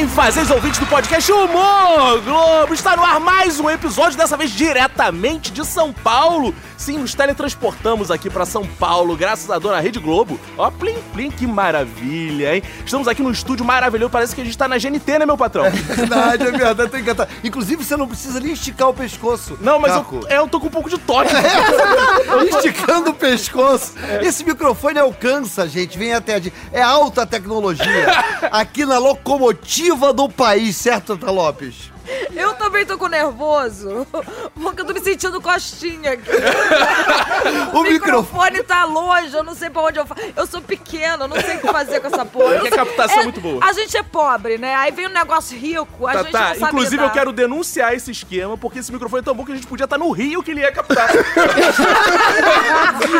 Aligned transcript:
bem, 0.00 0.08
fazeres 0.08 0.50
ouvintes 0.50 0.80
do 0.80 0.86
podcast 0.86 1.30
Humor 1.30 2.20
Globo? 2.22 2.72
Está 2.72 2.96
no 2.96 3.04
ar 3.04 3.20
mais 3.20 3.60
um 3.60 3.68
episódio, 3.68 4.16
dessa 4.16 4.34
vez 4.34 4.50
diretamente 4.50 5.50
de 5.52 5.64
São 5.66 5.92
Paulo. 5.92 6.54
Sim, 6.78 6.96
nos 6.96 7.14
teletransportamos 7.14 8.10
aqui 8.10 8.30
para 8.30 8.46
São 8.46 8.64
Paulo, 8.64 9.14
graças 9.14 9.50
à 9.50 9.58
dona 9.58 9.78
Rede 9.80 9.98
Globo. 9.98 10.40
Ó, 10.56 10.70
plim, 10.70 10.96
plim, 11.12 11.30
que 11.30 11.46
maravilha, 11.46 12.54
hein? 12.56 12.62
Estamos 12.82 13.06
aqui 13.06 13.22
no 13.22 13.30
estúdio 13.30 13.66
maravilhoso, 13.66 14.10
parece 14.10 14.34
que 14.34 14.40
a 14.40 14.44
gente 14.44 14.56
tá 14.56 14.66
na 14.66 14.78
GNT, 14.78 15.18
né, 15.18 15.26
meu 15.26 15.36
patrão? 15.36 15.66
É 15.66 15.70
verdade, 15.70 16.46
é 16.46 16.50
verdade, 16.50 16.90
tô 16.90 16.96
encantado. 16.96 17.30
Inclusive, 17.44 17.84
você 17.84 17.96
não 17.98 18.08
precisa 18.08 18.40
nem 18.40 18.52
esticar 18.52 18.88
o 18.88 18.94
pescoço. 18.94 19.58
Não, 19.60 19.78
mas 19.78 19.92
Caco. 19.92 20.20
eu, 20.22 20.28
é, 20.28 20.38
eu 20.38 20.48
tô 20.48 20.58
com 20.58 20.68
um 20.68 20.70
pouco 20.70 20.88
de 20.88 20.96
toque. 20.96 21.34
Esticando 22.48 23.10
o 23.10 23.14
pescoço. 23.14 23.92
Esse 24.22 24.42
microfone 24.44 24.98
alcança, 24.98 25.68
gente, 25.68 25.98
vem 25.98 26.14
até. 26.14 26.40
É 26.72 26.80
alta 26.80 27.26
tecnologia. 27.26 28.06
Aqui 28.50 28.86
na 28.86 28.98
locomotiva 28.98 29.89
do 30.12 30.28
país, 30.28 30.76
certo, 30.76 31.16
Tata 31.16 31.32
Lopes? 31.32 31.90
Eu 32.34 32.54
também 32.54 32.84
tô 32.86 32.96
com 32.98 33.06
nervoso, 33.08 34.06
porque 34.54 34.80
eu 34.82 34.84
tô 34.86 34.92
me 34.92 35.00
sentindo 35.00 35.40
costinha 35.40 36.12
aqui. 36.12 36.30
O 37.72 37.78
O 37.80 37.82
microfone. 37.82 37.90
microfone 37.92 38.62
tá 38.64 38.84
longe, 38.84 39.34
eu 39.34 39.42
não 39.42 39.54
sei 39.54 39.70
pra 39.70 39.82
onde 39.82 39.98
eu 39.98 40.06
faço. 40.06 40.20
Eu 40.36 40.46
sou 40.46 40.60
pequena, 40.60 41.24
eu 41.24 41.28
não 41.28 41.40
sei 41.40 41.56
o 41.56 41.60
que 41.60 41.66
fazer 41.68 42.00
com 42.00 42.06
essa 42.08 42.24
porra. 42.24 42.54
Porque 42.54 42.68
a 42.68 42.70
captação 42.72 43.20
é 43.20 43.22
muito 43.24 43.40
boa. 43.40 43.64
A 43.64 43.72
gente 43.72 43.96
é 43.96 44.02
pobre, 44.02 44.58
né? 44.58 44.74
Aí 44.74 44.90
vem 44.92 45.06
um 45.06 45.10
negócio 45.12 45.56
rico, 45.58 46.06
a 46.06 46.12
Tá, 46.12 46.22
gente 46.22 46.32
tá. 46.32 46.48
não 46.50 46.54
sabe 46.56 46.64
Inclusive, 46.72 46.96
lidar. 46.96 47.04
eu 47.06 47.10
quero 47.10 47.32
denunciar 47.32 47.94
esse 47.94 48.10
esquema, 48.10 48.56
porque 48.58 48.78
esse 48.80 48.92
microfone 48.92 49.20
é 49.20 49.24
tão 49.24 49.34
bom 49.34 49.44
que 49.44 49.52
a 49.52 49.54
gente 49.54 49.66
podia 49.66 49.84
estar 49.84 49.98
no 49.98 50.10
Rio 50.10 50.42
que 50.42 50.50
ele 50.50 50.60
ia 50.60 50.72
captar. 50.72 51.08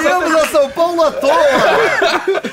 Viemos 0.03 0.35
a 0.35 0.47
São 0.49 0.71
Paulo 0.71 1.03
à 1.05 1.13
toa. 1.13 1.33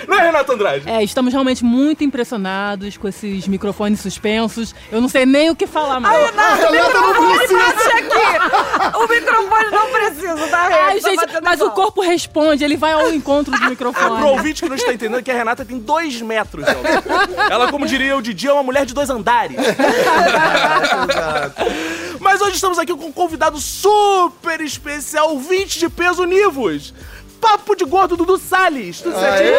Não 0.08 0.18
é, 0.20 0.22
Renato 0.26 0.52
Andrade? 0.54 0.90
É, 0.90 1.04
estamos 1.04 1.32
realmente 1.34 1.64
muito 1.64 2.04
impressionados 2.04 2.98
com 2.98 3.08
esses 3.08 3.48
microfones 3.48 4.00
suspensos. 4.00 4.74
Eu 4.92 5.02
não 5.02 5.10
sei 5.10 5.26
nem 5.26 5.50
o 5.50 5.56
que 5.56 5.68
falar 5.68 6.00
mais. 6.00 6.16
Ai, 6.26 6.27
Renato, 6.32 6.68
o 6.68 6.72
microfone 6.72 7.48
bate 7.48 7.92
aqui. 7.92 8.98
O 8.98 9.08
microfone 9.08 9.72
não 9.72 9.88
precisa, 9.92 10.48
tá? 10.48 10.68
Ai, 10.72 10.94
Rede? 10.94 11.02
Tá 11.02 11.10
gente, 11.10 11.42
mas 11.44 11.62
o 11.62 11.72
corpo 11.72 12.02
responde, 12.02 12.64
ele 12.64 12.78
vai 12.78 12.94
ao 12.94 13.10
encontro 13.12 13.52
do 13.52 13.58
É, 13.58 13.60
pro 13.60 13.70
microfone. 13.70 14.24
ouvinte 14.24 14.62
que 14.64 14.70
não 14.70 14.76
está 14.76 14.94
entendendo 14.94 15.22
que 15.24 15.32
a 15.32 15.34
Renata 15.34 15.64
tem 15.66 15.78
dois 15.80 16.22
metros. 16.22 16.66
Ela, 17.50 17.70
como 17.72 17.86
diria 17.86 18.16
o 18.16 18.22
Didi, 18.22 18.48
é 18.48 18.54
uma 18.54 18.64
mulher 18.64 18.86
de 18.86 18.94
dois 18.94 19.10
andares. 19.10 19.58
Mas 22.20 22.42
hoje 22.42 22.56
estamos 22.56 22.78
aqui 22.80 22.94
com 22.96 23.06
um 23.06 23.12
convidado 23.12 23.58
super 23.60 24.60
especial, 24.62 25.38
20 25.38 25.80
de 25.80 25.90
peso 25.90 26.24
Nivos. 26.26 26.94
Papo 27.40 27.76
de 27.76 27.86
gordo 27.86 28.18
Dudu 28.18 28.38
Salles. 28.38 29.02
Tudo 29.02 29.18
certinho? 29.20 29.54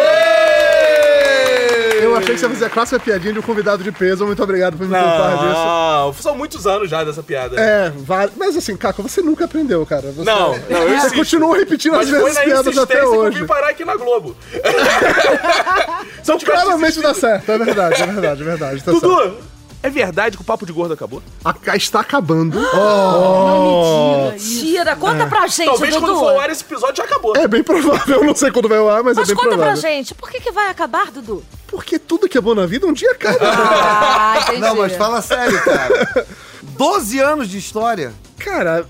Eu 2.03 2.17
achei 2.17 2.35
que 2.35 2.41
você 2.41 2.47
ia 2.47 2.51
fazer 2.51 2.65
a 2.65 2.71
clássica 2.71 3.01
piadinha 3.01 3.33
de 3.33 3.39
um 3.39 3.43
convidado 3.43 3.83
de 3.83 3.91
peso. 3.93 4.25
Muito 4.27 4.43
obrigado 4.43 4.77
por 4.77 4.87
me 4.87 4.95
culpar 4.95 5.33
disso. 5.39 5.65
Não, 5.65 6.13
são 6.15 6.37
muitos 6.37 6.67
anos 6.67 6.89
já 6.89 7.03
dessa 7.05 7.23
piada. 7.23 7.61
É, 7.61 7.91
vale. 7.97 8.33
Mas 8.37 8.57
assim, 8.57 8.77
Caco, 8.77 9.03
você 9.03 9.21
nunca 9.21 9.45
aprendeu, 9.45 9.85
cara. 9.85 10.11
Você, 10.13 10.25
Não, 10.25 10.51
não, 10.51 10.79
eu 10.83 10.89
Você 10.89 10.95
insisto. 10.97 11.15
continua 11.17 11.57
repetindo 11.57 11.93
Mas 11.97 12.07
as 12.07 12.11
foi 12.11 12.19
mesmas 12.25 12.35
na 12.35 12.43
piadas 12.43 12.67
insistência 12.67 12.83
até 12.85 12.95
que 13.01 13.05
eu 13.15 13.21
hoje. 13.21 13.41
vim 13.41 13.47
parar 13.47 13.69
aqui 13.71 13.85
na 13.85 13.97
Globo. 13.97 14.37
São 16.23 16.39
Claramente 16.39 17.01
dá 17.01 17.15
certo, 17.15 17.51
é 17.53 17.59
verdade, 17.59 18.03
é 18.03 18.07
verdade, 18.07 18.43
é 18.43 18.45
verdade. 18.45 18.83
Tá 18.85 18.93
certo. 18.93 19.01
Dudu, 19.09 19.37
é 19.83 19.91
verdade 19.91 20.37
que 20.37 20.43
o 20.43 20.45
papo 20.47 20.67
de 20.67 20.73
gordo 20.73 20.95
acabou? 20.95 21.23
A- 21.45 21.77
está 21.77 22.01
acabando. 22.01 22.61
Não 22.61 24.31
me 24.31 24.37
isso. 24.37 24.61
Tira, 24.61 24.97
conta 24.97 25.27
pra 25.27 25.47
gente, 25.47 25.67
Talvez 25.67 25.95
Dudu. 25.95 26.07
quando 26.07 26.19
for 26.19 26.31
ao 26.31 26.41
ar 26.41 26.51
esse 26.51 26.63
episódio 26.65 26.97
já 26.97 27.05
acabou. 27.05 27.37
É 27.37 27.47
bem 27.49 27.63
provável, 27.63 28.25
não 28.25 28.35
sei 28.35 28.51
quando 28.51 28.69
vai 28.69 28.79
ao 28.79 28.89
ar, 28.91 29.03
mas, 29.03 29.17
Mas 29.17 29.29
é 29.29 29.35
bem 29.35 29.37
conta 29.37 29.57
pra 29.57 29.67
provável. 29.67 29.81
gente, 29.83 30.15
por 30.15 30.31
que, 30.31 30.41
que 30.41 30.51
vai 30.51 30.69
acabar, 30.71 31.11
Dudu? 31.11 31.45
Porque 31.67 31.99
tudo 31.99 32.29
que 32.29 32.39
é 32.39 32.41
bom 32.41 32.55
na 32.55 32.67
vida 32.67 32.87
um 32.87 32.93
dia 32.93 33.11
acaba. 33.13 33.39
Ah, 33.43 34.39
entendi. 34.43 34.61
Não, 34.61 34.77
mas 34.77 34.95
fala 34.97 35.21
sério, 35.23 35.63
cara. 35.63 36.27
12 36.77 37.19
anos 37.21 37.49
de 37.49 37.59
história. 37.59 38.13
Cara, 38.39 38.87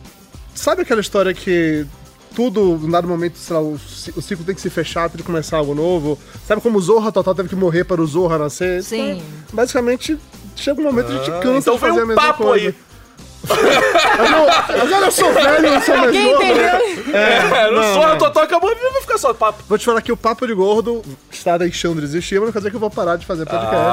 sabe 0.54 0.82
aquela 0.82 1.00
história 1.00 1.32
que 1.34 1.86
tudo, 2.34 2.78
em 2.84 2.90
dado 2.90 3.08
momento, 3.08 3.36
sei 3.38 3.56
lá, 3.56 3.62
o 3.62 3.78
ciclo 3.78 4.44
tem 4.44 4.54
que 4.54 4.60
se 4.60 4.70
fechar, 4.70 5.08
tem 5.08 5.16
que 5.18 5.22
começar 5.24 5.56
algo 5.56 5.74
novo? 5.74 6.18
Sabe 6.46 6.60
como 6.60 6.78
o 6.78 6.80
Zorra 6.80 7.10
Total 7.10 7.34
teve 7.34 7.48
que 7.48 7.56
morrer 7.56 7.84
para 7.84 8.00
o 8.00 8.06
Zorra 8.06 8.38
nascer? 8.38 8.82
Sim. 8.84 9.12
Então, 9.12 9.22
basicamente, 9.52 10.16
chega 10.62 10.80
um 10.80 10.84
momento 10.84 11.06
de 11.08 11.14
a 11.14 11.18
gente 11.24 11.40
cansa 11.40 11.58
Então 11.58 11.74
de 11.74 11.80
foi 11.80 11.88
fazer 11.90 12.00
a 12.00 12.04
um 12.04 12.06
mesma 12.08 12.22
papo 12.22 12.44
coisa. 12.44 12.66
aí. 12.68 12.74
Mas, 13.48 14.30
não, 14.30 14.46
mas 14.46 14.92
olha, 14.92 15.04
eu 15.06 15.10
sou 15.12 15.32
velho, 15.32 15.66
eu 15.66 15.80
sou 15.80 15.96
mais 15.96 16.10
Quem 16.10 16.32
novo. 16.32 16.42
entendeu? 16.44 17.14
É, 17.16 17.70
no 17.70 17.76
não, 17.80 17.94
não. 18.08 18.18
Total 18.18 18.42
acabou, 18.42 18.74
não 18.74 18.92
vai 18.92 19.00
ficar 19.00 19.16
só 19.16 19.32
papo. 19.32 19.62
Vou 19.68 19.78
te 19.78 19.84
falar 19.84 20.02
que 20.02 20.10
o 20.10 20.16
Papo 20.16 20.44
de 20.46 20.52
Gordo 20.52 21.02
está 21.30 21.56
deixando 21.56 22.00
de 22.00 22.04
existir, 22.04 22.34
mas 22.40 22.46
não 22.46 22.52
quer 22.52 22.58
dizer 22.58 22.70
que 22.70 22.76
eu 22.76 22.80
vou 22.80 22.90
parar 22.90 23.16
de 23.16 23.24
fazer 23.24 23.46
podcast. 23.46 23.74
Mas 23.76 23.84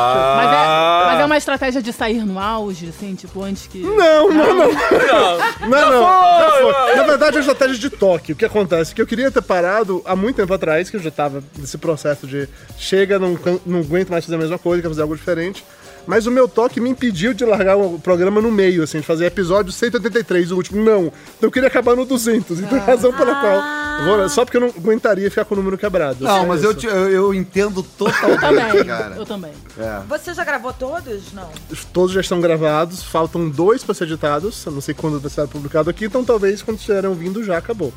é, 0.51 0.55
Ah. 0.55 1.03
mas 1.11 1.19
é 1.21 1.25
uma 1.25 1.37
estratégia 1.37 1.81
de 1.81 1.93
sair 1.93 2.25
no 2.25 2.39
auge, 2.39 2.89
assim, 2.89 3.13
tipo, 3.15 3.43
antes 3.43 3.67
que. 3.67 3.77
Não, 3.77 4.29
não, 4.29 4.53
não. 4.53 4.55
Não, 4.55 5.69
Não, 5.69 5.91
não. 5.91 6.01
não. 6.01 6.95
Na 6.95 7.03
verdade, 7.03 7.37
é 7.37 7.41
uma 7.41 7.51
estratégia 7.51 7.77
de 7.77 7.89
toque. 7.91 8.31
O 8.33 8.35
que 8.35 8.45
acontece? 8.45 8.93
Que 8.95 9.01
eu 9.01 9.07
queria 9.07 9.29
ter 9.31 9.41
parado 9.43 10.01
há 10.05 10.15
muito 10.15 10.35
tempo 10.37 10.53
atrás, 10.53 10.89
que 10.89 10.97
eu 10.97 11.01
já 11.01 11.11
tava 11.11 11.41
nesse 11.57 11.77
processo 11.77 12.25
de 12.27 12.49
chega, 12.77 13.19
não, 13.19 13.37
não 13.65 13.79
aguento 13.81 14.09
mais 14.09 14.25
fazer 14.25 14.35
a 14.35 14.39
mesma 14.39 14.57
coisa, 14.57 14.81
quero 14.81 14.93
fazer 14.93 15.03
algo 15.03 15.15
diferente. 15.15 15.63
Mas 16.07 16.25
o 16.27 16.31
meu 16.31 16.47
toque 16.47 16.79
me 16.79 16.89
impediu 16.89 17.33
de 17.33 17.43
largar 17.45 17.75
o 17.77 17.99
programa 17.99 18.41
no 18.41 18.51
meio, 18.51 18.83
assim, 18.83 18.99
de 18.99 19.05
fazer 19.05 19.25
episódio 19.25 19.71
183, 19.71 20.51
o 20.51 20.55
último. 20.57 20.83
Não. 20.83 21.05
Então 21.05 21.13
eu 21.47 21.51
queria 21.51 21.67
acabar 21.67 21.95
no 21.95 22.05
200. 22.05 22.59
Então 22.59 22.77
é 22.77 22.81
a 22.81 22.85
razão 22.85 23.11
pela 23.13 23.35
qual. 23.35 24.05
vou- 24.05 24.29
só 24.29 24.43
porque 24.45 24.57
eu 24.57 24.61
não 24.61 24.67
aguentaria 24.69 25.29
ficar 25.29 25.45
com 25.45 25.53
o 25.55 25.57
número 25.57 25.77
quebrado. 25.77 26.23
Não, 26.23 26.41
Só 26.41 26.45
mas 26.45 26.59
isso. 26.59 26.69
eu, 26.69 26.73
te- 26.75 26.87
eu, 26.87 27.09
eu 27.09 27.33
entendo 27.33 27.79
Eu 27.79 27.83
totalmente, 27.97 28.39
também. 28.39 28.85
cara. 28.85 29.15
Eu 29.15 29.25
também. 29.25 29.51
É. 29.79 30.01
Você 30.07 30.33
já 30.33 30.43
gravou 30.43 30.73
todos? 30.73 31.31
Não. 31.33 31.49
Todos 31.93 32.11
já 32.13 32.21
estão 32.21 32.39
gravados, 32.41 33.01
faltam 33.03 33.49
dois 33.49 33.83
para 33.83 33.95
ser 33.95 34.03
editados. 34.05 34.65
Eu 34.65 34.71
não 34.73 34.81
sei 34.81 34.93
quando 34.93 35.19
vai 35.19 35.29
ser 35.31 35.47
publicado 35.47 35.89
aqui, 35.89 36.05
então 36.05 36.23
talvez 36.23 36.61
quando 36.61 36.77
estiverem 36.77 37.09
ouvindo 37.09 37.43
já 37.43 37.57
acabou. 37.57 37.93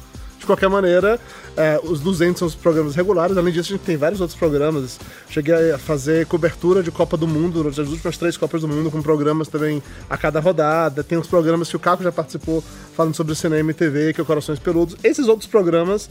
Qualquer 0.49 0.71
maneira, 0.71 1.21
é, 1.55 1.79
os 1.83 2.01
200 2.01 2.39
são 2.39 2.49
os 2.49 2.55
programas 2.55 2.95
regulares. 2.95 3.37
Além 3.37 3.53
disso, 3.53 3.71
a 3.75 3.77
gente 3.77 3.85
tem 3.85 3.99
vários 3.99 4.19
outros 4.19 4.39
programas. 4.39 4.99
Cheguei 5.29 5.73
a 5.73 5.77
fazer 5.77 6.25
cobertura 6.25 6.83
de 6.83 6.91
Copa 6.91 7.19
do 7.19 7.29
Mundo 7.29 7.63
durante 7.63 7.79
as 7.79 7.89
últimas 7.89 8.17
três 8.17 8.35
Copas 8.35 8.63
do 8.63 8.69
Mundo, 8.69 8.91
com 8.91 9.03
programas 9.03 9.49
também 9.49 9.83
a 10.09 10.17
cada 10.17 10.41
rodada. 10.41 11.05
Tem 11.05 11.19
uns 11.19 11.27
programas 11.27 11.69
que 11.69 11.77
o 11.77 11.79
Caco 11.79 12.03
já 12.03 12.11
participou 12.11 12.65
falando 12.97 13.15
sobre 13.15 13.35
cinema 13.35 13.71
e 13.73 13.75
TV, 13.75 14.15
que 14.15 14.21
é 14.21 14.23
o 14.23 14.27
Corações 14.27 14.59
Peludos. 14.59 14.97
Esses 15.05 15.29
outros 15.29 15.47
programas 15.47 16.09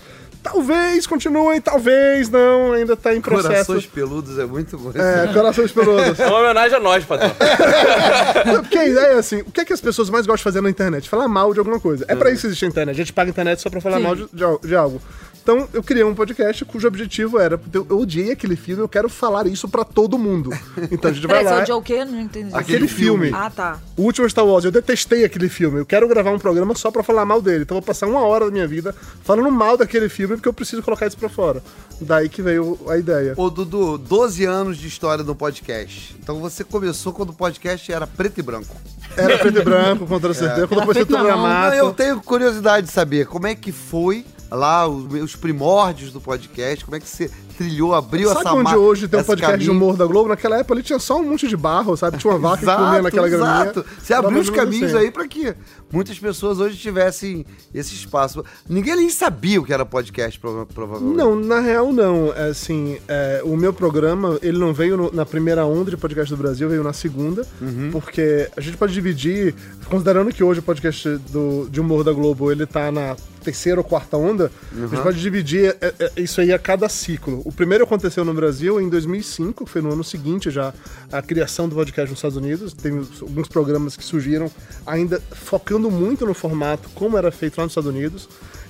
talvez 0.51 1.07
continuem, 1.07 1.61
talvez 1.61 2.29
não, 2.29 2.73
ainda 2.73 2.93
está 2.93 3.15
em 3.15 3.21
processo. 3.21 3.67
Corações 3.67 3.85
peludos 3.85 4.37
é 4.39 4.45
muito 4.45 4.77
bom. 4.77 4.91
É, 4.95 5.31
Corações 5.33 5.71
Peludos. 5.71 6.19
É 6.19 6.27
uma 6.27 6.39
homenagem 6.39 6.77
a 6.77 6.79
nós, 6.79 7.03
patrão. 7.05 7.31
Não, 8.45 8.61
Porque 8.61 8.77
a 8.77 8.85
ideia 8.85 9.05
é 9.07 9.17
assim, 9.17 9.41
o 9.41 9.51
que 9.51 9.61
é 9.61 9.65
que 9.65 9.73
as 9.73 9.81
pessoas 9.81 10.09
mais 10.09 10.25
gostam 10.25 10.37
de 10.37 10.43
fazer 10.43 10.61
na 10.61 10.69
internet? 10.69 11.09
Falar 11.09 11.27
mal 11.27 11.53
de 11.53 11.59
alguma 11.59 11.79
coisa. 11.79 12.05
É 12.07 12.15
pra 12.15 12.29
isso 12.31 12.41
que 12.41 12.47
existe 12.47 12.65
a 12.65 12.67
internet. 12.67 12.95
A 12.95 12.97
gente 12.97 13.13
paga 13.13 13.29
a 13.29 13.31
internet 13.31 13.61
só 13.61 13.69
pra 13.69 13.81
falar 13.81 13.97
Sim. 13.97 14.03
mal 14.03 14.15
de, 14.15 14.27
de 14.33 14.67
de 14.67 14.75
algo. 14.75 15.01
Então, 15.47 15.65
eu 15.71 15.81
criei 15.81 16.03
um 16.03 16.13
podcast 16.13 16.65
cujo 16.65 16.85
objetivo 16.89 17.39
era, 17.39 17.57
eu, 17.71 17.87
eu 17.89 17.99
odiei 18.01 18.33
aquele 18.33 18.57
filme, 18.57 18.81
eu 18.83 18.89
quero 18.89 19.07
falar 19.07 19.47
isso 19.47 19.65
pra 19.69 19.85
todo 19.85 20.17
mundo. 20.19 20.49
Então 20.91 21.09
a 21.09 21.13
gente 21.13 21.25
vai 21.25 21.41
você 21.41 21.49
lá. 21.49 21.61
odiou 21.61 21.79
o 21.79 21.81
quê? 21.81 22.03
Não 22.03 22.19
entendi. 22.19 22.49
Aquele 22.53 22.85
filme. 22.85 23.31
Ah, 23.33 23.49
tá. 23.49 23.79
O 23.95 24.01
último 24.01 24.29
Star 24.29 24.45
Wars, 24.45 24.65
eu 24.65 24.71
detestei 24.71 25.23
aquele 25.23 25.47
filme. 25.47 25.79
Eu 25.79 25.85
quero 25.85 26.05
gravar 26.05 26.31
um 26.31 26.37
programa 26.37 26.75
só 26.75 26.91
pra 26.91 27.01
falar 27.01 27.23
mal 27.23 27.41
dele. 27.41 27.61
Então 27.63 27.77
eu 27.77 27.81
vou 27.81 27.87
passar 27.87 28.07
uma 28.07 28.19
hora 28.19 28.43
da 28.47 28.51
minha 28.51 28.67
vida 28.67 28.93
falando 29.23 29.49
mal 29.49 29.77
daquele 29.77 30.09
filme 30.09 30.35
porque 30.35 30.49
eu 30.49 30.53
preciso 30.53 30.83
colocar 30.83 31.07
isso 31.07 31.17
pra 31.17 31.29
fora. 31.29 31.63
Daí 32.01 32.27
que 32.27 32.41
veio 32.41 32.77
a 32.89 32.97
ideia. 32.97 33.33
Ô, 33.37 33.49
Dudu, 33.49 33.97
12 33.97 34.43
anos 34.43 34.77
de 34.77 34.85
história 34.89 35.23
no 35.23 35.33
podcast. 35.33 36.13
Então 36.21 36.41
você 36.41 36.61
começou 36.65 37.13
quando 37.13 37.29
o 37.29 37.33
podcast 37.33 37.89
era 37.89 38.05
preto 38.05 38.37
e 38.39 38.43
branco. 38.43 38.75
Era 39.15 39.37
preto 39.37 39.59
e 39.59 39.63
branco, 39.63 40.05
com 40.05 40.19
toda 40.19 40.33
certeza. 40.35 40.67
Quando 40.67 40.81
eu 40.81 40.91
Era 40.91 40.93
comecei 40.93 41.03
a 41.03 41.05
feito 41.05 41.11
na 41.13 41.19
mão. 41.19 41.27
programar. 41.31 41.69
Não, 41.71 41.77
eu 41.77 41.93
tenho 41.93 42.19
curiosidade 42.19 42.87
de 42.87 42.91
saber 42.91 43.27
como 43.27 43.47
é 43.47 43.55
que 43.55 43.71
foi 43.71 44.25
lá 44.51 44.87
os, 44.87 45.11
os 45.13 45.35
primórdios 45.35 46.11
do 46.11 46.21
podcast, 46.21 46.85
como 46.85 46.95
é 46.97 46.99
que 46.99 47.07
você 47.07 47.31
trilhou, 47.57 47.93
abriu 47.95 48.27
Sabe 48.29 48.39
essa 48.41 48.53
onde 48.53 48.63
ma- 48.71 48.77
hoje 48.77 49.07
tem 49.07 49.19
um 49.19 49.23
podcast 49.23 49.57
de 49.59 49.65
caminho? 49.65 49.83
humor 49.83 49.97
da 49.97 50.05
Globo? 50.05 50.29
Naquela 50.29 50.57
época 50.59 50.73
ali 50.73 50.83
tinha 50.83 50.99
só 50.99 51.19
um 51.19 51.23
monte 51.23 51.47
de 51.47 51.57
barro, 51.57 51.95
sabe? 51.97 52.17
Tinha 52.17 52.31
uma 52.33 52.39
vaca 52.39 52.65
que 52.65 52.65
comia 52.75 53.01
naquela 53.01 53.27
graminha. 53.27 53.61
exato. 53.63 53.85
Você 54.01 54.13
abriu 54.13 54.39
os 54.39 54.49
caminhos 54.49 54.93
assim. 54.93 55.05
aí 55.05 55.11
pra 55.11 55.27
que 55.27 55.53
muitas 55.91 56.17
pessoas 56.19 56.59
hoje 56.59 56.77
tivessem 56.77 57.45
esse 57.73 57.93
espaço. 57.95 58.43
Ninguém 58.69 58.95
nem 58.95 59.09
sabia 59.09 59.59
o 59.59 59.63
que 59.65 59.73
era 59.73 59.85
podcast, 59.85 60.39
prova- 60.39 60.65
provavelmente. 60.65 61.17
Não, 61.17 61.35
na 61.35 61.59
real 61.59 61.91
não. 61.93 62.33
É, 62.35 62.47
Assim, 62.49 62.97
é, 63.07 63.41
o 63.43 63.55
meu 63.57 63.73
programa, 63.73 64.37
ele 64.41 64.57
não 64.57 64.73
veio 64.73 64.95
no- 64.97 65.11
na 65.11 65.25
primeira 65.25 65.65
onda 65.65 65.91
de 65.91 65.97
podcast 65.97 66.33
do 66.33 66.37
Brasil, 66.37 66.67
veio 66.69 66.83
na 66.83 66.93
segunda, 66.93 67.45
Uhum. 67.61 67.89
porque 67.91 68.49
a 68.55 68.61
gente 68.61 68.77
pode 68.77 68.93
dividir, 68.93 69.53
considerando 69.89 70.31
que 70.33 70.43
hoje 70.43 70.59
o 70.59 70.63
podcast 70.63 71.07
do, 71.29 71.67
de 71.69 71.79
humor 71.81 72.03
da 72.03 72.11
Globo, 72.13 72.51
ele 72.51 72.65
tá 72.65 72.91
na 72.91 73.15
terceira 73.43 73.79
ou 73.79 73.83
quarta 73.83 74.17
onda, 74.17 74.51
a 74.71 74.75
Uhum. 74.75 74.87
gente 74.89 75.01
pode 75.01 75.21
dividir 75.21 75.75
é, 75.79 75.93
é, 75.99 76.11
isso 76.21 76.41
aí 76.41 76.51
a 76.51 76.59
cada 76.59 76.89
ciclo. 76.89 77.41
O 77.47 77.51
primeiro 77.53 77.85
aconteceu 77.85 78.25
no 78.25 78.33
Brasil 78.33 78.81
em 78.81 78.89
2005, 78.89 79.63
que 79.63 79.71
foi 79.71 79.81
no 79.81 79.93
ano 79.93 80.03
seguinte 80.03 80.51
já 80.51 80.73
a 81.09 81.21
criação 81.21 81.69
do 81.69 81.75
podcast 81.75 82.09
nos 82.09 82.17
Estados 82.17 82.35
Unidos. 82.35 82.73
Tem 82.73 82.91
alguns 83.21 83.47
programas 83.47 83.95
que 83.95 84.03
surgiram 84.03 84.51
ainda 84.85 85.21
focando 85.31 85.89
muito 85.89 86.25
no 86.25 86.33
formato 86.33 86.89
como 86.89 87.17
era 87.17 87.31
feito 87.31 87.57
lá 87.57 87.63
nos 87.63 87.71
Estados 87.71 87.89
Unidos, 87.89 88.27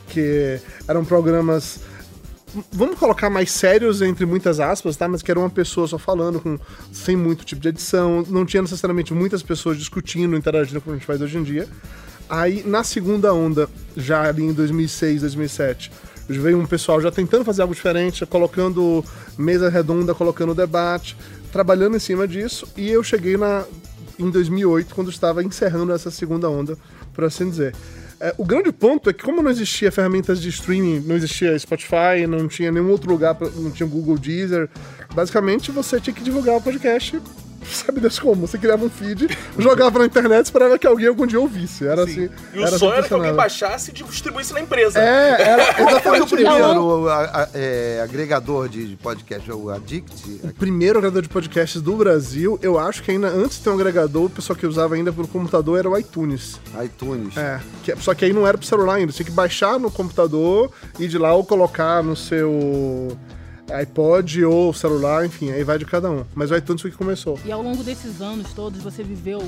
que 0.10 0.62
eram 0.88 1.04
programas 1.04 1.80
vamos 2.72 3.00
colocar 3.00 3.32
mais 3.32 3.50
sérios 3.50 4.04
entre 4.04 4.28
muitas 4.28 4.60
aspas, 4.60 4.96
tá? 4.96 5.08
Mas 5.08 5.24
que 5.24 5.32
era 5.32 5.40
uma 5.40 5.50
pessoa 5.50 5.88
só 5.88 5.98
falando, 5.98 6.40
com, 6.40 6.60
sem 6.92 7.16
muito 7.16 7.44
tipo 7.44 7.60
de 7.60 7.70
edição, 7.70 8.24
não 8.30 8.46
tinha 8.46 8.62
necessariamente 8.62 9.12
muitas 9.12 9.42
pessoas 9.42 9.80
discutindo, 9.80 10.38
interagindo 10.38 10.80
como 10.82 10.96
a 10.96 11.00
gente 11.00 11.08
faz 11.08 11.20
hoje 11.20 11.36
em 11.36 11.44
dia. 11.44 11.68
Aí, 12.30 12.62
na 12.64 12.84
segunda 12.84 13.34
onda, 13.34 13.68
já 13.96 14.22
ali 14.22 14.44
em 14.44 14.54
2006, 14.54 15.22
2007, 15.22 15.92
veio 16.28 16.60
um 16.60 16.66
pessoal 16.66 17.00
já 17.02 17.12
tentando 17.12 17.46
fazer 17.46 17.62
algo 17.62 17.74
diferente, 17.74 18.26
colocando 18.26 19.04
mesa 19.38 19.70
redonda, 19.70 20.14
colocando 20.14 20.54
debate, 20.54 21.16
trabalhando 21.52 21.96
em 21.96 22.00
cima 22.00 22.28
disso, 22.28 22.68
e 22.76 22.90
eu 22.90 23.04
cheguei 23.04 23.38
na, 23.38 23.64
em 24.20 24.30
2008, 24.30 24.94
quando 24.94 25.10
estava 25.10 25.44
encerrando 25.44 25.94
essa 25.94 26.12
segunda 26.12 26.50
onda, 26.50 26.78
por 27.14 27.24
assim 27.24 27.50
dizer. 27.50 27.74
É, 28.20 28.34
o 28.36 28.44
grande 28.44 28.72
ponto 28.72 29.10
é 29.12 29.14
que 29.14 29.24
como 29.24 29.44
não 29.44 29.52
existia 29.52 29.92
ferramentas 29.92 30.42
de 30.42 30.50
streaming, 30.50 31.02
não 31.06 31.16
existia 31.16 31.58
Spotify, 31.60 32.26
não 32.28 32.48
tinha 32.48 32.72
nenhum 32.72 32.90
outro 32.90 33.10
lugar, 33.12 33.36
pra- 33.36 33.48
não 33.56 33.70
tinha 33.70 33.88
Google 33.88 34.18
Deezer, 34.18 34.68
basicamente 35.14 35.72
você 35.72 36.02
tinha 36.02 36.14
que 36.14 36.24
divulgar 36.24 36.56
o 36.58 36.62
podcast, 36.62 37.22
sabe 37.76 38.00
Deus 38.00 38.18
como? 38.20 38.48
Você 38.48 38.58
criava 38.58 38.86
um 38.86 38.90
feed, 38.90 39.28
jogava 39.58 40.00
na 40.00 40.06
internet, 40.06 40.46
esperava 40.46 40.78
que 40.78 40.88
alguém 40.88 41.08
algum 41.08 41.26
dia 41.28 41.40
ouvisse. 41.40 41.86
Era 41.88 42.04
assim. 42.04 42.30
E 42.54 42.60
o 42.60 42.66
era 42.66 42.78
sonho 42.78 42.92
assim 42.92 43.00
era 43.00 43.08
que 43.08 43.14
alguém 43.14 43.34
baixasse 43.34 43.92
e 43.92 43.94
distribuísse 43.94 44.54
na 44.54 44.62
empresa. 44.62 45.00
É, 45.00 45.42
era 45.42 45.64
o 45.84 45.90
exatamente 45.90 46.26
isso. 46.26 46.36
primeiro 46.36 47.10
a- 47.10 47.24
a- 47.44 47.50
é, 47.54 48.02
agregador 48.04 48.68
de, 48.70 48.88
de 48.88 48.96
podcast? 48.96 49.52
O 49.52 49.70
Addict? 49.70 50.42
O 50.44 50.54
primeiro 50.54 50.98
agregador 51.00 51.22
de 51.22 51.30
podcasts 51.30 51.82
do 51.82 51.96
Brasil, 51.96 52.60
eu 52.62 52.78
acho 52.80 53.04
que 53.04 53.12
ainda 53.12 53.28
antes 53.28 53.58
de 53.58 53.64
ter 53.64 53.70
um 53.70 53.74
agregador, 53.76 54.26
o 54.26 54.30
pessoal 54.30 54.58
que 54.58 54.66
usava 54.66 54.96
ainda 54.96 55.12
pelo 55.12 55.28
computador 55.28 55.80
era 55.80 55.90
o 55.90 55.98
iTunes. 55.98 56.60
iTunes. 56.84 57.36
É, 57.38 57.60
que- 57.84 57.96
só 57.98 58.14
que 58.14 58.26
aí 58.26 58.34
não 58.34 58.48
era 58.48 58.58
pro 58.58 58.66
celular 58.68 58.96
ainda, 58.96 59.12
você 59.12 59.18
tinha 59.18 59.26
que 59.28 59.32
baixar 59.32 59.80
no 59.80 59.90
computador 59.92 60.72
e 61.00 61.08
de 61.08 61.18
lá 61.18 61.34
ou 61.34 61.44
colocar 61.44 62.04
no 62.04 62.16
seu 62.16 63.18
iPod 63.72 64.46
ou 64.46 64.74
celular, 64.74 65.26
enfim, 65.26 65.52
aí 65.52 65.64
vai 65.64 65.78
de 65.78 65.86
cada 65.86 66.10
um. 66.10 66.24
Mas 66.34 66.52
o 66.52 66.56
iTunes 66.56 66.82
foi 66.82 66.92
que 66.92 66.98
começou. 66.98 67.40
E 67.46 67.52
ao 67.52 67.62
longo 67.62 67.84
desses 67.84 68.22
anos 68.22 68.54
todos, 68.54 68.82
você 68.82 69.04
viveu 69.04 69.42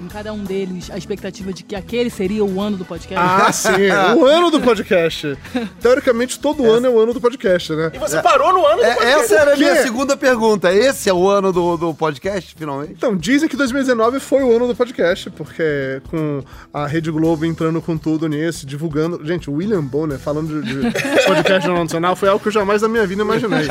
em 0.00 0.08
cada 0.08 0.32
um 0.32 0.42
deles 0.44 0.90
a 0.90 0.96
expectativa 0.96 1.52
de 1.52 1.62
que 1.62 1.74
aquele 1.74 2.10
seria 2.10 2.44
o 2.44 2.60
ano 2.60 2.76
do 2.76 2.84
podcast? 2.84 3.16
Ah, 3.18 3.50
sim, 3.52 3.90
o 4.16 4.24
ano 4.24 4.50
do 4.50 4.60
podcast. 4.60 5.36
Teoricamente, 5.80 6.38
todo 6.38 6.70
ano 6.70 6.86
é 6.86 6.90
o 6.90 6.98
ano 6.98 7.12
do 7.12 7.20
podcast, 7.20 7.72
né? 7.72 7.90
E 7.94 7.98
você 7.98 8.20
parou 8.22 8.52
no 8.52 8.64
ano 8.66 8.78
do 8.78 8.84
É, 8.84 8.94
podcast. 8.94 9.24
essa 9.24 9.34
era 9.34 9.54
a 9.54 9.56
minha 9.56 9.76
segunda 9.82 10.16
pergunta. 10.16 10.72
Esse 10.72 11.08
é 11.08 11.12
o 11.12 11.28
ano 11.28 11.52
do, 11.52 11.76
do 11.76 11.94
podcast, 11.94 12.54
finalmente? 12.56 12.92
Então, 12.92 13.16
dizem 13.16 13.48
que 13.48 13.56
2019 13.56 14.20
foi 14.20 14.42
o 14.42 14.54
ano 14.54 14.66
do 14.66 14.74
podcast, 14.74 15.30
porque 15.30 16.00
com 16.10 16.42
a 16.72 16.86
Rede 16.86 17.10
Globo 17.10 17.44
entrando 17.44 17.80
com 17.82 17.96
tudo 17.96 18.28
nisso, 18.28 18.66
divulgando. 18.66 19.24
Gente, 19.24 19.50
o 19.50 19.54
William 19.54 19.82
Bonner 19.82 20.18
falando 20.18 20.62
de, 20.62 20.82
de 20.90 20.90
podcast 21.26 21.68
no 21.68 21.78
nacional 21.82 22.14
foi 22.16 22.28
algo 22.28 22.40
que 22.42 22.48
eu 22.48 22.52
jamais 22.52 22.82
na 22.82 22.88
minha 22.88 23.06
vida 23.06 23.22
imaginei. 23.22 23.66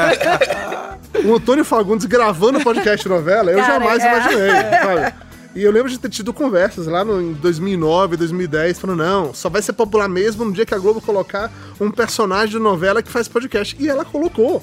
o 1.26 1.36
Antônio 1.36 1.64
Fagundes 1.66 2.06
gravando 2.06 2.60
podcast 2.62 3.08
novela, 3.08 3.52
eu 3.52 3.60
Cara, 3.60 3.74
jamais 3.74 4.04
é. 4.04 4.08
imaginei, 4.08 4.50
sabe? 4.52 5.27
E 5.58 5.64
eu 5.64 5.72
lembro 5.72 5.90
de 5.90 5.98
ter 5.98 6.10
tido 6.10 6.32
conversas 6.32 6.86
lá 6.86 7.04
no, 7.04 7.20
em 7.20 7.34
2009, 7.34 8.16
2010, 8.18 8.78
falando, 8.80 8.98
não, 9.00 9.34
só 9.34 9.50
vai 9.50 9.62
ser 9.62 9.74
popular 9.74 10.08
mesmo 10.08 10.46
no 10.46 10.52
dia 10.52 10.66
que 10.66 10.74
a 10.76 10.78
Globo 10.78 11.02
colocar 11.02 11.52
um 11.80 11.90
personagem 11.90 12.50
de 12.58 12.60
novela 12.60 13.02
que 13.02 13.12
faz 13.12 13.28
podcast. 13.28 13.76
E 13.80 13.90
ela 13.90 14.06
colocou. 14.06 14.62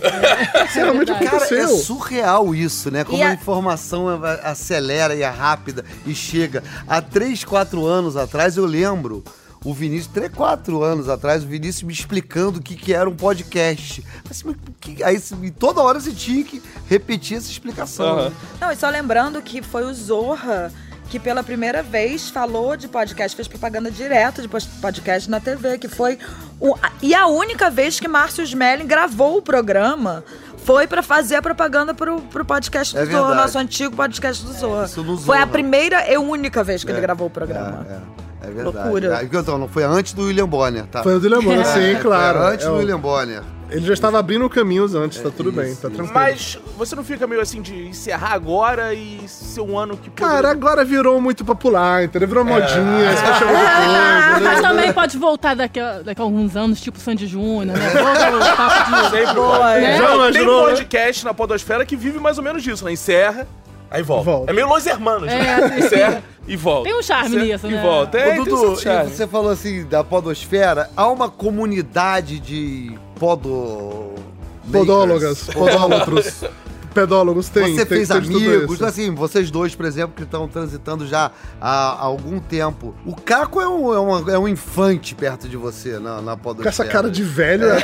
Isso 0.68 0.74
realmente. 0.76 1.12
Cara, 1.12 1.26
aconteceu. 1.26 1.58
é 1.64 1.68
surreal 1.68 2.54
isso, 2.54 2.90
né? 2.92 3.02
Como 3.04 3.22
a... 3.22 3.28
a- 3.28 3.34
informação 3.34 4.08
é- 4.24 4.40
acelera 4.44 5.14
e 5.16 5.22
é 5.22 5.28
rápida 5.28 5.84
e 6.06 6.14
chega. 6.14 6.62
Há 6.86 7.02
3, 7.02 7.42
4 7.44 7.84
anos 7.84 8.16
atrás, 8.16 8.56
eu 8.56 8.64
lembro 8.64 9.24
o 9.64 9.72
Vinícius, 9.72 10.08
3, 10.12 10.30
4 10.30 10.82
anos 10.82 11.08
atrás, 11.08 11.42
o 11.42 11.46
Vinícius 11.46 11.84
me 11.84 11.92
explicando 11.92 12.58
o 12.58 12.62
que, 12.62 12.76
que 12.76 12.92
era 12.92 13.08
um 13.08 13.16
podcast. 13.16 14.04
Assim, 14.30 14.42
mas 14.44 14.56
que- 14.78 15.02
aí 15.02 15.18
toda 15.58 15.80
hora 15.80 15.98
você 15.98 16.12
tinha 16.12 16.44
que 16.44 16.62
repetir 16.86 17.38
essa 17.38 17.50
explicação. 17.50 18.06
Aham. 18.06 18.28
né? 18.28 18.32
Não, 18.60 18.70
e 18.70 18.76
só 18.76 18.90
lembrando 18.90 19.40
que 19.40 19.62
foi 19.62 19.84
o 19.84 19.94
Zorra 19.94 20.70
que 21.10 21.18
pela 21.20 21.42
primeira 21.42 21.82
vez 21.82 22.28
falou 22.28 22.76
de 22.76 22.88
podcast, 22.88 23.36
fez 23.36 23.46
propaganda 23.46 23.90
direto 23.90 24.42
de 24.42 24.48
podcast 24.48 25.30
na 25.30 25.38
TV, 25.40 25.78
que 25.78 25.88
foi 25.88 26.18
o, 26.60 26.74
e 27.02 27.14
a 27.14 27.26
única 27.26 27.70
vez 27.70 28.00
que 28.00 28.08
Márcio 28.08 28.42
Smelling 28.42 28.86
gravou 28.86 29.38
o 29.38 29.42
programa 29.42 30.24
foi 30.64 30.86
pra 30.86 31.02
fazer 31.02 31.36
a 31.36 31.42
propaganda 31.42 31.92
pro, 31.94 32.20
pro 32.22 32.44
podcast 32.44 32.94
do 32.94 33.00
É 33.00 33.04
verdade. 33.04 33.34
nosso 33.36 33.58
antigo 33.58 33.94
podcast 33.94 34.44
do 34.44 34.52
Zorra. 34.54 34.86
isso 34.86 35.02
no 35.04 35.16
Foi 35.18 35.38
a 35.38 35.46
primeira 35.46 36.10
e 36.10 36.16
única 36.16 36.64
vez 36.64 36.82
que 36.82 36.90
ele 36.90 36.98
É, 36.98 37.02
gravou 37.02 37.26
o 37.26 37.30
programa. 37.30 37.86
É, 37.88 38.46
é, 38.46 38.48
é 38.48 38.50
verdade. 38.50 38.76
Loucura. 38.78 39.18
Ah, 39.18 39.24
Então, 39.24 39.58
não 39.58 39.68
foi 39.68 39.84
antes 39.84 40.14
do 40.14 40.22
William 40.24 40.48
Bonner, 40.48 40.86
tá? 40.86 41.02
Foi 41.02 41.16
o 41.16 41.20
William 41.20 41.42
Bonner, 41.42 41.66
sim, 41.66 41.80
É, 41.80 41.94
claro. 41.96 42.38
Foi 42.40 42.52
antes 42.54 42.64
É 42.66 42.68
do 42.70 42.74
o- 42.74 42.78
William 42.78 42.98
Bonner. 42.98 43.42
Ele 43.74 43.86
já 43.86 43.92
estava 43.92 44.18
abrindo 44.18 44.48
caminhos 44.48 44.94
antes, 44.94 45.20
tá 45.20 45.30
tudo 45.30 45.50
bem, 45.50 45.70
isso, 45.72 45.82
tá 45.82 45.88
isso. 45.88 45.96
tranquilo. 45.96 46.12
Mas 46.14 46.58
você 46.76 46.94
não 46.94 47.02
fica 47.04 47.26
meio 47.26 47.40
assim 47.40 47.60
de 47.60 47.88
encerrar 47.88 48.32
agora 48.32 48.94
e 48.94 49.20
ser 49.26 49.60
um 49.62 49.78
ano 49.78 49.96
que... 49.96 50.08
Cara, 50.10 50.50
agora 50.50 50.84
virou 50.84 51.20
muito 51.20 51.44
popular, 51.44 52.04
entendeu? 52.04 52.28
Virou 52.28 52.44
modinha, 52.44 53.10
É. 53.10 53.12
isso 53.14 53.22
vai 53.22 53.38
chamar 53.38 53.52
de 53.52 53.86
coisa. 53.90 54.40
Mas 54.40 54.42
né? 54.62 54.68
também 54.68 54.92
pode 54.92 55.18
voltar 55.18 55.54
daqui 55.54 55.80
a, 55.80 56.02
daqui 56.02 56.20
a 56.20 56.24
alguns 56.24 56.56
anos, 56.56 56.80
tipo 56.80 56.98
Sandy 56.98 57.26
Júnior, 57.26 57.76
né? 57.76 57.90
Volta 57.90 58.36
o 58.36 58.56
papo 58.56 58.90
de... 58.90 59.10
Sempre 59.10 59.34
Boa, 59.34 59.58
vai. 59.58 59.84
é. 59.84 59.96
Já 59.96 60.02
Não, 60.02 60.08
tem 60.08 60.16
imaginou, 60.18 60.62
né? 60.62 60.70
podcast 60.70 61.24
na 61.24 61.34
podosfera 61.34 61.84
que 61.84 61.96
vive 61.96 62.18
mais 62.20 62.38
ou 62.38 62.44
menos 62.44 62.62
disso, 62.62 62.84
né? 62.84 62.92
Encerra, 62.92 63.46
aí 63.90 64.02
volta. 64.02 64.24
Volta. 64.24 64.50
É 64.50 64.54
meio 64.54 64.68
Los 64.68 64.86
Hermanos, 64.86 65.28
É, 65.28 65.38
né? 65.38 65.54
assim. 65.56 65.86
Encerra 65.86 66.22
e 66.46 66.56
volta. 66.56 66.84
Tem 66.88 66.98
um 66.98 67.02
charme 67.02 67.28
Encerra 67.36 67.44
nisso, 67.44 67.66
e 67.66 67.70
né? 67.70 67.82
volta. 67.82 68.18
Ô, 68.18 68.20
É, 68.20 68.24
tem 68.32 68.40
um 68.40 68.44
Dudu, 68.44 68.56
certo 68.76 68.78
e 68.78 68.82
charme. 68.82 69.10
você 69.10 69.26
falou 69.26 69.50
assim 69.50 69.84
da 69.86 70.04
podosfera, 70.04 70.90
há 70.96 71.08
uma 71.08 71.28
comunidade 71.30 72.38
de 72.38 72.96
podo... 73.18 74.14
Podólogas, 74.70 75.50
podólatros, 75.52 76.44
pedólogos 76.94 77.48
tem. 77.48 77.74
Você 77.74 77.84
tem, 77.84 77.98
fez 77.98 78.08
tem 78.08 78.16
amigos, 78.16 78.80
assim, 78.82 79.14
vocês 79.14 79.50
dois, 79.50 79.74
por 79.74 79.84
exemplo, 79.84 80.14
que 80.16 80.22
estão 80.22 80.48
transitando 80.48 81.06
já 81.06 81.30
há, 81.60 81.90
há 81.90 82.02
algum 82.02 82.38
tempo. 82.38 82.94
O 83.04 83.14
Caco 83.14 83.60
é 83.60 83.68
um, 83.68 83.92
é, 83.92 84.00
um, 84.00 84.30
é 84.30 84.38
um 84.38 84.48
infante 84.48 85.14
perto 85.14 85.48
de 85.48 85.56
você 85.56 85.98
na, 85.98 86.22
na 86.22 86.36
podosfera. 86.36 86.62
Com 86.62 86.68
essa 86.68 86.84
cara 86.84 87.10
de 87.10 87.22
velho, 87.22 87.66
é, 87.70 87.78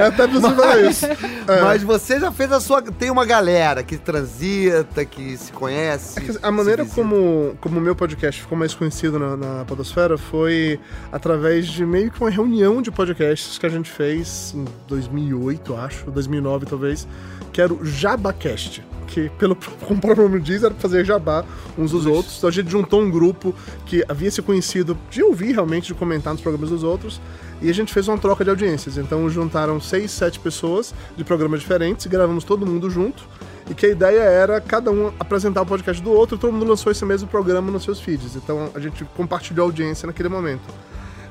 é 0.00 0.06
até 0.06 0.26
possível 0.28 0.54
falar 0.54 0.80
isso. 0.82 1.06
É. 1.06 1.60
Mas 1.62 1.82
você 1.82 2.20
já 2.20 2.30
fez 2.30 2.52
a 2.52 2.60
sua... 2.60 2.82
Tem 2.82 3.10
uma 3.10 3.24
galera 3.24 3.82
que 3.82 3.96
transita, 3.96 5.04
que 5.04 5.36
se 5.36 5.52
conhece. 5.52 6.18
É 6.18 6.22
que 6.22 6.38
a 6.42 6.50
maneira 6.50 6.84
como, 6.84 7.56
como 7.60 7.78
o 7.78 7.82
meu 7.82 7.96
podcast 7.96 8.40
ficou 8.40 8.56
mais 8.56 8.74
conhecido 8.74 9.18
na, 9.18 9.36
na 9.36 9.64
Podosfera 9.64 10.16
foi 10.18 10.78
através 11.10 11.66
de 11.66 11.84
meio 11.84 12.10
que 12.10 12.20
uma 12.20 12.30
reunião 12.30 12.82
de 12.82 12.90
podcasts 12.90 13.58
que 13.58 13.66
a 13.66 13.68
gente 13.68 13.90
fez 13.90 14.54
em 14.54 14.64
2008, 14.88 15.76
acho, 15.76 16.10
2009 16.10 16.66
talvez, 16.66 17.06
que 17.52 17.60
era 17.60 17.72
o 17.72 17.84
JabaCast. 18.34 18.82
Que, 19.06 19.28
pelo, 19.30 19.56
como 19.86 19.98
o 19.98 20.00
próprio 20.00 20.28
nome 20.28 20.40
diz, 20.40 20.62
era 20.62 20.72
pra 20.72 20.80
fazer 20.80 21.04
jabá 21.04 21.44
uns 21.78 21.90
dos 21.90 22.06
outros. 22.06 22.36
Então 22.38 22.48
a 22.48 22.52
gente 22.52 22.70
juntou 22.70 23.00
um 23.00 23.10
grupo 23.10 23.54
que 23.86 24.04
havia 24.08 24.30
se 24.30 24.42
conhecido 24.42 24.96
de 25.10 25.22
ouvir 25.22 25.52
realmente, 25.52 25.88
de 25.88 25.94
comentar 25.94 26.32
nos 26.32 26.42
programas 26.42 26.70
dos 26.70 26.82
outros. 26.82 27.20
E 27.62 27.70
a 27.70 27.74
gente 27.74 27.92
fez 27.92 28.08
uma 28.08 28.18
troca 28.18 28.44
de 28.44 28.50
audiências. 28.50 28.96
Então 28.96 29.28
juntaram 29.30 29.80
seis, 29.80 30.10
sete 30.10 30.38
pessoas 30.38 30.94
de 31.16 31.24
programas 31.24 31.60
diferentes, 31.60 32.06
gravamos 32.06 32.44
todo 32.44 32.66
mundo 32.66 32.90
junto. 32.90 33.24
E 33.70 33.74
que 33.74 33.86
a 33.86 33.88
ideia 33.88 34.20
era 34.20 34.60
cada 34.60 34.90
um 34.90 35.10
apresentar 35.18 35.62
o 35.62 35.66
podcast 35.66 36.02
do 36.02 36.12
outro, 36.12 36.36
todo 36.36 36.52
mundo 36.52 36.66
lançou 36.66 36.92
esse 36.92 37.04
mesmo 37.04 37.28
programa 37.28 37.70
nos 37.70 37.82
seus 37.82 38.00
feeds. 38.00 38.36
Então 38.36 38.70
a 38.74 38.80
gente 38.80 39.04
compartilhou 39.16 39.64
a 39.64 39.68
audiência 39.68 40.06
naquele 40.06 40.28
momento. 40.28 40.62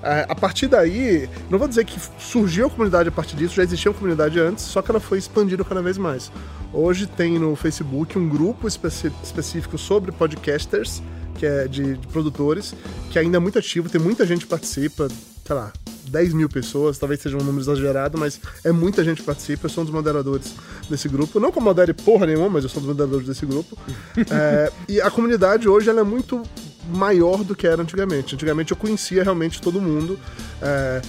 É, 0.03 0.25
A 0.27 0.35
partir 0.35 0.67
daí, 0.67 1.29
não 1.49 1.57
vou 1.57 1.67
dizer 1.67 1.85
que 1.85 1.97
surgiu 2.19 2.67
a 2.67 2.69
comunidade 2.69 3.07
a 3.07 3.11
partir 3.11 3.37
disso, 3.37 3.55
já 3.55 3.63
existia 3.63 3.89
uma 3.89 3.97
comunidade 3.97 4.37
antes, 4.39 4.65
só 4.65 4.81
que 4.81 4.91
ela 4.91 4.99
foi 4.99 5.17
expandindo 5.17 5.63
cada 5.63 5.81
vez 5.81 5.97
mais. 5.97 6.29
Hoje 6.73 7.07
tem 7.07 7.39
no 7.39 7.55
Facebook 7.55 8.17
um 8.17 8.27
grupo 8.27 8.67
específico 8.67 9.77
sobre 9.77 10.11
podcasters, 10.11 11.01
que 11.35 11.45
é 11.45 11.67
de, 11.67 11.95
de 11.95 12.07
produtores, 12.07 12.75
que 13.11 13.17
ainda 13.17 13.37
é 13.37 13.39
muito 13.39 13.57
ativo, 13.57 13.89
tem 13.89 14.01
muita 14.01 14.25
gente 14.25 14.41
que 14.41 14.47
participa, 14.47 15.07
sei 15.45 15.55
lá, 15.55 15.71
10 16.09 16.33
mil 16.33 16.49
pessoas, 16.49 16.97
talvez 16.97 17.21
seja 17.21 17.37
um 17.37 17.43
número 17.43 17.61
exagerado, 17.61 18.17
mas 18.17 18.39
é 18.63 18.71
muita 18.71 19.03
gente 19.03 19.21
que 19.21 19.23
participa, 19.23 19.65
eu 19.65 19.69
sou 19.69 19.83
um 19.83 19.85
dos 19.85 19.93
moderadores 19.93 20.53
desse 20.89 21.07
grupo. 21.07 21.39
Não 21.39 21.51
que 21.51 21.57
eu 21.57 21.61
modere 21.61 21.93
porra 21.93 22.25
nenhuma, 22.25 22.49
mas 22.49 22.63
eu 22.63 22.69
sou 22.69 22.81
um 22.81 22.85
dos 22.85 22.95
moderadores 22.95 23.27
desse 23.27 23.45
grupo. 23.45 23.77
É, 24.29 24.71
e 24.87 25.01
a 25.01 25.11
comunidade 25.11 25.67
hoje 25.67 25.89
ela 25.89 26.01
é 26.01 26.03
muito 26.03 26.41
maior 26.87 27.43
do 27.43 27.55
que 27.55 27.67
era 27.67 27.81
antigamente. 27.81 28.35
Antigamente 28.35 28.71
eu 28.71 28.77
conhecia 28.77 29.23
realmente 29.23 29.61
todo 29.61 29.81
mundo, 29.81 30.19
é, 30.61 31.01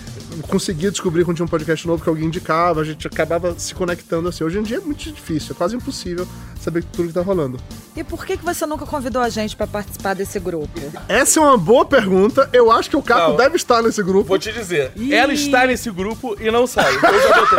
conseguia 0.49 0.90
descobrir 0.90 1.25
quando 1.25 1.37
tinha 1.37 1.47
um 1.47 1.49
podcast 1.49 1.87
novo 1.87 2.02
que 2.02 2.09
alguém 2.09 2.26
indicava, 2.26 2.81
a 2.81 2.85
gente 2.85 3.07
acabava 3.07 3.54
se 3.59 3.75
conectando 3.75 4.28
assim. 4.28 4.45
Hoje 4.45 4.59
em 4.59 4.62
dia 4.62 4.78
é 4.78 4.81
muito 4.81 5.11
difícil, 5.12 5.52
é 5.52 5.54
quase 5.54 5.76
impossível 5.76 6.26
saber 6.61 6.85
tudo 6.85 7.09
que 7.09 7.14
tá 7.14 7.21
rolando. 7.21 7.59
E 7.97 8.02
por 8.02 8.25
que, 8.25 8.37
que 8.37 8.45
você 8.45 8.64
nunca 8.66 8.87
convidou 8.87 9.23
a 9.23 9.28
gente 9.28 9.57
pra 9.57 9.66
participar 9.66 10.14
desse 10.14 10.38
grupo? 10.40 10.81
Essa 11.09 11.40
é 11.40 11.43
uma 11.43 11.59
boa 11.59 11.85
pergunta, 11.85 12.49
eu 12.52 12.71
acho 12.73 12.88
que 12.90 12.97
o 12.97 13.02
Caco 13.02 13.31
Não. 13.31 13.37
deve 13.37 13.57
estar 13.57 13.83
nesse 13.83 14.02
grupo. 14.02 14.28
Vou 14.28 14.38
te 14.38 14.52
dizer, 14.52 14.93
Ih. 14.97 15.14
ela 15.14 15.33
está 15.33 15.66
nesse 15.66 15.90
grupo 15.90 16.37
e 16.40 16.50
não 16.50 16.66
sai. 16.66 16.95
Eu 16.95 17.00
já 17.00 17.40
botei. 17.40 17.59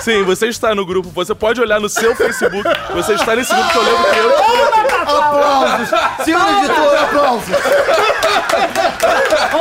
Sim, 0.02 0.22
você 0.22 0.46
está 0.46 0.74
no 0.74 0.86
grupo, 0.86 1.10
você 1.10 1.34
pode 1.34 1.60
olhar 1.60 1.80
no 1.80 1.88
seu 1.88 2.14
Facebook, 2.14 2.68
você 2.94 3.14
está 3.14 3.34
nesse 3.36 3.52
grupo 3.54 3.70
que 3.70 3.78
eu 3.78 3.82
lembro 3.82 4.04
que 4.04 4.18
eu. 4.18 4.73
Aplausos! 5.12 5.88
Senhor 6.24 6.48
editor, 6.58 6.98
aplausos! 7.02 7.54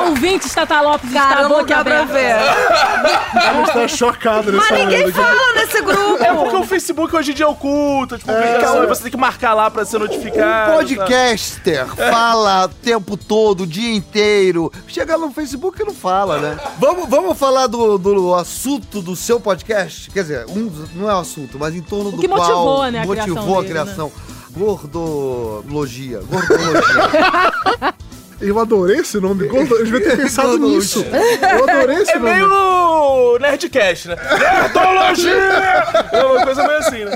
Ouvinte 0.07 0.49
Tata 0.49 0.81
Lopes 0.81 1.11
Cara, 1.11 1.41
está 1.43 1.47
boca 1.49 1.77
aberta. 1.77 2.05
ver. 2.13 2.31
Ela 2.31 3.63
está 3.63 3.87
chocada 3.87 4.51
nesse 4.51 4.71
Mas 4.71 4.79
ninguém 4.79 5.11
fala 5.11 5.53
nesse 5.55 5.81
grupo. 5.81 6.23
É 6.23 6.33
porque 6.33 6.55
o 6.55 6.63
Facebook 6.63 7.15
hoje 7.15 7.31
em 7.31 7.35
dia 7.35 7.47
oculta 7.47 8.15
as 8.15 8.23
publicações, 8.23 8.89
você 8.89 9.03
tem 9.03 9.11
que 9.11 9.17
marcar 9.17 9.53
lá 9.53 9.69
pra 9.69 9.85
ser 9.85 9.99
notificado. 9.99 10.71
Um 10.71 10.75
podcaster 10.77 11.85
fala 11.87 12.65
o 12.65 12.69
tempo 12.69 13.17
todo, 13.17 13.61
o 13.63 13.67
dia 13.67 13.95
inteiro. 13.95 14.71
Chega 14.87 15.17
no 15.17 15.31
Facebook 15.31 15.81
e 15.81 15.85
não 15.85 15.93
fala, 15.93 16.37
né? 16.39 16.57
Vamos, 16.79 17.09
vamos 17.09 17.37
falar 17.37 17.67
do, 17.67 17.97
do 17.97 18.35
assunto 18.35 19.01
do 19.01 19.15
seu 19.15 19.39
podcast? 19.39 20.09
Quer 20.11 20.21
dizer, 20.21 20.45
um, 20.49 20.71
não 20.95 21.09
é 21.09 21.15
o 21.15 21.19
assunto, 21.19 21.57
mas 21.59 21.75
em 21.75 21.81
torno 21.81 22.11
do 22.11 22.17
que 22.17 22.27
qual 22.27 22.39
motivou, 22.39 22.91
né, 22.91 22.99
a 23.01 23.05
motivou 23.05 23.33
criação 23.35 23.53
a 23.53 23.61
dele, 23.61 23.69
criação. 23.73 24.11
Gordologia. 24.55 26.19
Gordologia. 26.29 27.93
Eu 28.41 28.59
adorei 28.59 28.97
esse 28.97 29.19
nome, 29.19 29.47
Gordo. 29.47 29.75
Eu 29.75 29.85
devia 29.85 30.01
ter 30.01 30.17
pensado 30.17 30.57
nisso. 30.59 31.05
Eu 31.05 31.69
adorei 31.69 31.97
esse 31.97 32.11
É 32.11 32.19
nome. 32.19 32.33
meio 32.33 32.47
no 32.49 33.37
Nerdcast, 33.39 34.09
né? 34.09 34.15
Nerdologia! 34.15 35.31
É 36.11 36.23
uma 36.25 36.45
coisa 36.45 36.67
meio 36.67 36.79
assim, 36.79 37.05
né? 37.05 37.11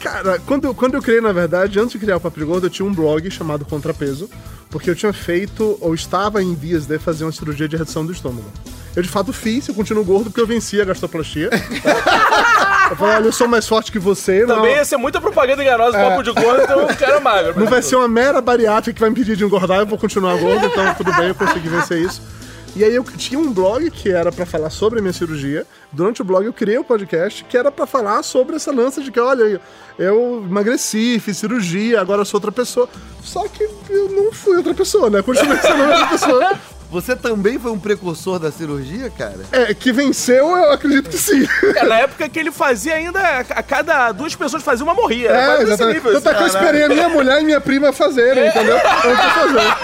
Cara, 0.00 0.40
quando 0.46 0.64
eu, 0.66 0.74
quando 0.74 0.94
eu 0.94 1.02
criei, 1.02 1.20
na 1.20 1.32
verdade, 1.32 1.78
antes 1.78 1.92
de 1.92 1.98
criar 1.98 2.16
o 2.16 2.20
Papo 2.20 2.38
de 2.38 2.44
Gordo, 2.44 2.66
eu 2.66 2.70
tinha 2.70 2.86
um 2.86 2.92
blog 2.92 3.30
chamado 3.30 3.64
Contrapeso, 3.64 4.28
porque 4.70 4.88
eu 4.90 4.94
tinha 4.94 5.12
feito, 5.12 5.76
ou 5.80 5.94
estava 5.94 6.42
em 6.42 6.54
vias 6.54 6.86
de 6.86 6.98
fazer 6.98 7.24
uma 7.24 7.32
cirurgia 7.32 7.68
de 7.68 7.76
redução 7.76 8.04
do 8.04 8.12
estômago. 8.12 8.50
Eu 8.94 9.02
de 9.02 9.08
fato 9.08 9.32
fiz, 9.32 9.68
eu 9.68 9.74
continuo 9.74 10.04
gordo 10.04 10.30
porque 10.30 10.40
eu 10.40 10.46
venci 10.46 10.80
a 10.80 10.84
gastroplastia. 10.84 11.50
eu 12.90 12.96
falei, 12.96 13.16
olha, 13.16 13.26
eu 13.26 13.32
sou 13.32 13.48
mais 13.48 13.66
forte 13.66 13.90
que 13.90 13.98
você, 13.98 14.44
não, 14.46 14.56
Também 14.56 14.76
ia 14.76 14.84
ser 14.84 14.96
muita 14.96 15.20
propaganda 15.20 15.62
enganosa, 15.62 15.98
papo 15.98 16.22
de 16.22 16.32
gordo, 16.32 16.62
então 16.62 16.84
o 16.84 16.96
cara 16.96 17.16
é 17.16 17.20
magro. 17.20 17.58
não 17.58 17.66
vai 17.66 17.82
ser 17.82 17.96
uma 17.96 18.08
mera 18.08 18.40
bariátrica 18.40 18.94
que 18.94 19.00
vai 19.00 19.10
me 19.10 19.16
impedir 19.16 19.36
de 19.36 19.44
engordar, 19.44 19.80
eu 19.80 19.86
vou 19.86 19.98
continuar 19.98 20.36
gordo, 20.38 20.66
então 20.66 20.94
tudo 20.94 21.12
bem, 21.14 21.28
eu 21.28 21.34
consegui 21.34 21.68
vencer 21.68 22.00
isso. 22.00 22.22
E 22.76 22.84
aí 22.84 22.94
eu 22.94 23.02
tinha 23.04 23.40
um 23.40 23.50
blog 23.50 23.90
que 23.90 24.10
era 24.10 24.30
pra 24.30 24.44
falar 24.44 24.68
sobre 24.68 24.98
a 24.98 25.02
minha 25.02 25.12
cirurgia. 25.12 25.66
Durante 25.90 26.20
o 26.20 26.24
blog 26.26 26.44
eu 26.44 26.52
criei 26.52 26.76
o 26.76 26.84
podcast 26.84 27.42
que 27.44 27.56
era 27.56 27.72
pra 27.72 27.86
falar 27.86 28.22
sobre 28.22 28.56
essa 28.56 28.70
lança 28.70 29.00
de 29.00 29.10
que, 29.10 29.18
olha, 29.18 29.58
eu 29.98 30.44
emagreci, 30.46 31.18
fiz 31.18 31.38
cirurgia, 31.38 31.98
agora 31.98 32.20
eu 32.20 32.26
sou 32.26 32.36
outra 32.36 32.52
pessoa. 32.52 32.86
Só 33.22 33.48
que 33.48 33.62
eu 33.88 34.10
não 34.10 34.30
fui 34.30 34.58
outra 34.58 34.74
pessoa, 34.74 35.08
né? 35.08 35.22
Continuei 35.22 35.56
sendo 35.56 35.82
a 35.84 35.86
mesma 35.86 36.06
pessoa. 36.08 36.52
Você 36.90 37.16
também 37.16 37.58
foi 37.58 37.70
um 37.72 37.78
precursor 37.78 38.38
da 38.38 38.50
cirurgia, 38.52 39.10
cara? 39.10 39.40
É, 39.50 39.74
que 39.74 39.92
venceu, 39.92 40.48
eu 40.56 40.72
acredito 40.72 41.10
que 41.10 41.18
sim. 41.18 41.46
É, 41.76 41.84
na 41.84 41.96
época 41.98 42.28
que 42.28 42.38
ele 42.38 42.52
fazia 42.52 42.94
ainda, 42.94 43.20
a 43.20 43.62
cada 43.62 44.12
duas 44.12 44.34
pessoas 44.36 44.62
fazia 44.62 44.84
uma 44.84 44.94
morria. 44.94 45.30
É, 45.30 45.62
exatamente. 45.62 45.94
nível, 45.96 46.12
Tanto 46.14 46.28
é 46.28 46.34
que 46.34 46.42
eu 46.42 46.46
assim. 46.46 46.56
esperei 46.58 46.84
a 46.84 46.88
minha 46.88 47.08
mulher 47.08 47.40
e 47.42 47.44
minha 47.44 47.60
prima 47.60 47.92
fazerem, 47.92 48.46
entendeu? 48.48 48.76
Eu 48.76 49.16
tô 49.16 49.30
fazendo. 49.30 49.76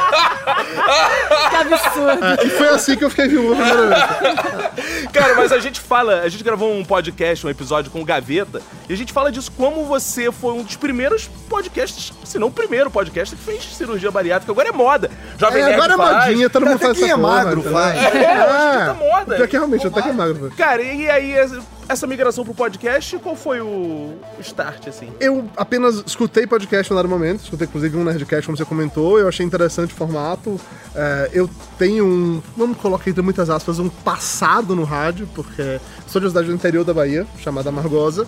Que 1.51 1.57
absurdo. 1.57 2.43
E 2.45 2.51
foi 2.51 2.69
assim 2.69 2.97
que 2.97 3.05
eu 3.05 3.11
fiquei 3.11 3.29
viúva 3.29 3.63
a 3.63 3.67
primeira 3.67 3.89
vez. 3.89 5.11
Cara, 5.13 5.35
mas 5.35 5.53
a 5.53 5.59
gente 5.59 5.81
fala, 5.81 6.21
a 6.21 6.29
gente 6.29 6.43
gravou 6.45 6.73
um 6.73 6.85
podcast, 6.85 7.47
um 7.47 7.51
episódio 7.51 7.91
com 7.91 8.01
o 8.01 8.05
Gaveta, 8.05 8.63
e 8.89 8.93
a 8.93 8.97
gente 8.97 9.13
fala 9.13 9.31
disso 9.31 9.51
como 9.57 9.85
você 9.85 10.31
foi 10.33 10.53
um 10.55 10.63
dos 10.63 10.77
primeiros 10.77 11.29
podcasts, 11.49 12.13
se 12.25 12.39
não 12.39 12.49
o 12.49 12.51
primeiro 12.51 12.91
podcast 12.91 13.35
que 13.37 13.43
fez 13.43 13.65
cirurgia 13.77 14.11
bariátrica. 14.11 14.51
Agora 14.53 14.69
é 14.69 14.73
moda. 14.73 15.11
Jovem 15.39 15.63
É, 15.63 15.67
Nerd 15.67 15.75
agora 15.81 15.95
é 15.95 15.97
faz. 15.97 16.27
modinha, 16.27 16.51
todo 16.51 16.67
mundo 16.67 16.79
faz 16.79 16.92
quem 16.95 17.05
essa 17.05 17.13
é 17.13 17.17
magro 17.17 17.61
entendeu? 17.61 17.73
faz. 17.73 17.99
É, 17.99 18.11
dia 18.11 18.87
tá 18.87 18.95
moda. 18.95 19.37
Pior 19.37 19.49
que 19.49 19.57
realmente, 19.57 19.87
até 19.87 20.03
que 20.03 20.09
é 20.09 20.13
magro. 20.13 20.51
Cara, 20.57 20.83
e 20.83 21.09
aí, 21.11 21.33
essa- 21.33 22.07
migração 22.07 22.45
pro 22.45 22.55
podcast, 22.55 23.19
qual 23.19 23.37
foi 23.37 23.61
o 23.61 24.15
o 24.39 24.41
start, 24.41 24.89
assim? 24.89 25.09
Eu 25.21 25.45
apenas 25.57 26.03
escutei 26.07 26.47
podcast 26.47 26.91
no 26.91 26.97
dado 26.97 27.09
momento, 27.09 27.43
escutei 27.45 27.67
inclusive 27.67 27.97
um 27.97 28.05
Nerdcast, 28.05 28.47
como 28.47 28.57
você 28.57 28.65
comentou, 28.65 29.19
eu 29.19 29.29
achei 29.29 29.45
interessante 29.45 29.93
o 29.93 29.97
formato. 29.97 30.59
É, 30.95 31.31
eu 31.33 31.49
tenho 31.79 32.07
um, 32.07 32.43
vamos 32.57 32.79
colocar 32.79 33.09
entre 33.11 33.23
muitas 33.23 33.51
aspas, 33.51 33.79
um 33.79 33.89
passado 33.89 34.75
no 34.75 34.85
rádio, 34.85 35.29
porque 35.35 35.81
sou 36.07 36.21
de 36.21 36.27
uma 36.27 36.31
cidade 36.31 36.47
do 36.49 36.55
interior 36.55 36.85
da 36.85 36.95
Bahia, 36.95 37.27
chamada 37.39 37.69
Amargosa, 37.69 38.27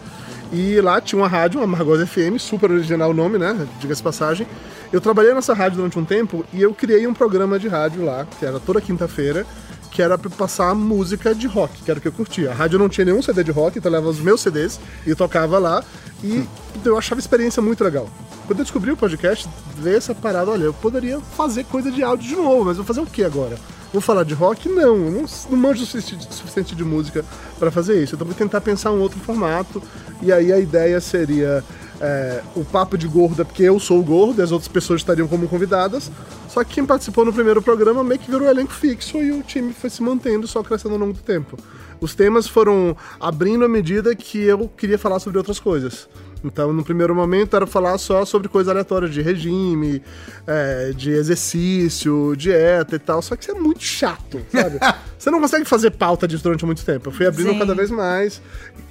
e 0.54 0.80
lá 0.80 1.00
tinha 1.00 1.20
uma 1.20 1.26
rádio, 1.26 1.58
uma 1.58 1.64
Amargosa 1.64 2.06
FM, 2.06 2.38
super 2.38 2.70
original 2.70 3.10
o 3.10 3.14
nome, 3.14 3.38
né? 3.38 3.66
Diga-se 3.80 4.00
passagem. 4.00 4.46
Eu 4.92 5.00
trabalhei 5.00 5.34
nessa 5.34 5.52
rádio 5.52 5.78
durante 5.78 5.98
um 5.98 6.04
tempo 6.04 6.44
e 6.52 6.62
eu 6.62 6.72
criei 6.72 7.08
um 7.08 7.12
programa 7.12 7.58
de 7.58 7.66
rádio 7.66 8.04
lá, 8.04 8.24
que 8.38 8.46
era 8.46 8.60
toda 8.60 8.80
quinta-feira, 8.80 9.44
que 9.90 10.00
era 10.00 10.16
pra 10.16 10.30
passar 10.30 10.72
música 10.72 11.34
de 11.34 11.48
rock, 11.48 11.82
que 11.82 11.90
era 11.90 11.98
o 11.98 12.00
que 12.00 12.06
eu 12.06 12.12
curtia. 12.12 12.52
A 12.52 12.54
rádio 12.54 12.78
não 12.78 12.88
tinha 12.88 13.04
nenhum 13.04 13.20
CD 13.20 13.42
de 13.42 13.50
rock, 13.50 13.78
então 13.78 13.90
eu 13.90 13.94
levava 13.96 14.12
os 14.12 14.20
meus 14.20 14.42
CDs 14.42 14.78
e 15.04 15.12
tocava 15.16 15.58
lá. 15.58 15.82
E 16.22 16.44
eu 16.84 16.96
achava 16.96 17.18
a 17.18 17.22
experiência 17.22 17.60
muito 17.60 17.82
legal. 17.82 18.08
Quando 18.46 18.60
eu 18.60 18.64
descobri 18.64 18.92
o 18.92 18.96
podcast, 18.96 19.48
veio 19.76 19.96
essa 19.96 20.14
parada, 20.14 20.52
olha, 20.52 20.64
eu 20.64 20.74
poderia 20.74 21.18
fazer 21.36 21.64
coisa 21.64 21.90
de 21.90 22.04
áudio 22.04 22.28
de 22.28 22.36
novo, 22.36 22.66
mas 22.66 22.76
vou 22.76 22.86
fazer 22.86 23.00
o 23.00 23.06
que 23.06 23.24
agora? 23.24 23.58
Vou 23.94 24.00
falar 24.00 24.24
de 24.24 24.34
rock? 24.34 24.68
Não, 24.68 24.82
eu 24.82 25.10
não, 25.12 25.24
não 25.50 25.56
manjo 25.56 25.84
o 25.84 25.86
sufici- 25.86 26.18
suficiente 26.28 26.74
de 26.74 26.82
música 26.82 27.24
para 27.60 27.70
fazer 27.70 28.02
isso. 28.02 28.16
Então 28.16 28.26
vou 28.26 28.34
tentar 28.34 28.60
pensar 28.60 28.90
um 28.90 29.00
outro 29.00 29.20
formato. 29.20 29.80
E 30.20 30.32
aí 30.32 30.52
a 30.52 30.58
ideia 30.58 31.00
seria 31.00 31.62
é, 32.00 32.42
o 32.56 32.64
papo 32.64 32.98
de 32.98 33.06
gorda, 33.06 33.44
porque 33.44 33.62
eu 33.62 33.78
sou 33.78 34.00
o 34.00 34.02
gordo, 34.02 34.42
as 34.42 34.50
outras 34.50 34.66
pessoas 34.66 35.00
estariam 35.00 35.28
como 35.28 35.46
convidadas. 35.46 36.10
Só 36.48 36.64
que 36.64 36.74
quem 36.74 36.84
participou 36.84 37.24
no 37.24 37.32
primeiro 37.32 37.62
programa 37.62 38.02
meio 38.02 38.18
que 38.18 38.28
virou 38.28 38.48
um 38.48 38.50
elenco 38.50 38.72
fixo 38.72 39.18
e 39.18 39.30
o 39.30 39.44
time 39.44 39.72
foi 39.72 39.88
se 39.88 40.02
mantendo, 40.02 40.48
só 40.48 40.60
crescendo 40.60 40.94
ao 40.94 40.98
longo 40.98 41.12
do 41.12 41.20
tempo. 41.20 41.56
Os 42.00 42.16
temas 42.16 42.48
foram 42.48 42.96
abrindo 43.20 43.64
à 43.64 43.68
medida 43.68 44.12
que 44.16 44.38
eu 44.42 44.68
queria 44.76 44.98
falar 44.98 45.20
sobre 45.20 45.38
outras 45.38 45.60
coisas. 45.60 46.08
Então, 46.44 46.72
no 46.74 46.84
primeiro 46.84 47.14
momento, 47.14 47.56
era 47.56 47.66
falar 47.66 47.96
só 47.96 48.24
sobre 48.26 48.48
coisas 48.48 48.70
aleatórias 48.70 49.12
de 49.14 49.22
regime, 49.22 50.02
é, 50.46 50.92
de 50.94 51.10
exercício, 51.10 52.34
dieta 52.36 52.96
e 52.96 52.98
tal. 52.98 53.22
Só 53.22 53.34
que 53.34 53.44
isso 53.44 53.52
é 53.52 53.58
muito 53.58 53.82
chato, 53.82 54.40
sabe? 54.52 54.78
Você 55.18 55.30
não 55.30 55.40
consegue 55.40 55.64
fazer 55.64 55.90
pauta 55.92 56.28
disso 56.28 56.42
durante 56.42 56.66
muito 56.66 56.84
tempo. 56.84 57.08
Eu 57.08 57.12
fui 57.12 57.26
abrindo 57.26 57.52
Sim. 57.52 57.58
cada 57.58 57.74
vez 57.74 57.90
mais. 57.90 58.42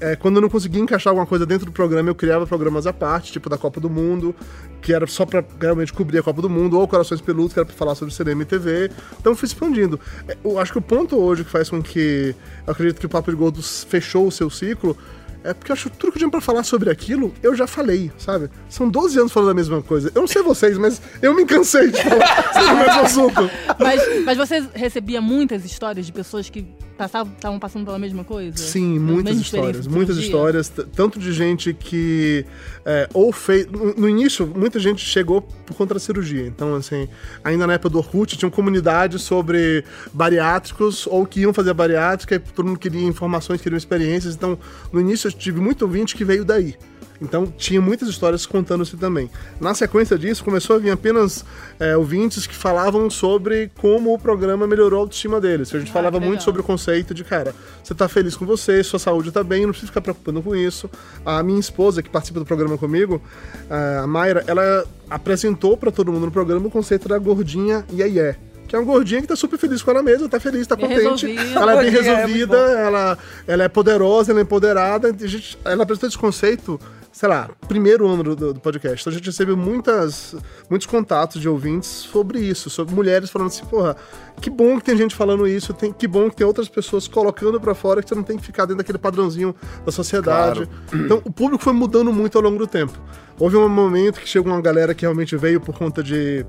É, 0.01 0.15
quando 0.15 0.37
eu 0.37 0.41
não 0.41 0.49
conseguia 0.49 0.81
encaixar 0.81 1.11
alguma 1.11 1.27
coisa 1.27 1.45
dentro 1.45 1.67
do 1.67 1.71
programa, 1.71 2.09
eu 2.09 2.15
criava 2.15 2.47
programas 2.47 2.87
à 2.87 2.91
parte, 2.91 3.31
tipo 3.31 3.47
da 3.49 3.57
Copa 3.57 3.79
do 3.79 3.87
Mundo, 3.87 4.35
que 4.81 4.91
era 4.91 5.05
só 5.05 5.27
pra 5.27 5.43
realmente 5.61 5.93
cobrir 5.93 6.17
a 6.17 6.23
Copa 6.23 6.41
do 6.41 6.49
Mundo, 6.49 6.79
ou 6.79 6.87
Corações 6.87 7.21
Peludos, 7.21 7.53
que 7.53 7.59
era 7.59 7.65
pra 7.67 7.75
falar 7.75 7.93
sobre 7.93 8.11
cinema 8.11 8.41
e 8.41 8.45
TV. 8.45 8.89
Então 9.19 9.33
eu 9.33 9.35
fui 9.35 9.45
expandindo. 9.45 9.99
É, 10.27 10.35
Eu 10.43 10.57
acho 10.57 10.71
que 10.71 10.79
o 10.79 10.81
ponto 10.81 11.15
hoje 11.17 11.43
que 11.43 11.51
faz 11.51 11.69
com 11.69 11.83
que 11.83 12.35
eu 12.65 12.73
acredito 12.73 12.99
que 12.99 13.05
o 13.05 13.09
Papo 13.09 13.29
de 13.29 13.37
Gordo 13.37 13.61
fechou 13.61 14.25
o 14.25 14.31
seu 14.31 14.49
ciclo 14.49 14.97
é 15.43 15.53
porque 15.53 15.71
eu 15.71 15.73
acho 15.73 15.89
tudo 15.89 16.11
que 16.11 16.17
eu 16.17 16.19
tinha 16.19 16.29
pra 16.29 16.41
falar 16.41 16.63
sobre 16.63 16.89
aquilo, 16.89 17.33
eu 17.43 17.55
já 17.55 17.67
falei, 17.67 18.11
sabe? 18.17 18.49
São 18.69 18.89
12 18.89 19.19
anos 19.19 19.31
falando 19.31 19.51
a 19.51 19.53
mesma 19.53 19.81
coisa. 19.81 20.11
Eu 20.13 20.21
não 20.21 20.27
sei 20.27 20.41
vocês, 20.41 20.77
mas 20.77 21.01
eu 21.21 21.35
me 21.35 21.45
cansei 21.45 21.91
de 21.91 22.01
falar 22.01 22.53
sobre 22.53 22.71
o 22.71 22.77
mesmo 22.77 23.01
assunto. 23.01 23.51
Mas, 23.79 24.23
mas 24.25 24.37
você 24.37 24.67
recebia 24.73 25.21
muitas 25.21 25.65
histórias 25.65 26.05
de 26.05 26.11
pessoas 26.11 26.49
que 26.49 26.65
estavam 26.99 27.59
passando 27.59 27.85
pela 27.85 27.99
mesma 27.99 28.23
coisa? 28.23 28.57
Sim, 28.57 28.99
muitas 28.99 29.37
histórias, 29.37 29.87
muitas 29.87 30.17
histórias, 30.17 30.69
tanto 30.95 31.19
de 31.19 31.33
gente 31.33 31.73
que 31.73 32.45
é, 32.85 33.09
ou 33.13 33.31
fez. 33.31 33.65
No, 33.67 33.93
no 33.93 34.09
início, 34.09 34.45
muita 34.45 34.79
gente 34.79 35.05
chegou 35.05 35.41
por 35.41 35.75
conta 35.75 35.93
da 35.93 35.99
cirurgia. 35.99 36.45
Então, 36.45 36.75
assim, 36.75 37.07
ainda 37.43 37.65
na 37.65 37.73
época 37.73 37.89
do 37.89 37.97
Orkut, 37.97 38.37
tinham 38.37 38.51
comunidades 38.51 39.21
sobre 39.21 39.83
bariátricos 40.13 41.07
ou 41.07 41.25
que 41.25 41.41
iam 41.41 41.53
fazer 41.53 41.73
bariátrica 41.73 42.35
e 42.35 42.39
todo 42.39 42.65
mundo 42.65 42.79
queria 42.79 43.03
informações, 43.03 43.61
queria 43.61 43.77
experiências. 43.77 44.35
Então, 44.35 44.57
no 44.91 44.99
início, 44.99 45.27
eu 45.27 45.31
tive 45.31 45.59
muito 45.59 45.83
ouvinte 45.83 46.15
que 46.15 46.23
veio 46.23 46.45
daí. 46.45 46.75
Então 47.23 47.45
tinha 47.45 47.81
muitas 47.81 48.09
histórias 48.09 48.45
contando-se 48.45 48.97
também. 48.97 49.29
Na 49.59 49.73
sequência 49.73 50.17
disso, 50.17 50.43
começou 50.43 50.75
a 50.75 50.79
vir 50.79 50.91
apenas 50.91 51.45
é, 51.79 51.95
ouvintes 51.95 52.45
que 52.45 52.55
falavam 52.55 53.09
sobre 53.09 53.71
como 53.79 54.13
o 54.13 54.19
programa 54.19 54.67
melhorou 54.67 54.99
a 54.99 55.03
autoestima 55.03 55.39
deles. 55.39 55.73
A 55.73 55.79
gente 55.79 55.91
falava 55.91 56.19
que 56.19 56.25
muito 56.25 56.43
sobre 56.43 56.61
o 56.61 56.63
conceito 56.63 57.13
de, 57.13 57.23
cara, 57.23 57.55
você 57.81 57.95
tá 57.95 58.09
feliz 58.09 58.35
com 58.35 58.45
você, 58.45 58.83
sua 58.83 58.99
saúde 58.99 59.31
tá 59.31 59.43
bem, 59.43 59.61
não 59.61 59.69
precisa 59.69 59.87
ficar 59.87 60.01
preocupando 60.01 60.41
com 60.41 60.55
isso. 60.55 60.89
A 61.25 61.41
minha 61.41 61.59
esposa, 61.59 62.03
que 62.03 62.09
participa 62.09 62.39
do 62.39 62.45
programa 62.45 62.77
comigo, 62.77 63.21
a 63.69 64.05
Mayra, 64.05 64.43
ela 64.45 64.85
apresentou 65.09 65.77
pra 65.77 65.91
todo 65.91 66.11
mundo 66.11 66.25
no 66.25 66.31
programa 66.31 66.67
o 66.67 66.71
conceito 66.71 67.07
da 67.07 67.17
gordinha 67.17 67.85
iê 67.91 68.35
que 68.73 68.75
é 68.75 68.79
uma 68.79 68.85
gordinha 68.85 69.21
que 69.21 69.27
tá 69.27 69.35
super 69.35 69.59
feliz 69.59 69.83
com 69.83 69.91
ela 69.91 70.01
mesma, 70.01 70.27
tá 70.27 70.39
feliz, 70.39 70.65
tá 70.65 70.75
Bem 70.75 70.87
contente. 70.87 71.27
resolvida. 71.27 71.59
Ela 71.59 71.73
é 71.73 71.77
bem 71.77 71.87
é 71.87 71.89
resolvida, 71.91 72.57
ela, 72.57 73.17
ela 73.45 73.63
é 73.65 73.67
poderosa, 73.67 74.31
ela 74.31 74.39
é 74.39 74.43
empoderada. 74.43 75.09
A 75.09 75.27
gente, 75.27 75.55
ela 75.63 75.83
apresentou 75.83 76.09
esse 76.09 76.17
conceito, 76.17 76.79
sei 77.13 77.29
lá, 77.29 77.49
primeiro 77.67 78.07
ano 78.07 78.23
do, 78.35 78.53
do- 78.53 78.59
podcast. 78.59 79.01
Então 79.01 79.13
a 79.13 79.15
gente 79.15 79.25
recebeu 79.27 79.55
muitas, 79.55 80.35
muitos 80.69 80.87
contatos 80.87 81.39
de 81.39 81.47
ouvintes 81.47 81.87
sobre 81.87 82.39
isso, 82.39 82.69
sobre 82.69 82.93
mulheres 82.93 83.29
falando 83.29 83.47
assim, 83.47 83.63
porra, 83.65 83.95
que 84.41 84.49
bom 84.49 84.77
que 84.79 84.83
tem 84.83 84.97
gente 84.97 85.15
falando 85.15 85.47
isso, 85.47 85.73
tem, 85.73 85.93
que 85.93 86.07
bom 86.07 86.29
que 86.29 86.35
tem 86.35 86.45
outras 86.45 86.67
pessoas 86.67 87.07
colocando 87.07 87.61
pra 87.61 87.75
fora 87.75 88.01
que 88.01 88.09
você 88.09 88.15
não 88.15 88.23
tem 88.23 88.35
que 88.35 88.43
ficar 88.43 88.63
dentro 88.65 88.77
daquele 88.79 88.97
padrãozinho 88.97 89.55
da 89.85 89.91
sociedade. 89.91 90.67
Então 90.91 91.21
o 91.23 91.31
público 91.31 91.63
foi 91.63 91.71
mudando 91.73 92.11
muito 92.11 92.35
ao 92.37 92.43
longo 92.43 92.57
do 92.57 92.65
tempo. 92.67 92.99
Houve 93.39 93.55
um 93.57 93.69
momento 93.69 94.19
que 94.19 94.27
chegou 94.27 94.51
uma 94.51 94.61
galera 94.61 94.93
que 94.93 95.03
realmente 95.03 95.37
veio 95.37 95.61
por 95.61 95.77
conta 95.77 96.03
de 96.03 96.45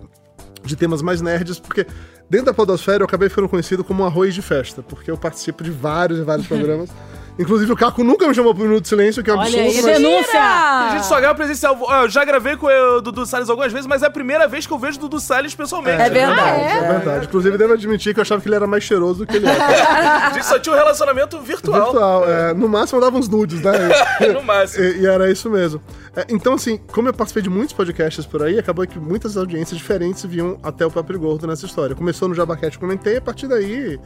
de 0.64 0.76
temas 0.76 1.02
mais 1.02 1.20
nerds, 1.20 1.58
porque 1.60 1.86
dentro 2.30 2.46
da 2.46 2.54
Podosfera 2.54 3.02
eu 3.02 3.04
acabei 3.04 3.28
ficando 3.28 3.46
conhecido 3.50 3.84
como 3.84 4.02
um 4.02 4.06
arroz 4.06 4.32
de 4.34 4.40
festa, 4.40 4.82
porque 4.82 5.10
eu 5.10 5.18
participo 5.18 5.62
de 5.62 5.70
vários 5.70 6.18
e 6.20 6.22
vários 6.22 6.46
programas. 6.48 6.88
Inclusive, 7.36 7.72
o 7.72 7.76
Caco 7.76 8.04
nunca 8.04 8.28
me 8.28 8.34
chamou 8.34 8.54
pro 8.54 8.62
Minuto 8.62 8.82
de 8.82 8.88
Silêncio, 8.88 9.22
que 9.22 9.28
é 9.28 9.34
um 9.34 9.38
Olha 9.38 9.48
absurdo. 9.48 9.68
aí, 9.68 9.82
mas- 9.82 10.02
denúncia! 10.02 10.40
A 10.40 10.90
gente 10.92 11.06
só 11.06 11.18
grava 11.20 11.34
presencial. 11.34 11.76
Eu 12.02 12.08
já 12.08 12.24
gravei 12.24 12.56
com 12.56 12.66
o 12.68 13.00
Dudu 13.00 13.26
Salles 13.26 13.50
algumas 13.50 13.72
vezes, 13.72 13.86
mas 13.88 14.02
é 14.04 14.06
a 14.06 14.10
primeira 14.10 14.46
vez 14.46 14.66
que 14.66 14.72
eu 14.72 14.78
vejo 14.78 14.98
o 14.98 15.00
Dudu 15.00 15.18
Salles 15.18 15.52
pessoalmente. 15.54 16.00
É 16.00 16.08
verdade. 16.08 16.60
É 16.62 16.80
verdade. 16.92 17.26
Inclusive, 17.26 17.58
devo 17.58 17.72
admitir 17.72 18.14
que 18.14 18.20
eu 18.20 18.22
achava 18.22 18.40
que 18.40 18.46
ele 18.46 18.54
era 18.54 18.66
mais 18.68 18.84
cheiroso 18.84 19.20
do 19.20 19.26
que 19.26 19.36
ele 19.36 19.46
era. 19.48 20.26
A 20.28 20.30
gente 20.30 20.46
só 20.46 20.58
tinha 20.60 20.74
um 20.74 20.78
relacionamento 20.78 21.40
virtual. 21.40 21.82
Virtual. 21.84 22.24
é, 22.30 22.54
no 22.54 22.68
máximo, 22.68 22.98
eu 22.98 23.04
dava 23.04 23.16
uns 23.18 23.28
nudes, 23.28 23.60
né? 23.60 23.72
No 24.32 24.42
máximo. 24.42 24.84
E, 24.84 25.00
e 25.00 25.06
era 25.06 25.28
isso 25.30 25.50
mesmo. 25.50 25.80
É, 26.14 26.24
então, 26.28 26.54
assim, 26.54 26.78
como 26.92 27.08
eu 27.08 27.12
participei 27.14 27.42
de 27.42 27.50
muitos 27.50 27.72
podcasts 27.74 28.24
por 28.24 28.42
aí, 28.44 28.58
acabou 28.60 28.86
que 28.86 28.98
muitas 28.98 29.36
audiências 29.36 29.76
diferentes 29.76 30.24
vinham 30.24 30.56
até 30.62 30.86
o 30.86 30.90
Papo 30.90 31.18
Gordo 31.18 31.46
nessa 31.48 31.66
história. 31.66 31.96
Começou 31.96 32.28
no 32.28 32.34
Jabaquete, 32.34 32.78
comentei, 32.78 33.16
a 33.16 33.20
partir 33.20 33.48
daí 33.48 33.98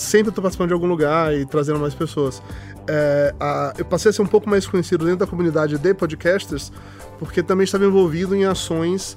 sempre 0.00 0.32
tô 0.32 0.40
participando 0.40 0.68
de 0.68 0.74
algum 0.74 0.86
lugar 0.86 1.34
e 1.34 1.44
trazendo 1.44 1.78
mais 1.78 1.94
pessoas. 1.94 2.42
É, 2.88 3.34
a- 3.38 3.74
eu 3.78 3.84
passei 3.84 4.10
a 4.10 4.12
ser 4.12 4.22
um 4.22 4.26
pouco 4.26 4.48
mais 4.48 4.66
conhecido 4.66 5.04
dentro 5.04 5.20
da 5.20 5.26
comunidade 5.26 5.76
de 5.78 5.94
podcasters, 5.94 6.72
porque 7.18 7.42
também 7.42 7.64
estava 7.64 7.84
envolvido 7.84 8.34
em 8.34 8.44
ações 8.44 9.16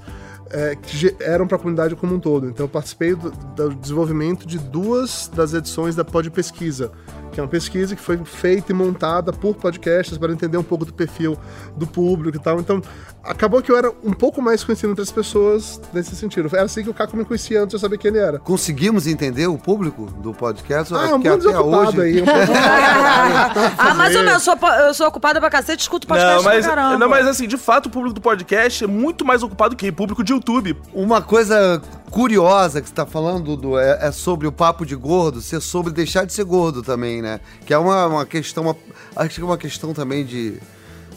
é, 0.52 0.76
que 0.76 1.16
eram 1.20 1.48
para 1.48 1.56
a 1.56 1.60
comunidade 1.60 1.96
como 1.96 2.14
um 2.14 2.20
todo. 2.20 2.48
Então, 2.48 2.66
eu 2.66 2.70
participei 2.70 3.16
do, 3.16 3.32
do 3.56 3.74
desenvolvimento 3.74 4.46
de 4.46 4.60
duas 4.60 5.28
das 5.34 5.54
edições 5.54 5.96
da 5.96 6.06
Pod 6.06 6.30
Pesquisa, 6.30 6.92
que 7.34 7.40
é 7.40 7.44
uma 7.44 7.50
pesquisa 7.50 7.96
que 7.96 8.02
foi 8.02 8.18
feita 8.24 8.72
e 8.72 8.76
montada 8.76 9.34
por 9.34 9.56
podcasters 9.56 10.18
para 10.18 10.32
entender 10.32 10.58
um 10.58 10.64
pouco 10.64 10.86
do 10.86 10.94
perfil 10.94 11.38
do 11.76 11.88
público 11.88 12.38
e 12.38 12.40
tal. 12.40 12.60
Então, 12.60 12.82
acabou 13.24 13.62
que 13.62 13.72
eu 13.72 13.78
era 13.78 13.92
um 14.04 14.14
pouco 14.14 14.42
mais 14.42 14.64
conhecido 14.64 14.92
entre 14.92 15.02
as 15.02 15.12
pessoas 15.12 15.82
nesse 15.92 16.16
sentido. 16.16 16.48
Era 16.54 16.66
assim 16.66 16.84
que 16.84 16.90
o 16.90 16.94
Caco 16.94 17.18
me 17.18 17.26
conhecia 17.26 17.60
antes 17.60 17.70
de 17.70 17.76
eu 17.76 17.80
saber 17.80 17.98
quem 17.98 18.10
ele 18.12 18.20
era. 18.20 18.40
Conseguimos 18.40 19.08
entender 19.08 19.48
o 19.48 19.58
público 19.58 20.06
do 20.06 20.34
podcast? 20.34 20.94
Ah, 20.94 21.08
É 21.10 21.14
um 21.16 21.20
bom 21.20 21.38
desocupado 21.38 22.02
aí. 22.02 22.22
Um 22.22 22.26
pouco... 22.26 22.40
ah, 23.78 23.94
mais 23.96 24.16
ou 24.16 24.24
menos, 24.24 24.46
eu 24.46 24.58
sou, 24.58 24.70
eu 24.70 24.94
sou 24.94 25.08
ocupada 25.08 25.40
pra 25.40 25.50
cacete, 25.50 25.82
escuto 25.82 26.06
podcast 26.06 26.38
Não 26.38 26.44
mas, 26.44 26.66
pra 26.66 26.76
caramba. 26.76 26.98
não, 27.00 27.10
mas 27.10 27.28
assim, 27.28 27.48
de 27.48 27.58
fato, 27.58 27.88
o 27.88 27.90
público 27.90 28.14
do 28.14 28.22
podcast 28.22 28.84
é 28.84 28.88
muito 28.88 29.26
mais 29.26 29.42
ocupado 29.42 29.76
que 29.76 29.90
o 29.90 29.94
público 29.94 30.24
de 30.24 30.34
YouTube. 30.34 30.78
Uma 30.94 31.22
coisa 31.22 31.82
curiosa 32.14 32.80
que 32.80 32.88
você 32.88 32.94
tá 32.94 33.08
falando, 33.08 33.44
Dudu, 33.44 33.80
é, 33.80 33.98
é 34.08 34.12
sobre 34.12 34.46
o 34.46 34.52
papo 34.52 34.86
de 34.86 34.96
gordo, 34.96 35.42
ser 35.42 35.60
sobre 35.60 35.92
deixar 35.92 36.26
de 36.26 36.32
ser 36.32 36.44
gordo 36.46 36.84
também, 36.84 37.24
né? 37.24 37.40
Que 37.66 37.74
é 37.74 37.78
uma, 37.78 38.06
uma 38.06 38.26
questão, 38.26 38.64
uma- 38.66 38.76
acho 39.16 39.34
que 39.36 39.42
é 39.42 39.44
uma 39.44 39.58
questão 39.58 39.96
também 39.96 40.24
de, 40.24 40.60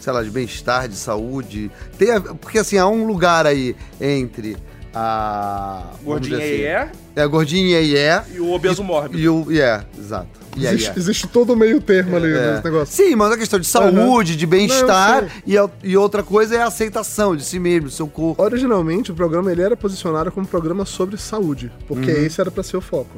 sei 0.00 0.10
lá, 0.10 0.22
de 0.22 0.30
bem-estar, 0.30 0.88
de 0.88 0.96
saúde. 0.96 1.70
Tem 1.98 2.18
porque 2.40 2.58
assim, 2.58 2.78
há 2.78 2.88
um 2.88 3.06
lugar 3.06 3.46
aí 3.46 3.76
entre 4.00 4.56
a... 4.98 5.82
Gordinha 6.02 6.38
dizer 6.38 6.52
assim, 6.52 6.62
e 6.62 6.64
é, 6.66 6.90
É, 7.16 7.22
a 7.22 7.26
gordinha 7.26 7.80
e 7.80 7.96
é. 7.96 8.24
e 8.34 8.40
o 8.40 8.50
obeso 8.52 8.82
mórbido. 8.82 9.18
E 9.18 9.28
o... 9.28 9.52
E 9.52 9.60
é, 9.60 9.84
exato. 9.98 10.28
E 10.56 10.66
aí 10.66 10.74
Existe, 10.74 10.90
é. 10.90 10.98
existe 10.98 11.26
todo 11.26 11.52
o 11.52 11.56
meio 11.56 11.80
termo 11.82 12.16
ali 12.16 12.32
É. 12.32 12.52
nesse 12.52 12.64
negócio. 12.64 12.86
Sim, 12.94 13.14
mas 13.14 13.30
é 13.32 13.36
questão 13.36 13.60
de 13.60 13.66
saúde, 13.66 14.34
de 14.36 14.46
bem-estar, 14.46 15.28
e, 15.46 15.54
e 15.84 15.96
outra 15.98 16.22
coisa 16.22 16.56
é 16.56 16.62
a 16.62 16.66
aceitação 16.66 17.36
de 17.36 17.44
si 17.44 17.58
mesmo, 17.58 17.88
do 17.88 17.90
seu 17.90 18.06
corpo. 18.08 18.42
Originalmente, 18.42 19.12
o 19.12 19.14
programa 19.14 19.52
ele 19.52 19.60
era 19.60 19.76
posicionado 19.76 20.32
como 20.32 20.46
um 20.46 20.48
programa 20.48 20.86
sobre 20.86 21.18
saúde, 21.18 21.70
porque 21.86 22.10
Uhum. 22.10 22.24
esse 22.24 22.40
era 22.40 22.50
para 22.50 22.62
ser 22.62 22.78
o 22.78 22.80
foco. 22.80 23.16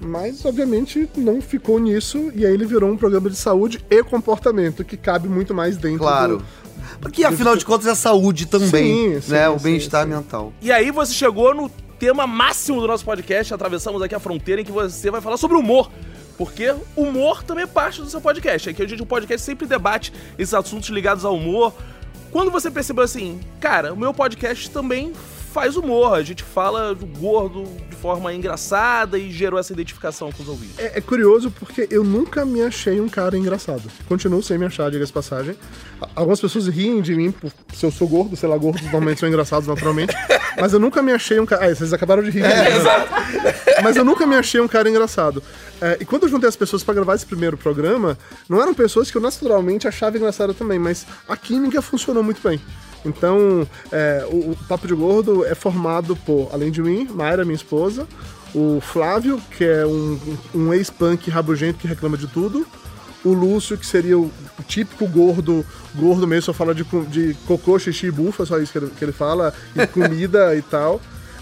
Mas, 0.00 0.44
obviamente, 0.44 1.10
não 1.16 1.40
ficou 1.42 1.80
nisso, 1.80 2.30
e 2.32 2.46
aí 2.46 2.54
ele 2.54 2.64
virou 2.64 2.88
um 2.88 2.96
programa 2.96 3.28
de 3.28 3.34
saúde 3.36 3.84
e 3.90 4.04
comportamento, 4.04 4.84
que 4.84 4.96
cabe 4.96 5.28
muito 5.28 5.52
mais 5.52 5.76
dentro 5.76 5.98
Claro. 5.98 6.40
Porque 7.00 7.24
afinal 7.24 7.56
de 7.56 7.64
contas 7.64 7.86
é 7.86 7.94
saúde 7.94 8.46
também, 8.46 9.14
Sim, 9.14 9.20
sim, 9.20 9.32
né? 9.32 9.48
O 9.48 9.58
bem-estar 9.58 10.06
mental. 10.06 10.52
E 10.60 10.72
aí 10.72 10.90
você 10.90 11.14
chegou 11.14 11.54
no 11.54 11.68
tema 11.98 12.26
máximo 12.26 12.80
do 12.80 12.86
nosso 12.86 13.04
podcast, 13.04 13.52
atravessamos 13.52 14.00
aqui 14.02 14.14
a 14.14 14.20
fronteira 14.20 14.62
em 14.62 14.64
que 14.64 14.72
você 14.72 15.10
vai 15.10 15.20
falar 15.20 15.36
sobre 15.36 15.56
humor. 15.56 15.90
Porque 16.36 16.72
humor 16.96 17.42
também 17.42 17.64
é 17.64 17.66
parte 17.66 18.00
do 18.00 18.08
seu 18.08 18.20
podcast. 18.20 18.70
Aqui 18.70 18.82
a 18.82 18.86
gente, 18.86 19.02
o 19.02 19.06
podcast 19.06 19.44
sempre 19.44 19.66
debate 19.66 20.12
esses 20.38 20.54
assuntos 20.54 20.88
ligados 20.88 21.24
ao 21.24 21.34
humor. 21.34 21.74
Quando 22.30 22.50
você 22.50 22.70
percebeu 22.70 23.02
assim, 23.02 23.40
cara, 23.58 23.92
o 23.92 23.96
meu 23.96 24.14
podcast 24.14 24.70
também 24.70 25.12
faz 25.52 25.76
humor. 25.76 26.14
A 26.14 26.22
gente 26.22 26.44
fala 26.44 26.94
do 26.94 27.06
gordo 27.06 27.64
forma 28.00 28.32
engraçada 28.32 29.18
e 29.18 29.30
gerou 29.30 29.58
essa 29.58 29.72
identificação 29.72 30.30
com 30.32 30.42
os 30.42 30.48
ouvintes. 30.48 30.78
É, 30.78 30.98
é 30.98 31.00
curioso 31.00 31.50
porque 31.50 31.88
eu 31.90 32.04
nunca 32.04 32.44
me 32.44 32.62
achei 32.62 33.00
um 33.00 33.08
cara 33.08 33.36
engraçado. 33.36 33.82
Continuo 34.06 34.42
sem 34.42 34.56
me 34.56 34.66
achar, 34.66 34.90
diga-se 34.90 35.08
de 35.08 35.12
passagem. 35.12 35.56
Algumas 36.14 36.40
pessoas 36.40 36.68
riem 36.68 37.02
de 37.02 37.14
mim 37.14 37.30
por 37.32 37.52
se 37.74 37.84
eu 37.84 37.90
sou 37.90 38.08
gordo, 38.08 38.36
sei 38.36 38.48
lá, 38.48 38.56
gordos 38.56 38.82
normalmente 38.82 39.20
são 39.20 39.28
engraçados 39.28 39.66
naturalmente. 39.66 40.14
Mas 40.60 40.72
eu 40.72 40.78
nunca 40.80 41.02
me 41.02 41.12
achei 41.12 41.38
um 41.38 41.46
cara. 41.46 41.66
Ah, 41.66 41.74
vocês 41.74 41.92
acabaram 41.92 42.22
de 42.22 42.30
rir. 42.30 42.42
de 42.42 42.48
mim, 42.48 42.54
né? 42.54 43.54
Mas 43.82 43.96
eu 43.96 44.04
nunca 44.04 44.26
me 44.26 44.36
achei 44.36 44.60
um 44.60 44.68
cara 44.68 44.88
engraçado. 44.88 45.42
É, 45.80 45.98
e 46.00 46.04
quando 46.04 46.24
eu 46.24 46.28
juntei 46.28 46.48
as 46.48 46.56
pessoas 46.56 46.82
pra 46.82 46.94
gravar 46.94 47.14
esse 47.14 47.26
primeiro 47.26 47.56
programa, 47.56 48.18
não 48.48 48.60
eram 48.60 48.74
pessoas 48.74 49.10
que 49.10 49.16
eu 49.16 49.20
naturalmente 49.20 49.86
achava 49.86 50.16
engraçada 50.16 50.52
também, 50.52 50.78
mas 50.78 51.06
a 51.28 51.36
química 51.36 51.80
funcionou 51.80 52.22
muito 52.22 52.40
bem. 52.42 52.60
Então, 53.04 53.66
é, 53.92 54.26
o, 54.30 54.52
o 54.52 54.56
Papo 54.68 54.86
de 54.86 54.94
Gordo 54.94 55.44
é 55.44 55.54
formado 55.54 56.16
por, 56.16 56.48
além 56.52 56.70
de 56.70 56.82
mim, 56.82 57.08
Mayra, 57.10 57.44
minha 57.44 57.54
esposa, 57.54 58.06
o 58.54 58.80
Flávio, 58.80 59.40
que 59.56 59.64
é 59.64 59.86
um, 59.86 60.18
um 60.54 60.74
ex-punk 60.74 61.30
rabugento 61.30 61.78
que 61.78 61.86
reclama 61.86 62.16
de 62.16 62.26
tudo, 62.26 62.66
o 63.24 63.32
Lúcio, 63.32 63.76
que 63.76 63.86
seria 63.86 64.18
o, 64.18 64.30
típico 64.66 65.06
gordo, 65.06 65.64
gordo 65.94 66.26
mesmo, 66.26 66.42
só 66.42 66.52
fala 66.52 66.74
de, 66.74 66.84
de 67.08 67.34
cocô, 67.46 67.78
xixi 67.78 68.06
e 68.06 68.10
bufa, 68.10 68.44
só 68.46 68.58
isso 68.58 68.72
que 68.72 68.78
ele, 68.78 68.90
que 68.90 69.04
ele 69.04 69.12
fala, 69.12 69.52
e 69.74 69.86
comida 69.88 70.54
e 70.54 70.62
tal. 70.62 71.00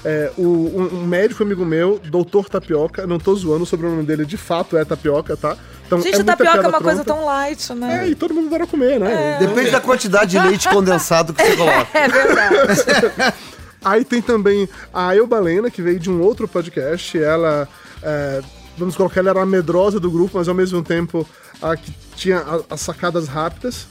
É, 0.08 0.30
o, 0.38 0.42
um, 0.42 1.00
um 1.00 1.04
médico 1.04 1.42
amigo 1.42 1.64
meu, 1.64 1.98
doutor 1.98 2.48
Tapioca, 2.48 3.08
não 3.08 3.18
tô 3.18 3.34
zoando, 3.34 3.64
o 3.64 3.66
sobrenome 3.66 4.04
dele 4.04 4.24
de 4.24 4.36
fato 4.36 4.76
é 4.76 4.84
Tapioca, 4.84 5.36
tá? 5.36 5.56
Então, 5.84 6.00
Gente, 6.00 6.20
é 6.20 6.22
tapioca 6.22 6.58
é 6.58 6.68
uma 6.68 6.80
coisa 6.80 7.02
pronta. 7.02 7.20
tão 7.20 7.24
light, 7.24 7.74
né? 7.74 8.04
É, 8.04 8.08
e 8.08 8.14
todo 8.14 8.32
mundo 8.32 8.46
adora 8.46 8.68
comer, 8.68 9.00
né? 9.00 9.36
Depende 9.40 9.72
da 9.72 9.80
quantidade 9.80 10.30
de 10.30 10.38
leite 10.38 10.68
condensado 10.68 11.34
que 11.34 11.42
você 11.42 11.54
coloca. 11.58 11.88
É 11.92 12.06
verdade. 12.08 13.34
Aí 13.84 14.04
tem 14.04 14.22
também 14.22 14.68
a 14.94 15.16
Eu 15.16 15.26
Balena, 15.26 15.70
que 15.70 15.82
veio 15.82 15.98
de 15.98 16.08
um 16.08 16.20
outro 16.22 16.46
podcast. 16.46 17.18
Ela, 17.20 17.68
é, 18.00 18.42
vamos 18.78 18.94
colocar, 18.94 19.18
ela 19.18 19.30
era 19.30 19.42
a 19.42 19.46
medrosa 19.46 19.98
do 19.98 20.10
grupo, 20.10 20.38
mas 20.38 20.46
ao 20.48 20.54
mesmo 20.54 20.84
tempo 20.84 21.26
a 21.60 21.76
que 21.76 21.92
tinha 22.14 22.44
as 22.70 22.80
sacadas 22.80 23.26
rápidas. 23.26 23.88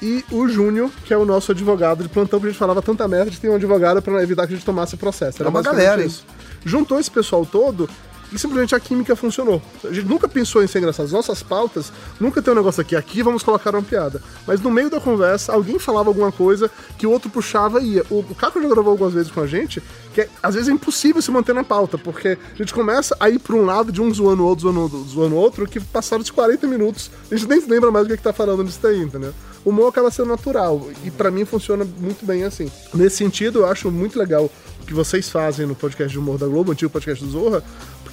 E 0.00 0.24
o 0.30 0.48
Júnior, 0.48 0.90
que 1.04 1.12
é 1.12 1.16
o 1.16 1.24
nosso 1.24 1.50
advogado 1.50 2.02
de 2.02 2.08
plantão, 2.08 2.38
que 2.38 2.46
a 2.46 2.50
gente 2.50 2.58
falava 2.58 2.80
tanta 2.80 3.06
merda 3.08 3.30
de 3.30 3.40
ter 3.40 3.48
um 3.48 3.56
advogado 3.56 4.00
pra 4.00 4.22
evitar 4.22 4.46
que 4.46 4.52
a 4.52 4.56
gente 4.56 4.64
tomasse 4.64 4.96
processo. 4.96 5.42
Era 5.42 5.48
É 5.48 5.50
uma 5.50 5.62
galera, 5.62 6.04
isso. 6.04 6.24
Juntou 6.64 7.00
esse 7.00 7.10
pessoal 7.10 7.44
todo 7.44 7.88
e 8.32 8.38
simplesmente 8.38 8.74
a 8.74 8.80
química 8.80 9.14
funcionou. 9.16 9.60
A 9.84 9.92
gente 9.92 10.06
nunca 10.06 10.28
pensou 10.28 10.62
em 10.62 10.66
ser 10.66 10.78
engraçado. 10.78 11.06
As 11.06 11.12
nossas 11.12 11.42
pautas 11.42 11.92
nunca 12.20 12.42
tem 12.42 12.52
um 12.52 12.56
negócio 12.56 12.80
aqui, 12.80 12.94
aqui 12.96 13.22
vamos 13.22 13.42
colocar 13.42 13.74
uma 13.74 13.82
piada. 13.82 14.22
Mas 14.46 14.60
no 14.60 14.70
meio 14.70 14.90
da 14.90 15.00
conversa, 15.00 15.52
alguém 15.52 15.78
falava 15.78 16.08
alguma 16.10 16.30
coisa 16.30 16.70
que 16.98 17.06
o 17.06 17.10
outro 17.10 17.30
puxava 17.30 17.80
e 17.80 17.94
ia. 17.94 18.04
O, 18.10 18.18
o 18.20 18.34
Caco 18.34 18.60
já 18.60 18.68
gravou 18.68 18.92
algumas 18.92 19.14
vezes 19.14 19.30
com 19.32 19.40
a 19.40 19.46
gente, 19.46 19.82
que 20.12 20.22
é- 20.22 20.28
às 20.42 20.54
vezes 20.54 20.68
é 20.68 20.72
impossível 20.72 21.22
se 21.22 21.30
manter 21.30 21.54
na 21.54 21.64
pauta, 21.64 21.96
porque 21.96 22.36
a 22.52 22.56
gente 22.56 22.74
começa 22.74 23.16
a 23.18 23.30
ir 23.30 23.38
pra 23.38 23.56
um 23.56 23.64
lado 23.64 23.90
de 23.92 24.02
um 24.02 24.12
zoando 24.12 24.42
o 24.42 24.46
outro, 24.46 24.62
zoando 24.70 25.04
zoando 25.08 25.34
o 25.34 25.38
outro, 25.38 25.66
que 25.66 25.80
passaram 25.80 26.22
os 26.22 26.30
40 26.30 26.66
minutos, 26.66 27.10
a 27.30 27.34
gente 27.36 27.48
nem 27.48 27.60
se 27.60 27.68
lembra 27.70 27.90
mais 27.90 28.06
do 28.06 28.10
que, 28.10 28.16
que 28.18 28.22
tá 28.22 28.32
falando 28.32 28.62
nisso 28.64 28.78
daí, 28.82 29.00
entendeu? 29.00 29.32
O 29.64 29.70
humor 29.70 29.88
acaba 29.88 30.10
sendo 30.10 30.28
natural, 30.28 30.88
e 31.04 31.10
pra 31.10 31.30
mim 31.30 31.44
funciona 31.44 31.84
muito 31.98 32.24
bem 32.24 32.44
assim. 32.44 32.70
Nesse 32.94 33.16
sentido, 33.16 33.60
eu 33.60 33.66
acho 33.66 33.90
muito 33.90 34.18
legal 34.18 34.50
o 34.80 34.86
que 34.86 34.94
vocês 34.94 35.28
fazem 35.28 35.66
no 35.66 35.74
podcast 35.74 36.10
de 36.12 36.18
humor 36.18 36.38
da 36.38 36.46
Globo, 36.46 36.72
antigo 36.72 36.90
podcast 36.90 37.22
do 37.22 37.30
Zorra, 37.30 37.62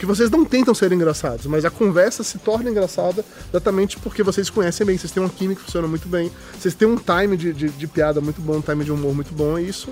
porque 0.06 0.16
vocês 0.18 0.30
não 0.30 0.46
tentam 0.46 0.74
ser 0.74 0.92
engraçados, 0.92 1.46
mas 1.48 1.66
a 1.66 1.70
conversa 1.70 2.24
se 2.24 2.38
torna 2.38 2.70
engraçada 2.70 3.26
exatamente 3.50 3.98
porque 4.00 4.22
vocês 4.24 4.50
conhecem 4.50 4.86
bem, 4.86 4.98
vocês 4.98 5.12
têm 5.12 5.22
uma 5.24 5.30
química 5.30 5.60
que 5.60 5.66
funciona 5.66 5.88
muito 5.88 6.08
bem, 6.08 6.32
vocês 6.60 6.74
têm 6.76 6.88
um 6.88 6.96
time 6.98 7.36
de, 7.36 7.52
de, 7.54 7.70
de 7.70 7.88
piada 7.88 8.22
muito 8.22 8.40
bom, 8.40 8.58
um 8.58 8.62
time 8.62 8.84
de 8.86 8.92
humor 8.92 9.14
muito 9.16 9.34
bom, 9.34 9.58
e 9.58 9.68
isso 9.68 9.90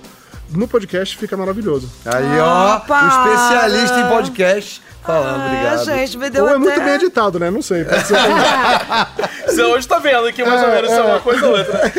no 0.50 0.68
podcast 0.68 1.18
fica 1.18 1.36
maravilhoso. 1.36 1.90
Aí, 2.06 2.40
ó, 2.40 2.80
para. 2.82 3.06
um 3.06 3.10
especialista 3.34 4.00
em 4.02 4.08
podcast 4.10 4.82
falando, 5.02 5.42
Ah, 5.42 5.46
obrigado. 5.48 5.86
gente, 5.86 6.18
me 6.18 6.30
deu 6.30 6.44
Ou 6.44 6.50
é 6.50 6.52
até... 6.52 6.60
muito 6.60 6.82
bem 6.82 6.94
editado, 6.94 7.40
né? 7.40 7.50
Não 7.50 7.62
sei. 7.62 7.84
Pode 7.86 8.06
ser 8.06 8.16
Você 9.48 9.62
hoje 9.64 9.88
tá 9.88 10.00
vendo 10.00 10.28
aqui 10.28 10.44
mais 10.44 10.62
ou 10.62 10.68
menos 10.70 10.90
se 10.92 10.96
é 10.98 11.02
uma 11.02 11.20
coisa 11.20 11.46
ou 11.48 11.58
outra. 11.58 11.92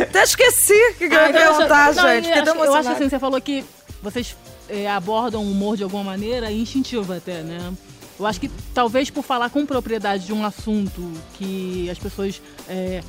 Até 0.00 0.22
esqueci 0.24 0.94
que 0.98 1.04
eu 1.04 1.10
ia 1.12 1.20
Ah, 1.20 1.30
então 1.30 1.40
eu 1.40 1.52
perguntar, 1.52 1.92
gente. 1.92 2.28
eu 2.28 2.34
acho- 2.34 2.38
eu 2.38 2.42
acho 2.42 2.50
emocionada. 2.50 2.90
assim, 2.92 3.08
você 3.08 3.18
falou 3.18 3.40
que 3.40 3.64
vocês 4.02 4.34
é, 4.70 4.88
abordam 4.88 5.42
o 5.42 5.50
humor 5.50 5.76
de 5.76 5.82
alguma 5.82 6.04
maneira 6.04 6.50
instintiva 6.50 7.16
até, 7.16 7.42
né? 7.42 7.72
Eu 8.18 8.26
acho 8.26 8.40
que 8.40 8.50
talvez 8.74 9.10
por 9.10 9.24
falar 9.24 9.50
com 9.50 9.64
propriedade 9.64 10.26
de 10.26 10.32
um 10.32 10.44
assunto 10.44 11.10
que 11.34 11.88
as 11.90 11.98
pessoas. 11.98 12.40
é, 12.68 13.00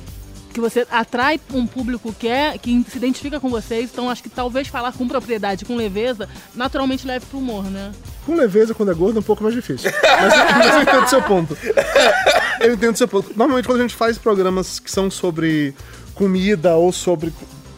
que 0.52 0.60
você 0.60 0.86
atrai 0.90 1.40
um 1.54 1.66
público 1.66 2.12
que, 2.12 2.28
é, 2.28 2.58
que 2.58 2.84
se 2.88 2.98
identifica 2.98 3.40
com 3.40 3.48
vocês, 3.48 3.90
então 3.90 4.10
acho 4.10 4.22
que 4.22 4.28
talvez 4.28 4.68
falar 4.68 4.92
com 4.92 5.08
propriedade, 5.08 5.64
com 5.64 5.74
leveza, 5.74 6.28
naturalmente 6.54 7.06
leve 7.06 7.24
pro 7.24 7.38
humor, 7.38 7.64
né? 7.64 7.90
Com 8.26 8.34
leveza, 8.34 8.74
quando 8.74 8.92
é 8.92 8.94
gordo, 8.94 9.16
é 9.16 9.20
um 9.20 9.24
pouco 9.24 9.42
mais 9.42 9.54
difícil. 9.54 9.90
Mas, 10.02 10.34
mas 10.58 10.74
eu 10.74 10.82
entendo 10.82 11.04
o 11.04 11.08
seu 11.08 11.22
ponto. 11.22 11.56
É, 12.60 12.68
eu 12.68 12.74
entendo 12.74 12.94
o 12.94 12.98
seu 12.98 13.08
ponto. 13.08 13.30
Normalmente, 13.34 13.66
quando 13.66 13.78
a 13.78 13.82
gente 13.82 13.96
faz 13.96 14.18
programas 14.18 14.78
que 14.78 14.90
são 14.90 15.10
sobre 15.10 15.74
comida 16.14 16.76
ou 16.76 16.92
sobre 16.92 17.32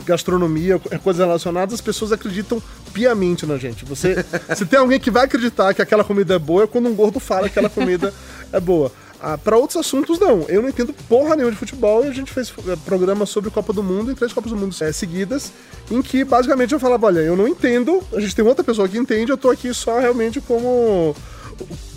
gastronomia, 0.04 0.80
é, 0.90 0.98
coisas 0.98 1.24
relacionadas, 1.24 1.74
as 1.74 1.80
pessoas 1.80 2.12
acreditam 2.12 2.60
piamente 2.94 3.44
na 3.44 3.58
gente. 3.58 3.84
Você, 3.84 4.24
se 4.56 4.64
tem 4.64 4.78
alguém 4.78 5.00
que 5.00 5.10
vai 5.10 5.24
acreditar 5.24 5.74
que 5.74 5.82
aquela 5.82 6.04
comida 6.04 6.34
é 6.34 6.38
boa, 6.38 6.62
é 6.64 6.66
quando 6.66 6.88
um 6.88 6.94
gordo 6.94 7.20
fala 7.20 7.42
que 7.42 7.58
aquela 7.58 7.68
comida 7.68 8.14
é 8.52 8.60
boa. 8.60 8.90
Ah, 9.20 9.38
pra 9.38 9.56
outros 9.56 9.78
assuntos, 9.78 10.18
não. 10.18 10.42
Eu 10.48 10.60
não 10.60 10.68
entendo 10.68 10.92
porra 11.08 11.34
nenhuma 11.34 11.50
de 11.50 11.56
futebol 11.56 12.04
e 12.04 12.08
a 12.08 12.12
gente 12.12 12.30
fez 12.30 12.52
eh, 12.68 12.76
programa 12.84 13.24
sobre 13.24 13.50
Copa 13.50 13.72
do 13.72 13.82
Mundo 13.82 14.12
em 14.12 14.14
três 14.14 14.34
Copas 14.34 14.52
do 14.52 14.56
Mundo 14.56 14.76
eh, 14.78 14.92
seguidas, 14.92 15.50
em 15.90 16.02
que 16.02 16.22
basicamente 16.24 16.74
eu 16.74 16.78
falava: 16.78 17.06
olha, 17.06 17.20
eu 17.20 17.34
não 17.34 17.48
entendo, 17.48 18.02
a 18.12 18.20
gente 18.20 18.36
tem 18.36 18.44
outra 18.44 18.62
pessoa 18.62 18.86
que 18.86 18.98
entende, 18.98 19.32
eu 19.32 19.38
tô 19.38 19.48
aqui 19.50 19.72
só 19.72 19.98
realmente 19.98 20.42
como. 20.42 21.16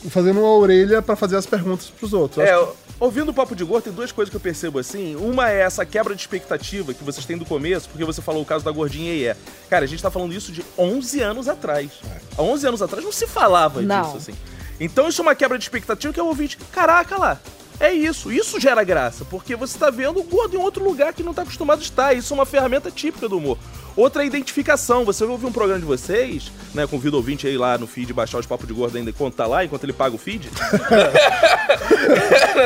Fazendo 0.10 0.39
uma 0.39 0.52
orelha 0.52 1.02
pra 1.02 1.15
fazer 1.15 1.36
as 1.38 1.46
perguntas 1.46 1.89
pros 1.89 2.13
outros. 2.13 2.46
Eu 2.48 2.63
É, 2.63 2.70
ouvindo 3.00 3.30
o 3.30 3.34
Papo 3.34 3.56
de 3.56 3.63
Gordo, 3.63 3.86
tem 3.86 3.93
duas 3.93 4.12
coisas 4.12 4.30
que 4.30 4.36
eu 4.36 4.41
percebo 4.41 4.80
assim. 4.80 5.15
Uma 5.15 5.50
é 5.50 5.60
essa 5.62 5.86
quebra 5.86 6.13
de 6.15 6.22
expectativa 6.22 6.93
que 6.93 7.04
vocês 7.04 7.26
têm 7.26 7.38
do 7.38 7.46
começo, 7.46 7.89
porque 7.89 8.04
você 8.06 8.22
falou 8.22 8.41
o 8.41 8.46
caso 8.46 8.63
da 8.65 8.72
gordinha 8.72 9.13
e 9.13 9.26
é. 9.26 9.38
Cara, 9.70 9.86
a 9.86 9.88
gente 9.88 10.02
tá 10.02 10.10
falando 10.12 10.34
isso 10.34 10.52
de 10.52 10.63
11 10.78 11.22
anos 11.22 11.48
atrás. 11.48 11.91
Há 12.38 12.41
11 12.41 12.67
anos 12.67 12.82
atrás 12.82 13.04
não 13.04 13.12
se 13.12 13.28
falava 13.28 13.82
Não. 13.82 14.02
disso, 14.02 14.17
assim. 14.17 14.34
Então 14.80 15.08
isso 15.08 15.22
é 15.22 15.24
uma 15.24 15.36
quebra 15.36 15.58
de 15.58 15.63
expectativa 15.63 16.13
que 16.13 16.20
é 16.20 16.24
o 16.24 16.28
ouvinte, 16.28 16.58
caraca 16.72 17.17
lá, 17.17 17.39
é 17.80 17.94
isso, 17.94 18.32
isso 18.32 18.60
gera 18.60 18.84
graça, 18.84 19.24
porque 19.26 19.56
você 19.56 19.78
tá 19.78 19.90
vendo 19.90 20.20
o 20.20 20.24
gordo 20.24 20.56
em 20.56 20.60
outro 20.60 20.84
lugar 20.84 21.13
que 21.13 21.22
não 21.22 21.34
tá 21.34 21.44
acostumado 21.44 21.80
a 21.80 21.84
estar, 21.84 22.13
isso 22.13 22.34
é 22.34 22.36
uma 22.36 22.46
ferramenta 22.46 22.90
típica 22.90 23.30
do 23.30 23.38
humor. 23.38 23.58
Outra 23.96 24.22
é 24.22 24.26
a 24.26 24.28
identificação, 24.28 25.06
você 25.06 25.24
vai 25.24 25.34
ouvir 25.34 25.46
um 25.46 25.52
programa 25.52 25.80
de 25.80 25.86
vocês, 25.86 26.52
né, 26.74 26.86
convido 26.88 27.16
o 27.16 27.20
ouvinte 27.20 27.48
aí 27.48 27.58
lá 27.58 27.78
no 27.78 27.88
feed, 27.88 28.13
baixar 28.13 28.40
os 28.40 28.46
papos 28.46 28.68
de 28.68 28.74
gordo 28.74 28.98
ainda 28.98 29.10
enquanto 29.10 29.36
tá 29.36 29.48
lá, 29.48 29.63
enquanto 29.66 29.84
ele 29.84 29.94
paga 29.94 30.16
o 30.16 30.20
feed. 30.20 30.50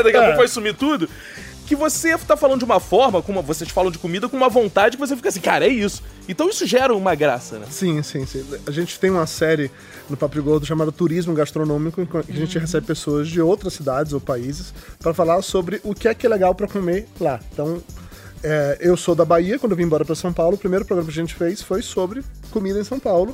Daqui 0.04 0.18
a 0.18 0.24
pouco 0.24 0.38
vai 0.38 0.48
sumir 0.48 0.76
tudo. 0.76 1.10
Que 1.72 1.76
você 1.78 2.18
tá 2.18 2.36
falando 2.36 2.60
de 2.60 2.66
uma 2.66 2.82
forma, 2.82 3.22
como 3.22 3.42
vocês 3.42 3.70
falam 3.70 3.90
de 3.90 3.98
comida, 3.98 4.28
com 4.28 4.36
uma 4.36 4.50
vontade 4.50 4.98
que 4.98 5.00
você 5.00 5.16
fica 5.16 5.30
assim, 5.30 5.40
cara, 5.40 5.66
é 5.66 5.70
isso. 5.70 6.04
Então 6.28 6.50
isso 6.50 6.68
gera 6.68 6.94
uma 6.94 7.16
graça, 7.16 7.58
né? 7.58 7.66
Sim, 7.70 8.04
sim, 8.04 8.26
sim. 8.26 8.44
A 8.68 8.72
gente 8.72 9.00
tem 9.00 9.10
uma 9.10 9.26
série 9.26 9.72
no 10.10 10.18
Papo 10.18 10.44
Gordo 10.44 10.66
chamada 10.66 10.92
Turismo 10.92 11.34
Gastronômico, 11.34 12.02
em 12.02 12.06
que 12.06 12.18
a 12.18 12.36
gente 12.36 12.60
recebe 12.60 12.86
pessoas 12.86 13.30
de 13.30 13.40
outras 13.40 13.72
cidades 13.72 14.12
ou 14.12 14.20
países 14.20 14.74
para 15.00 15.14
falar 15.14 15.42
sobre 15.44 15.80
o 15.82 15.96
que 15.96 16.10
é 16.10 16.14
que 16.14 16.26
é 16.26 16.30
legal 16.30 16.54
para 16.54 16.68
comer 16.68 17.08
lá. 17.22 17.40
Então, 17.54 17.82
é, 18.44 18.78
eu 18.82 18.98
sou 18.98 19.16
da 19.16 19.24
Bahia, 19.24 19.58
quando 19.58 19.72
eu 19.72 19.78
vim 19.78 19.84
embora 19.84 20.04
para 20.04 20.14
São 20.14 20.34
Paulo, 20.34 20.56
o 20.56 20.60
primeiro 20.60 20.84
programa 20.84 21.10
que 21.10 21.18
a 21.18 21.24
gente 21.24 21.36
fez 21.36 21.62
foi 21.62 21.82
sobre 21.82 22.22
comida 22.52 22.82
em 22.82 22.84
São 22.84 23.00
Paulo. 23.00 23.34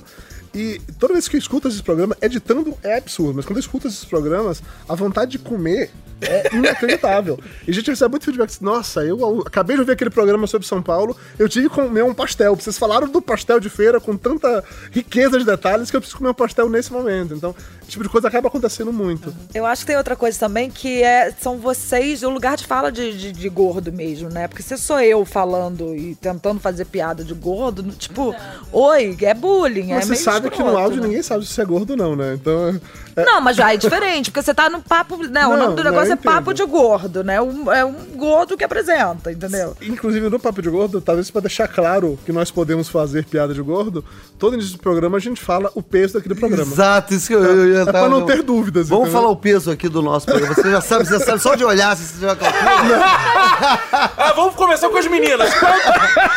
E 0.53 0.81
toda 0.99 1.13
vez 1.13 1.27
que 1.27 1.35
eu 1.35 1.39
escuto 1.39 1.67
esses 1.67 1.81
programas, 1.81 2.17
editando 2.21 2.77
é 2.83 2.97
absurdo, 2.97 3.35
mas 3.35 3.45
quando 3.45 3.57
eu 3.57 3.61
escuto 3.61 3.87
esses 3.87 4.05
programas, 4.05 4.61
a 4.87 4.95
vontade 4.95 5.31
de 5.31 5.39
comer 5.39 5.91
é 6.21 6.55
inacreditável. 6.55 7.39
e 7.67 7.71
a 7.71 7.73
gente 7.73 7.89
recebe 7.89 8.11
muito 8.11 8.25
feedback. 8.25 8.49
assim, 8.49 8.63
Nossa, 8.63 9.03
eu, 9.03 9.43
acabei 9.45 9.75
de 9.75 9.81
ouvir 9.81 9.93
aquele 9.93 10.09
programa 10.09 10.47
sobre 10.47 10.67
São 10.67 10.81
Paulo, 10.81 11.15
eu 11.37 11.47
tive 11.47 11.69
que 11.69 11.75
comer 11.75 12.03
um 12.03 12.13
pastel. 12.13 12.55
Vocês 12.55 12.77
falaram 12.77 13.07
do 13.07 13.21
pastel 13.21 13.59
de 13.59 13.69
feira 13.69 13.99
com 13.99 14.17
tanta 14.17 14.63
riqueza 14.91 15.37
de 15.37 15.45
detalhes 15.45 15.91
que 15.91 15.97
eu 15.97 16.01
preciso 16.01 16.17
comer 16.17 16.31
um 16.31 16.33
pastel 16.33 16.69
nesse 16.69 16.91
momento. 16.91 17.33
Então, 17.33 17.55
esse 17.81 17.91
tipo 17.91 18.03
de 18.03 18.09
coisa 18.09 18.27
acaba 18.27 18.47
acontecendo 18.47 18.91
muito. 18.91 19.33
Eu 19.53 19.65
acho 19.65 19.81
que 19.81 19.87
tem 19.87 19.97
outra 19.97 20.15
coisa 20.15 20.37
também 20.39 20.69
que 20.69 21.03
é, 21.03 21.31
são 21.39 21.57
vocês, 21.57 22.23
o 22.23 22.29
lugar 22.29 22.57
de 22.57 22.65
fala 22.65 22.91
de, 22.91 23.17
de, 23.17 23.31
de 23.31 23.49
gordo 23.49 23.91
mesmo, 23.91 24.29
né? 24.29 24.47
Porque 24.47 24.63
se 24.63 24.77
sou 24.77 24.99
eu 24.99 25.23
falando 25.25 25.95
e 25.95 26.15
tentando 26.15 26.59
fazer 26.59 26.85
piada 26.85 27.23
de 27.23 27.33
gordo, 27.33 27.83
tipo, 27.91 28.35
oi, 28.71 29.15
é 29.21 29.33
bullying, 29.33 29.89
Mas 29.89 30.09
é 30.09 30.15
você 30.15 30.29
meio 30.29 30.36
sabe 30.37 30.49
que 30.55 30.63
no 30.63 30.77
áudio 30.77 31.01
né? 31.01 31.07
ninguém 31.07 31.21
sabe 31.23 31.45
se 31.45 31.53
você 31.53 31.61
é 31.61 31.65
gordo 31.65 31.91
ou 31.91 31.97
não, 31.97 32.15
né? 32.15 32.33
Então. 32.33 32.79
é- 33.15 33.25
Não, 33.25 33.41
mas 33.41 33.55
já 33.57 33.73
é 33.73 33.77
diferente, 33.77 34.29
porque 34.31 34.41
você 34.43 34.53
tá 34.53 34.69
no 34.69 34.81
papo. 34.81 35.17
Né, 35.17 35.45
o 35.45 35.49
Não, 35.51 35.57
nome 35.57 35.75
do 35.75 35.83
negócio 35.83 36.13
é 36.13 36.15
papo 36.15 36.53
de 36.53 36.63
gordo, 36.65 37.23
né? 37.23 37.41
Um- 37.41 37.71
é 37.71 37.83
um 37.83 37.93
gordo 38.15 38.55
que 38.57 38.63
apresenta, 38.63 39.31
entendeu? 39.31 39.75
Inclusive, 39.81 40.29
no 40.29 40.39
Papo 40.39 40.61
de 40.61 40.69
Gordo, 40.69 41.01
talvez 41.01 41.29
para 41.31 41.41
deixar 41.41 41.67
claro 41.67 42.17
que 42.25 42.31
nós 42.31 42.51
podemos 42.51 42.87
fazer 42.89 43.25
piada 43.25 43.53
de 43.53 43.61
gordo, 43.61 44.03
todo 44.37 44.53
início 44.53 44.73
do 44.73 44.79
programa 44.79 45.17
a 45.17 45.19
gente 45.19 45.41
fala 45.41 45.71
o 45.75 45.81
peso 45.81 46.13
daquele 46.15 46.35
programa. 46.35 46.71
Exato, 46.71 47.13
isso 47.13 47.27
que 47.27 47.33
eu, 47.35 47.43
eu 47.43 47.67
ia 47.69 47.77
É 47.77 47.79
estar- 47.79 47.91
pra 47.93 48.09
não 48.09 48.25
ter 48.25 48.43
dúvidas. 48.43 48.87
Vamos 48.89 49.05
entendeu? 49.05 49.21
falar 49.21 49.31
o 49.31 49.35
peso 49.37 49.71
aqui 49.71 49.89
do 49.89 50.01
nosso 50.01 50.25
programa. 50.27 50.53
Você 50.53 50.69
já 50.71 50.81
sabe, 50.81 51.05
você 51.05 51.19
sabe 51.19 51.39
só 51.41 51.55
de 51.55 51.63
olhar 51.63 51.95
se 51.97 52.03
você 52.03 52.25
já 52.25 52.35
calcula. 52.37 52.57
Ah, 54.17 54.33
vamos 54.35 54.55
começar 54.55 54.89
com 54.89 54.97
as 54.97 55.07
meninas. 55.07 55.51
Quanto, 55.53 55.81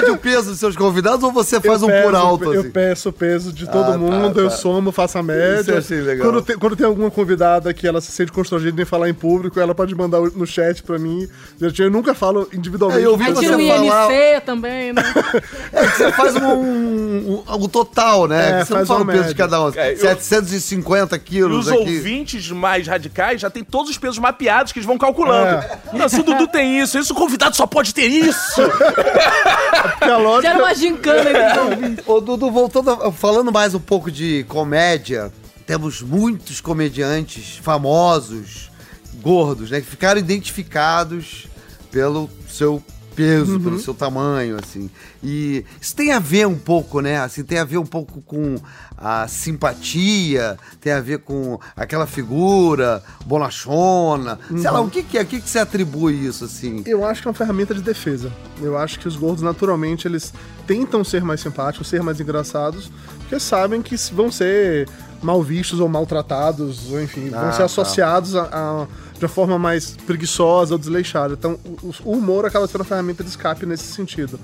pede 0.05 0.11
o 0.11 0.17
peso 0.17 0.49
dos 0.51 0.59
seus 0.59 0.75
convidados 0.75 1.23
ou 1.23 1.31
você 1.31 1.59
faz 1.59 1.81
eu 1.81 1.87
um 1.87 1.91
peço, 1.91 2.03
por 2.03 2.15
alto, 2.15 2.53
Eu 2.53 2.59
assim? 2.61 2.69
peço 2.69 3.09
o 3.09 3.13
peso 3.13 3.51
de 3.53 3.65
todo 3.65 3.83
Ah, 3.89 3.91
tá, 3.93 3.97
mundo, 3.97 4.39
eu 4.39 4.49
tá. 4.49 4.55
somo, 4.55 4.91
faço 4.91 5.17
a 5.17 5.23
média. 5.23 5.61
Isso 5.61 5.71
eu 5.71 5.77
achei 5.77 6.01
legal. 6.01 6.27
Quando, 6.27 6.41
tem, 6.41 6.57
quando 6.57 6.75
tem 6.75 6.85
alguma 6.85 7.09
convidada 7.11 7.73
que 7.73 7.87
ela 7.87 7.99
se 8.01 8.11
sente 8.11 8.31
constrangida 8.31 8.81
em 8.81 8.85
falar 8.85 9.09
em 9.09 9.13
público, 9.13 9.59
ela 9.59 9.73
pode 9.75 9.93
mandar 9.95 10.19
no 10.21 10.45
chat 10.45 10.81
pra 10.83 10.97
mim. 10.99 11.27
Eu 11.59 11.91
nunca 11.91 12.13
falo 12.13 12.47
individualmente. 12.53 13.03
É, 13.03 13.07
eu 13.07 13.17
vi 13.17 13.23
Aí 13.25 13.33
você 13.33 13.47
falar- 13.47 14.11
IMC 14.11 14.41
também, 14.45 14.93
né? 14.93 15.03
É 15.73 15.85
que 15.87 15.97
você 15.97 16.11
faz 16.11 16.35
um, 16.35 16.53
um, 16.53 17.43
um 17.47 17.67
total, 17.67 18.27
né? 18.27 18.61
É, 18.61 18.65
você 18.65 18.73
não 18.73 18.77
faz 18.79 18.87
fala 18.87 19.01
o 19.01 19.05
peso 19.05 19.17
de 19.19 19.27
média. 19.29 19.35
cada 19.35 19.61
um. 19.63 19.71
É, 19.75 19.93
eu- 19.93 19.97
750 19.97 21.15
E 21.15 21.19
quilos 21.19 21.67
os 21.67 21.71
aqui. 21.71 21.79
ouvintes 21.79 22.49
mais 22.51 22.87
radicais 22.87 23.41
já 23.41 23.49
tem 23.49 23.63
todos 23.63 23.89
os 23.91 23.97
pesos 23.97 24.17
mapeados 24.19 24.71
que 24.71 24.79
eles 24.79 24.85
vão 24.87 24.97
calculando. 24.97 25.47
É. 25.47 25.77
Não, 25.93 26.07
se 26.07 26.19
o 26.19 26.23
Dudu 26.23 26.47
tem 26.47 26.79
isso, 26.79 26.97
isso 26.97 27.13
o 27.13 27.15
convidado 27.15 27.55
só 27.55 27.65
pode 27.67 27.93
ter 27.93 28.05
isso. 28.07 28.61
Porque 29.97 30.11
a 30.11 30.17
lógica... 30.17 30.53
Gera 30.53 30.63
uma 30.63 30.75
gincana. 30.75 31.29
Ô, 32.05 32.19
Dudu, 32.21 32.51
voltando, 32.51 33.11
falando 33.11 33.51
mais 33.51 33.73
um 33.73 33.79
pouco 33.79 34.11
de 34.11 34.45
comédia, 34.47 35.31
temos 35.65 36.01
muitos 36.01 36.61
comediantes 36.61 37.57
famosos, 37.57 38.69
gordos, 39.21 39.71
né? 39.71 39.81
Que 39.81 39.87
ficaram 39.87 40.19
identificados 40.19 41.47
pelo 41.91 42.29
seu 42.47 42.83
peso, 43.15 43.59
pelo 43.59 43.79
seu 43.79 43.93
tamanho, 43.93 44.57
assim. 44.61 44.89
E 45.23 45.63
isso 45.81 45.95
tem 45.95 46.11
a 46.11 46.19
ver 46.19 46.45
um 46.47 46.57
pouco, 46.57 46.99
né? 46.99 47.19
Assim, 47.19 47.43
tem 47.43 47.57
a 47.59 47.63
ver 47.63 47.77
um 47.77 47.85
pouco 47.85 48.21
com 48.21 48.55
a 48.97 49.27
simpatia, 49.27 50.57
tem 50.81 50.93
a 50.93 51.01
ver 51.01 51.19
com 51.19 51.59
aquela 51.75 52.05
figura 52.07 53.03
bonachona. 53.25 54.39
Sei 54.57 54.69
lá, 54.69 54.81
o 54.81 54.89
que 54.89 55.03
que 55.03 55.17
é? 55.17 55.21
O 55.21 55.25
que 55.25 55.39
que 55.41 55.49
você 55.49 55.59
atribui 55.59 56.13
isso, 56.25 56.45
assim? 56.45 56.83
Eu 56.85 57.05
acho 57.05 57.21
que 57.21 57.27
é 57.27 57.29
uma 57.31 57.35
ferramenta 57.37 57.73
de 57.73 57.81
defesa. 57.81 58.31
Eu 58.61 58.77
acho 58.77 58.99
que 58.99 59.07
os 59.07 59.15
gordos, 59.15 59.41
naturalmente, 59.43 60.07
eles 60.07 60.33
tentam 60.67 61.03
ser 61.03 61.23
mais 61.23 61.41
simpáticos, 61.41 61.87
ser 61.87 62.01
mais 62.01 62.19
engraçados, 62.19 62.91
porque 63.19 63.39
sabem 63.39 63.81
que 63.81 63.95
vão 64.13 64.31
ser 64.31 64.87
mal 65.21 65.41
vistos 65.41 65.79
ou 65.79 65.87
maltratados, 65.89 66.91
ou 66.91 67.01
enfim, 67.01 67.31
Ah, 67.33 67.41
vão 67.41 67.51
ser 67.51 67.57
tá. 67.59 67.65
associados 67.65 68.35
a, 68.35 68.43
a- 68.43 68.87
de 69.17 69.23
uma 69.23 69.29
forma 69.29 69.57
mais 69.57 69.95
preguiçosa 70.05 70.73
ou 70.73 70.79
desleixada. 70.79 71.33
Então, 71.33 71.59
o, 71.81 71.93
o 72.03 72.11
humor 72.13 72.45
acaba 72.45 72.67
sendo 72.67 72.81
uma 72.81 72.85
ferramenta 72.85 73.23
de 73.23 73.29
escape 73.29 73.65
nesse 73.65 73.85
sentido. 73.93 74.39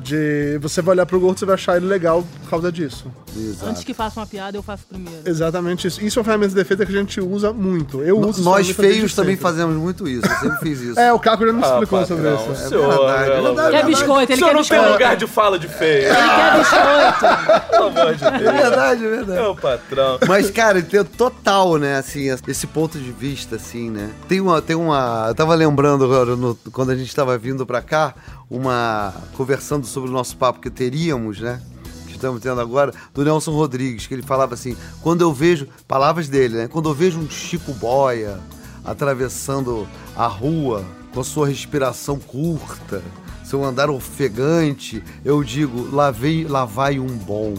De 0.00 0.58
você 0.58 0.82
vai 0.82 0.94
olhar 0.94 1.06
pro 1.06 1.20
gordo, 1.20 1.38
você 1.38 1.46
vai 1.46 1.54
achar 1.54 1.76
ele 1.76 1.86
legal 1.86 2.24
por 2.42 2.50
causa 2.50 2.72
disso. 2.72 3.06
Exato. 3.36 3.70
Antes 3.70 3.84
que 3.84 3.94
faça 3.94 4.18
uma 4.20 4.26
piada, 4.26 4.56
eu 4.58 4.62
faço 4.62 4.84
primeiro. 4.86 5.20
Exatamente 5.24 5.86
isso. 5.86 6.04
Isso 6.04 6.18
é 6.18 6.20
uma 6.20 6.24
ferramenta 6.24 6.48
de 6.50 6.54
defesa 6.56 6.84
que 6.84 6.92
a 6.92 6.98
gente 6.98 7.20
usa 7.20 7.52
muito. 7.52 8.02
Eu 8.02 8.18
uso 8.18 8.40
essa 8.40 8.42
Nós 8.42 8.68
feios 8.70 9.14
também 9.14 9.36
sempre. 9.36 9.42
fazemos 9.42 9.76
muito 9.76 10.06
isso. 10.08 10.26
Eu 10.26 10.36
sempre 10.38 10.58
fiz 10.58 10.80
isso. 10.80 10.98
É, 11.02 11.12
o 11.12 11.18
Caco 11.18 11.46
já 11.46 11.52
me 11.52 11.62
explicou 11.62 11.98
Ah, 12.00 12.06
sobre 12.06 12.24
patrão, 12.30 12.52
isso. 12.52 12.64
o 12.66 12.68
senhor, 12.68 13.06
verdade. 13.06 13.70
Quer 13.70 13.80
de 13.80 13.86
Deus. 13.86 13.98
biscoito, 13.98 14.30
O 14.30 14.34
ele 14.34 14.36
senhor 14.36 14.48
quer 14.48 14.54
não 14.56 14.62
tem 14.64 14.78
biscoito. 14.78 14.92
lugar 14.92 15.16
de 15.16 15.26
fala 15.26 15.58
de 15.58 15.68
feio. 15.68 16.04
Ele 16.08 16.14
quer 16.14 16.58
biscoito. 16.58 17.62
Pelo 17.70 17.86
amor 17.86 18.14
de 18.14 18.24
É 18.24 18.30
Deus. 18.30 18.52
verdade, 18.52 19.04
é 19.06 19.08
verdade. 19.08 19.38
É 19.38 19.46
o 19.48 19.56
patrão. 19.56 20.18
Mas, 20.28 20.50
cara, 20.50 20.82
tem 20.82 21.04
total, 21.04 21.76
né, 21.78 21.96
assim, 21.96 22.28
esse 22.48 22.66
ponto 22.66 22.98
de 22.98 23.12
vista, 23.12 23.56
assim, 23.56 23.88
né? 23.90 24.10
Tem 24.28 24.40
uma, 24.40 24.60
tem 24.60 24.76
uma. 24.76 25.26
Eu 25.28 25.34
tava 25.34 25.54
lembrando 25.54 26.04
agora, 26.04 26.36
no- 26.36 26.58
quando 26.72 26.90
a 26.90 26.96
gente 26.96 27.14
tava 27.14 27.36
vindo 27.38 27.64
pra 27.64 27.80
cá, 27.80 28.14
uma. 28.50 29.14
conversando 29.36 29.81
sobre 29.86 30.10
o 30.10 30.12
nosso 30.12 30.36
papo 30.36 30.60
que 30.60 30.70
teríamos, 30.70 31.40
né? 31.40 31.60
Que 32.06 32.12
estamos 32.12 32.40
tendo 32.40 32.60
agora, 32.60 32.92
do 33.12 33.24
Nelson 33.24 33.52
Rodrigues, 33.52 34.06
que 34.06 34.14
ele 34.14 34.22
falava 34.22 34.54
assim: 34.54 34.76
quando 35.00 35.22
eu 35.22 35.32
vejo. 35.32 35.66
Palavras 35.86 36.28
dele, 36.28 36.56
né? 36.56 36.68
Quando 36.68 36.88
eu 36.88 36.94
vejo 36.94 37.18
um 37.18 37.28
Chico 37.28 37.72
Boia 37.74 38.40
atravessando 38.84 39.86
a 40.16 40.26
rua 40.26 40.84
com 41.12 41.20
a 41.20 41.24
sua 41.24 41.46
respiração 41.46 42.18
curta, 42.18 43.02
seu 43.44 43.62
andar 43.62 43.90
ofegante, 43.90 45.02
eu 45.24 45.44
digo, 45.44 45.94
lá, 45.94 46.10
vem, 46.10 46.44
lá 46.44 46.64
vai 46.64 46.98
um 46.98 47.06
bom. 47.06 47.54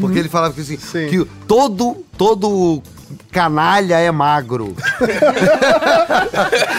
Porque 0.00 0.18
ele 0.18 0.28
falava 0.28 0.52
que 0.52 0.60
assim, 0.60 0.76
Sim. 0.76 1.08
que 1.08 1.24
todo, 1.46 2.04
todo 2.16 2.82
canalha 3.32 3.96
é 3.98 4.10
magro. 4.10 4.74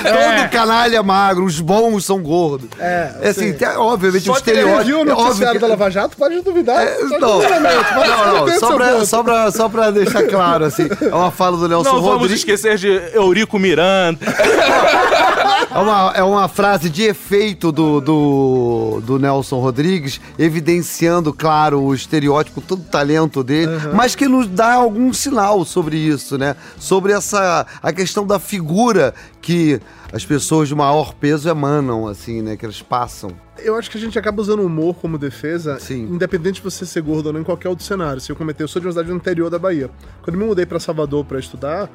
todo 0.03 0.49
canalha 0.51 0.97
é 0.97 1.01
magro, 1.01 1.45
os 1.45 1.59
bons 1.59 2.05
são 2.05 2.21
gordos. 2.21 2.69
É, 2.79 3.11
assim, 3.23 3.51
sim. 3.51 3.53
tem, 3.53 3.67
obviamente, 3.69 4.29
o 4.29 4.33
Você 4.33 4.39
estereótipo. 4.39 4.83
viu 4.85 4.97
o 4.99 5.01
é 5.01 5.05
noticiário 5.05 5.59
que- 5.59 5.65
da 5.65 5.67
Lava 5.67 5.89
Jato? 5.89 6.17
Pode 6.17 6.41
duvidar. 6.41 6.81
É, 6.83 6.97
não, 7.03 7.19
não, 7.19 7.39
não, 7.39 8.45
defender 8.45 8.59
só 8.59 8.73
pra, 8.75 9.05
só, 9.05 9.23
pra, 9.23 9.51
só 9.51 9.69
pra 9.69 9.91
deixar 9.91 10.23
claro, 10.27 10.65
assim, 10.65 10.87
é 11.01 11.15
uma 11.15 11.31
fala 11.31 11.57
do 11.57 11.67
Nelson 11.67 11.89
Não 11.89 12.01
vamos 12.01 12.11
Rodrigues. 12.21 12.39
esquecer 12.39 12.77
de 12.77 12.87
Eurico 13.13 13.57
Miranda. 13.59 14.19
É 15.69 15.77
uma, 15.79 16.13
é 16.15 16.23
uma 16.23 16.47
frase 16.47 16.89
de 16.89 17.03
efeito 17.03 17.71
do, 17.71 18.01
do, 18.01 19.01
do 19.05 19.19
Nelson 19.19 19.59
Rodrigues, 19.59 20.19
evidenciando, 20.37 21.33
claro, 21.33 21.81
o 21.81 21.93
estereótipo, 21.93 22.61
todo 22.61 22.81
o 22.81 22.85
talento 22.85 23.43
dele, 23.43 23.71
mas 23.93 24.15
que 24.15 24.27
nos 24.27 24.47
dá 24.47 24.73
algum 24.73 25.13
sinal 25.13 25.63
sobre 25.63 25.97
isso, 25.97 26.37
né? 26.37 26.55
Sobre 26.77 27.13
essa 27.13 27.65
a 27.81 27.93
questão 27.93 28.25
da 28.25 28.39
figura 28.39 29.13
que 29.41 29.79
as 30.11 30.25
pessoas 30.25 30.67
de 30.67 30.75
maior 30.75 31.13
peso 31.13 31.47
emanam, 31.49 32.07
assim, 32.07 32.41
né? 32.41 32.57
Que 32.57 32.65
elas 32.65 32.81
passam. 32.81 33.31
Eu 33.57 33.75
acho 33.75 33.89
que 33.89 33.97
a 33.97 34.01
gente 34.01 34.17
acaba 34.17 34.41
usando 34.41 34.61
o 34.61 34.65
humor 34.65 34.95
como 34.95 35.17
defesa, 35.17 35.79
Sim. 35.79 36.03
independente 36.03 36.55
de 36.55 36.61
você 36.61 36.85
ser 36.85 37.01
gordo 37.01 37.27
ou 37.27 37.33
não, 37.33 37.39
em 37.39 37.43
qualquer 37.43 37.69
outro 37.69 37.85
cenário. 37.85 38.19
Se 38.19 38.31
eu 38.31 38.35
cometer, 38.35 38.63
eu 38.63 38.67
sou 38.67 38.81
de 38.81 38.87
uma 38.87 38.91
cidade 38.91 39.09
do 39.09 39.15
interior 39.15 39.49
da 39.49 39.59
Bahia. 39.59 39.89
Quando 40.21 40.35
eu 40.35 40.39
me 40.41 40.45
mudei 40.45 40.65
pra 40.65 40.79
Salvador 40.79 41.23
pra 41.23 41.39
estudar, 41.39 41.89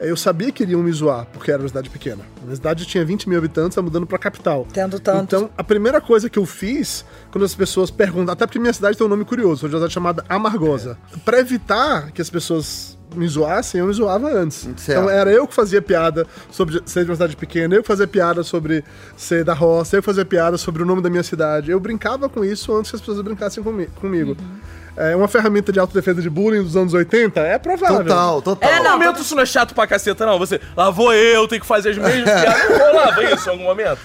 eu 0.00 0.16
sabia 0.16 0.50
que 0.52 0.62
iriam 0.62 0.82
me 0.82 0.92
zoar, 0.92 1.26
porque 1.32 1.50
era 1.50 1.60
uma 1.62 1.68
cidade 1.68 1.90
pequena. 1.90 2.24
A 2.50 2.54
cidade 2.54 2.86
tinha 2.86 3.04
20 3.04 3.28
mil 3.28 3.38
habitantes, 3.38 3.74
tá 3.74 3.82
mudando 3.82 4.06
pra 4.06 4.18
capital. 4.18 4.66
Tendo 4.72 4.98
tanto. 5.00 5.22
Então, 5.24 5.50
a 5.56 5.64
primeira 5.64 6.00
coisa 6.00 6.28
que 6.30 6.38
eu 6.38 6.46
fiz, 6.46 7.04
quando 7.30 7.44
as 7.44 7.54
pessoas 7.54 7.90
perguntam, 7.90 8.32
até 8.32 8.46
porque 8.46 8.58
minha 8.58 8.72
cidade 8.72 8.96
tem 8.96 9.06
um 9.06 9.10
nome 9.10 9.24
curioso, 9.24 9.60
foi 9.60 9.68
uma 9.68 9.76
cidade 9.78 9.92
chamada 9.92 10.24
Amargosa. 10.28 10.96
Pra 11.24 11.38
evitar 11.40 12.10
que 12.12 12.20
as 12.22 12.30
pessoas 12.30 12.96
me 13.16 13.26
zoassem, 13.26 13.80
eu 13.80 13.86
me 13.86 13.92
zoava 13.92 14.30
antes. 14.30 14.68
Certo. 14.76 14.90
Então 14.90 15.08
era 15.10 15.32
eu 15.32 15.46
que 15.48 15.54
fazia 15.54 15.80
piada 15.80 16.26
sobre 16.50 16.82
ser 16.84 17.04
de 17.04 17.10
uma 17.10 17.16
cidade 17.16 17.34
pequena, 17.36 17.74
eu 17.74 17.80
que 17.82 17.88
fazia 17.88 18.06
piada 18.06 18.42
sobre 18.42 18.84
ser 19.16 19.44
da 19.44 19.54
roça, 19.54 19.96
eu 19.96 20.02
que 20.02 20.06
fazia 20.06 20.24
piada 20.26 20.58
sobre 20.58 20.82
o 20.82 20.86
nome 20.86 21.00
da 21.00 21.08
minha 21.08 21.22
cidade. 21.22 21.70
Eu 21.70 21.80
brincava 21.80 22.28
com 22.28 22.44
isso 22.44 22.76
antes 22.76 22.90
que 22.90 22.96
as 22.96 23.00
pessoas 23.00 23.20
brincassem 23.22 23.62
comi- 23.64 23.86
comigo. 23.98 24.36
É 24.98 25.14
uma 25.16 25.28
ferramenta 25.28 25.70
de 25.72 25.78
autodefesa 25.78 26.20
de 26.20 26.28
bullying 26.28 26.62
dos 26.62 26.76
anos 26.76 26.92
80? 26.94 27.40
É 27.40 27.58
provável. 27.58 27.98
Total, 27.98 28.42
total. 28.42 28.70
É, 28.70 28.78
No 28.78 28.84
não, 28.84 28.90
momento 28.98 29.20
isso 29.20 29.34
não 29.34 29.42
é 29.42 29.46
chato 29.46 29.74
pra 29.74 29.86
caceta, 29.86 30.26
não. 30.26 30.38
Você, 30.38 30.60
lá 30.76 30.90
vou 30.90 31.12
eu, 31.14 31.46
tenho 31.46 31.60
que 31.60 31.66
fazer 31.66 31.90
as 31.90 31.98
mesmas 31.98 32.24
piadas. 32.40 32.68
Não 32.70 32.78
rolava 32.78 33.24
isso 33.24 33.48
em 33.48 33.52
algum 33.52 33.64
momento. 33.64 34.00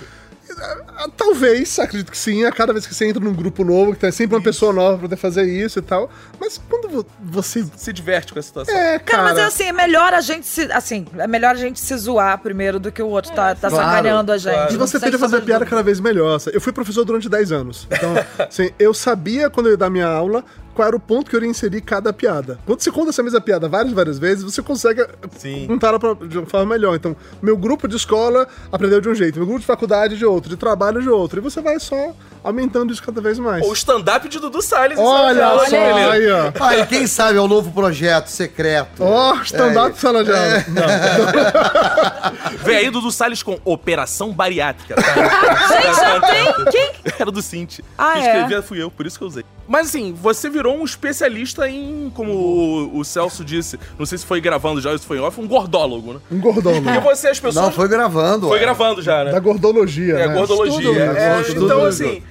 Ah, 0.96 1.08
Talvez, 1.18 1.80
acredito 1.80 2.12
que 2.12 2.18
sim. 2.18 2.46
A 2.46 2.52
cada 2.52 2.72
vez 2.74 2.86
que 2.86 2.94
você 2.94 3.08
entra 3.08 3.20
num 3.24 3.34
grupo 3.34 3.64
novo, 3.64 3.94
que 3.94 4.00
tem 4.00 4.12
sempre 4.12 4.36
uma 4.36 4.44
pessoa 4.44 4.72
nova 4.72 4.92
pra 4.94 5.02
poder 5.04 5.16
fazer 5.16 5.44
isso 5.46 5.80
e 5.80 5.82
tal. 5.82 6.12
Mas 6.40 6.62
quando 6.70 6.90
vo- 6.90 7.06
você. 7.24 7.66
Se 7.76 7.92
diverte 7.92 8.32
com 8.32 8.38
a 8.40 8.42
situação. 8.42 8.74
É, 8.76 9.00
Cara, 9.00 9.00
cara. 9.00 9.24
mas 9.24 9.38
é 9.40 9.44
assim, 9.46 9.64
é 9.64 9.74
melhor 9.74 10.14
a 10.14 10.22
gente 10.22 10.46
se. 10.46 10.72
Assim, 10.72 11.08
é 11.18 11.26
melhor 11.28 11.52
a 11.52 11.58
gente 11.58 11.80
se 11.80 11.98
zoar 11.98 12.38
primeiro 12.38 12.80
do 12.80 12.92
que 12.92 13.02
o 13.02 13.08
outro 13.08 13.32
tá, 13.32 13.56
tá 13.56 13.70
Claro, 13.70 13.86
sacaneando 13.90 14.32
a 14.32 14.38
gente. 14.38 14.54
claro. 14.54 14.74
E 14.74 14.78
você 14.78 15.00
tende 15.00 15.16
a 15.16 15.20
fazer 15.20 15.42
piada 15.42 15.66
cada 15.66 15.82
vez 15.82 16.00
melhor. 16.00 16.40
Eu 16.54 16.62
fui 16.62 16.72
professor 16.72 17.04
durante 17.04 17.28
10 17.28 17.52
anos. 17.52 17.88
Então, 17.92 18.14
assim, 18.48 18.70
eu 18.78 18.94
sabia 18.94 19.50
quando 19.50 19.68
eu 19.68 19.72
ia 19.72 19.78
dar 19.78 19.90
minha 19.90 20.08
aula 20.08 20.44
qual 20.74 20.88
era 20.88 20.96
o 20.96 21.00
ponto 21.00 21.30
que 21.30 21.36
eu 21.36 21.42
ia 21.44 21.48
inserir 21.48 21.82
cada 21.82 22.12
piada. 22.12 22.60
Quando 22.66 22.82
você 22.82 22.92
conta 22.92 23.10
essa 23.10 23.22
mesma 23.24 23.40
piada 23.42 23.68
várias, 23.70 23.94
várias 23.94 24.18
vezes, 24.20 24.44
você 24.44 24.62
consegue 24.62 25.06
Sim. 25.38 25.68
contar 25.68 25.90
ela 25.90 26.00
pra- 26.00 26.14
de 26.14 26.38
uma 26.38 26.48
forma 26.48 26.74
melhor. 26.74 26.96
Então, 26.96 27.16
meu 27.42 27.56
grupo 27.58 27.88
de 27.88 27.96
escola 27.96 28.48
aprendeu 28.72 29.00
de 29.02 29.10
um 29.10 29.16
jeito, 29.16 29.38
meu 29.38 29.46
grupo 29.46 29.60
de 29.62 29.66
faculdade 29.66 30.18
de 30.18 30.26
outro, 30.26 30.50
de 30.50 30.58
trabalho 30.58 31.02
de 31.02 31.10
outro. 31.10 31.40
E 31.40 31.42
você 31.42 31.62
vai 31.62 31.80
só 31.80 32.16
aumentando 32.44 32.92
isso 32.92 33.02
cada 33.02 33.22
vez 33.22 33.40
mais. 33.40 33.66
O 33.66 33.74
stand-up 33.74 34.28
de 34.28 34.40
Dudu 34.40 34.62
Salles. 34.62 34.98
em 34.98 35.02
Olha 35.02 35.60
só, 35.68 35.76
aí, 36.12 36.32
ó. 36.32 36.52
Ah, 36.60 36.78
e 36.78 36.86
quem 36.86 37.08
sabe 37.08 37.38
é 37.38 37.42
o 37.42 37.48
novo 37.48 37.72
projeto 37.72 38.28
secreto. 38.28 39.02
Ó, 39.04 39.36
stand-up 39.44 39.96
É, 39.96 40.00
sala 40.00 40.24
de 40.24 40.32
aula. 40.32 40.66
Não. 40.68 40.84
Vem 42.64 42.78
aí 42.78 42.90
Dudu 42.90 43.12
Salles 43.12 43.42
com 43.44 43.60
Operação 43.64 44.32
Bariátrica. 44.32 44.96
Gente, 45.02 46.72
quem? 46.72 46.92
Era 47.20 47.32
do 47.32 47.42
Cinti. 47.42 47.84
Ah, 47.98 48.14
Quem 48.14 48.24
é? 48.24 48.28
escrevia 48.28 48.62
fui 48.62 48.82
eu, 48.82 48.92
por 48.92 49.06
isso 49.06 49.18
que 49.18 49.24
eu 49.24 49.28
usei. 49.28 49.46
Mas 49.68 49.88
assim, 49.88 50.14
você 50.14 50.50
virou 50.50 50.76
um 50.78 50.84
especialista 50.84 51.70
em, 51.70 52.12
como 52.14 52.32
o, 52.34 53.00
o 53.00 53.06
Celso 53.06 53.46
disse, 53.46 53.80
não 53.98 54.06
sei 54.06 54.18
se 54.18 54.26
foi 54.26 54.42
gravando 54.42 54.82
já 54.82 54.92
ou 54.92 54.98
se 54.98 55.06
foi 55.06 55.18
em 55.18 55.22
off, 55.22 55.40
um 55.40 55.48
gordólogo, 55.48 56.14
né? 56.14 56.20
Um 56.32 56.40
Porque 56.42 56.82
né? 56.82 57.00
você, 57.00 57.30
as 57.30 57.40
pessoas... 57.40 57.66
Não, 57.66 57.72
foi 57.72 57.88
gravando. 57.88 58.48
Foi 58.48 58.58
ué. 58.58 58.64
gravando 58.64 59.02
já, 59.02 59.24
né? 59.24 59.32
Da 59.32 59.40
gordologia, 59.40 60.16
É, 60.16 60.28
né? 60.28 60.34
gordologia. 60.34 60.80
Estudo, 60.80 61.00
É, 61.00 61.14
né? 61.14 61.42
Estudo. 61.42 61.66
então, 61.66 61.86
assim, 61.86 62.24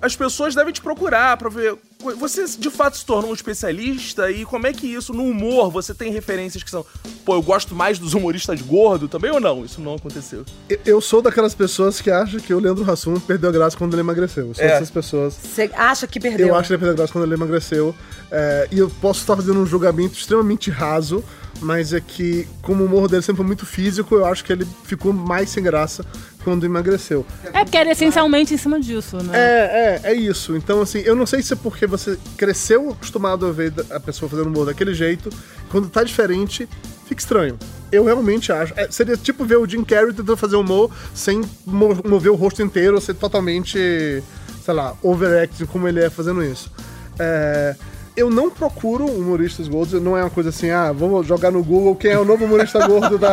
as 0.00 0.14
pessoas 0.16 0.54
devem 0.54 0.72
te 0.72 0.80
procurar 0.80 1.36
pra 1.36 1.48
ver. 1.48 1.76
Você 2.18 2.44
de 2.46 2.70
fato 2.70 2.96
se 2.96 3.04
tornou 3.04 3.30
um 3.32 3.34
especialista 3.34 4.30
e 4.30 4.44
como 4.44 4.66
é 4.66 4.72
que 4.72 4.86
isso, 4.86 5.12
no 5.12 5.24
humor, 5.24 5.70
você 5.70 5.92
tem 5.92 6.12
referências 6.12 6.62
que 6.62 6.70
são. 6.70 6.86
Pô, 7.24 7.34
eu 7.34 7.42
gosto 7.42 7.74
mais 7.74 7.98
dos 7.98 8.14
humoristas 8.14 8.62
gordos 8.62 9.10
também 9.10 9.30
ou 9.32 9.40
não? 9.40 9.64
Isso 9.64 9.80
não 9.80 9.94
aconteceu. 9.96 10.44
Eu- 10.68 10.78
Eu 10.86 11.00
sou 11.00 11.20
daquelas 11.20 11.54
pessoas 11.54 12.00
que 12.00 12.10
acham 12.10 12.38
que 12.40 12.54
o 12.54 12.58
Leandro 12.60 12.88
Hassum 12.90 13.18
perdeu 13.18 13.50
a 13.50 13.52
graça 13.52 13.76
quando 13.76 13.94
ele 13.94 14.00
emagreceu. 14.02 14.46
Eu 14.48 14.54
sou 14.54 14.64
É. 14.64 14.68
dessas 14.68 14.90
pessoas. 14.90 15.34
Você 15.34 15.70
acha 15.74 16.06
que 16.06 16.20
perdeu? 16.20 16.48
Eu 16.48 16.54
acho 16.54 16.68
que 16.68 16.72
ele 16.74 16.78
perdeu 16.78 16.94
a 16.94 16.96
graça 16.96 17.12
quando 17.12 17.24
ele 17.24 17.34
emagreceu. 17.34 17.94
é, 18.30 18.68
e 18.70 18.78
eu 18.78 18.90
posso 19.00 19.20
estar 19.20 19.34
fazendo 19.34 19.58
um 19.58 19.64
julgamento 19.64 20.12
extremamente 20.12 20.70
raso, 20.70 21.24
mas 21.62 21.94
é 21.94 22.00
que, 22.00 22.46
como 22.60 22.82
o 22.82 22.86
humor 22.86 23.08
dele 23.08 23.22
sempre 23.22 23.38
foi 23.38 23.46
muito 23.46 23.64
físico, 23.64 24.14
eu 24.14 24.26
acho 24.26 24.44
que 24.44 24.52
ele 24.52 24.66
ficou 24.84 25.14
mais 25.14 25.48
sem 25.48 25.62
graça 25.62 26.04
quando 26.48 26.64
emagreceu. 26.64 27.26
É 27.52 27.62
porque 27.62 27.76
era 27.76 27.90
essencialmente 27.92 28.54
em 28.54 28.56
cima 28.56 28.80
disso, 28.80 29.16
né? 29.22 29.30
É, 29.38 30.00
é, 30.04 30.12
é 30.12 30.14
isso. 30.14 30.56
Então, 30.56 30.80
assim, 30.80 31.00
eu 31.00 31.14
não 31.14 31.26
sei 31.26 31.42
se 31.42 31.52
é 31.52 31.56
porque 31.56 31.86
você 31.86 32.18
cresceu 32.36 32.90
acostumado 32.90 33.46
a 33.46 33.52
ver 33.52 33.72
a 33.90 34.00
pessoa 34.00 34.28
fazendo 34.30 34.46
humor 34.48 34.64
daquele 34.66 34.94
jeito, 34.94 35.28
quando 35.70 35.88
tá 35.90 36.02
diferente, 36.02 36.66
fica 37.06 37.20
estranho. 37.20 37.58
Eu 37.92 38.04
realmente 38.04 38.50
acho. 38.50 38.72
é, 38.76 38.90
seria 38.90 39.16
tipo 39.16 39.44
ver 39.44 39.56
o 39.56 39.66
Jim 39.68 39.84
Carrey 39.84 40.12
tentando 40.12 40.36
fazer 40.36 40.56
humor 40.56 40.90
sem 41.14 41.42
mo- 41.66 42.00
mover 42.06 42.32
o 42.32 42.34
rosto 42.34 42.62
inteiro, 42.62 43.00
ser 43.00 43.14
totalmente, 43.14 44.22
sei 44.64 44.74
lá, 44.74 44.94
overacting 45.02 45.66
como 45.66 45.86
ele 45.86 46.00
é 46.02 46.08
fazendo 46.10 46.42
isso. 46.42 46.70
É, 47.18 47.74
eu 48.16 48.28
não 48.30 48.50
procuro 48.50 49.06
humoristas 49.06 49.68
gordos, 49.68 50.00
não 50.02 50.16
é 50.16 50.22
uma 50.24 50.30
coisa 50.30 50.48
assim, 50.48 50.70
ah, 50.70 50.90
vou 50.92 51.22
jogar 51.22 51.50
no 51.52 51.62
Google 51.62 51.94
quem 51.94 52.10
é 52.10 52.18
o 52.18 52.24
novo 52.24 52.44
humorista 52.44 52.84
gordo 52.86 53.16
da, 53.16 53.28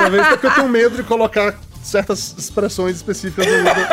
da 0.00 0.08
vez, 0.08 0.26
porque 0.26 0.46
eu 0.46 0.50
tenho 0.54 0.68
medo 0.68 0.96
de 0.96 1.02
colocar 1.04 1.54
certas 1.84 2.34
expressões 2.36 2.96
específicas 2.96 3.46
no 3.46 3.58
Google. 3.58 3.84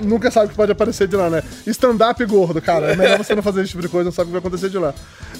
Nunca 0.00 0.30
sabe 0.30 0.46
o 0.46 0.48
que 0.50 0.56
pode 0.56 0.72
aparecer 0.72 1.08
de 1.08 1.16
lá, 1.16 1.28
né? 1.28 1.42
Stand-up 1.66 2.24
gordo, 2.24 2.62
cara, 2.62 2.92
é 2.92 2.96
melhor 2.96 3.18
você 3.18 3.34
não 3.34 3.42
fazer 3.42 3.62
esse 3.62 3.70
tipo 3.70 3.82
de 3.82 3.88
coisa, 3.88 4.04
não 4.04 4.12
sabe 4.12 4.26
o 4.26 4.28
que 4.28 4.32
vai 4.32 4.40
acontecer 4.40 4.70
de 4.70 4.78
lá. 4.78 4.94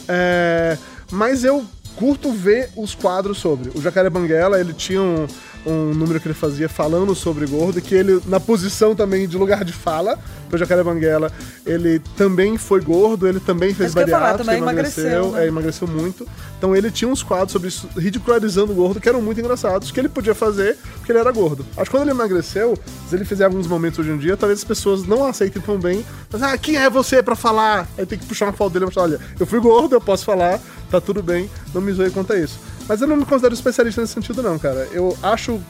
É, 0.09 0.77
mas 1.11 1.45
eu 1.45 1.65
curto 1.97 2.33
ver 2.33 2.71
os 2.77 2.95
quadros 2.95 3.39
sobre. 3.39 3.71
O 3.75 3.81
Jacaré 3.81 4.11
Banguela, 4.11 4.59
ele 4.59 4.73
tinha 4.73 5.01
um, 5.01 5.27
um 5.67 5.95
número 5.95 6.21
que 6.21 6.27
ele 6.27 6.35
fazia 6.35 6.69
falando 6.69 7.15
sobre 7.15 7.47
gordo, 7.47 7.81
que 7.81 7.95
ele, 7.95 8.21
na 8.27 8.41
posição 8.41 8.95
também 8.95 9.29
de 9.29 9.37
lugar 9.37 9.65
de 9.65 9.73
fala, 9.73 10.19
o 10.53 10.59
Jacaré 10.59 10.83
Banguela, 10.83 11.33
ele 11.65 11.99
também 12.17 12.59
foi 12.59 12.81
gordo, 12.81 13.27
ele 13.27 13.41
também 13.41 13.73
fez 13.73 13.95
bariátrica, 13.95 14.45
também 14.45 14.59
emagreceu, 14.59 15.33
né? 15.33 15.45
é, 15.45 15.49
emagreceu 15.49 15.89
muito. 15.89 16.27
Então 16.59 16.77
ele 16.77 16.91
tinha 16.91 17.11
uns 17.11 17.23
quadros 17.23 17.53
sobre 17.53 17.69
isso, 17.69 17.89
ridicularizando 17.97 18.73
o 18.73 18.75
gordo, 18.75 19.01
que 19.01 19.09
eram 19.09 19.23
muito 19.23 19.41
engraçados, 19.41 19.91
que 19.91 19.99
ele 19.99 20.09
podia 20.09 20.35
fazer 20.35 20.77
porque 20.99 21.11
ele 21.11 21.19
era 21.19 21.33
gordo. 21.33 21.65
Acho 21.77 21.85
que 21.85 21.91
quando 21.91 22.03
ele 22.03 22.11
emagreceu, 22.11 22.77
se 23.09 23.17
ele 23.17 23.25
fizer 23.25 23.47
alguns 23.47 23.67
momentos 23.67 23.99
hoje 23.99 24.11
em 24.11 24.19
dia, 24.19 24.37
talvez 24.37 24.61
as 24.61 24.65
pessoas 24.65 25.07
não 25.07 25.25
aceitem 25.25 25.63
tão 25.63 25.79
bem. 25.79 26.05
Mas, 26.31 26.43
ah, 26.43 26.57
quem 26.59 26.77
é 26.77 26.91
você 26.91 27.23
pra 27.23 27.35
falar? 27.35 27.89
Aí 27.97 28.05
tem 28.05 28.19
que 28.19 28.27
puxar 28.27 28.47
uma 28.47 28.53
foto 28.53 28.73
dele 28.73 28.85
e 28.87 28.91
falar, 28.91 29.07
olha, 29.07 29.21
eu 29.41 29.47
fui 29.47 29.59
gordo, 29.59 29.95
eu 29.95 30.01
posso 30.01 30.25
falar, 30.25 30.61
tá 30.91 31.01
tudo 31.01 31.23
bem, 31.23 31.51
não 31.75 31.81
me 31.81 31.93
zoe 31.93 32.11
quanto 32.11 32.33
a 32.33 32.39
isso. 32.39 32.59
Mas 32.89 33.01
eu 33.01 33.07
não 33.09 33.17
me 33.17 33.25
considero 33.25 33.55
especialista 33.55 34.01
nesse 34.01 34.13
sentido, 34.15 34.43
não, 34.43 34.59
cara. 34.59 34.89
Eu 34.93 35.17
acho 35.23 35.61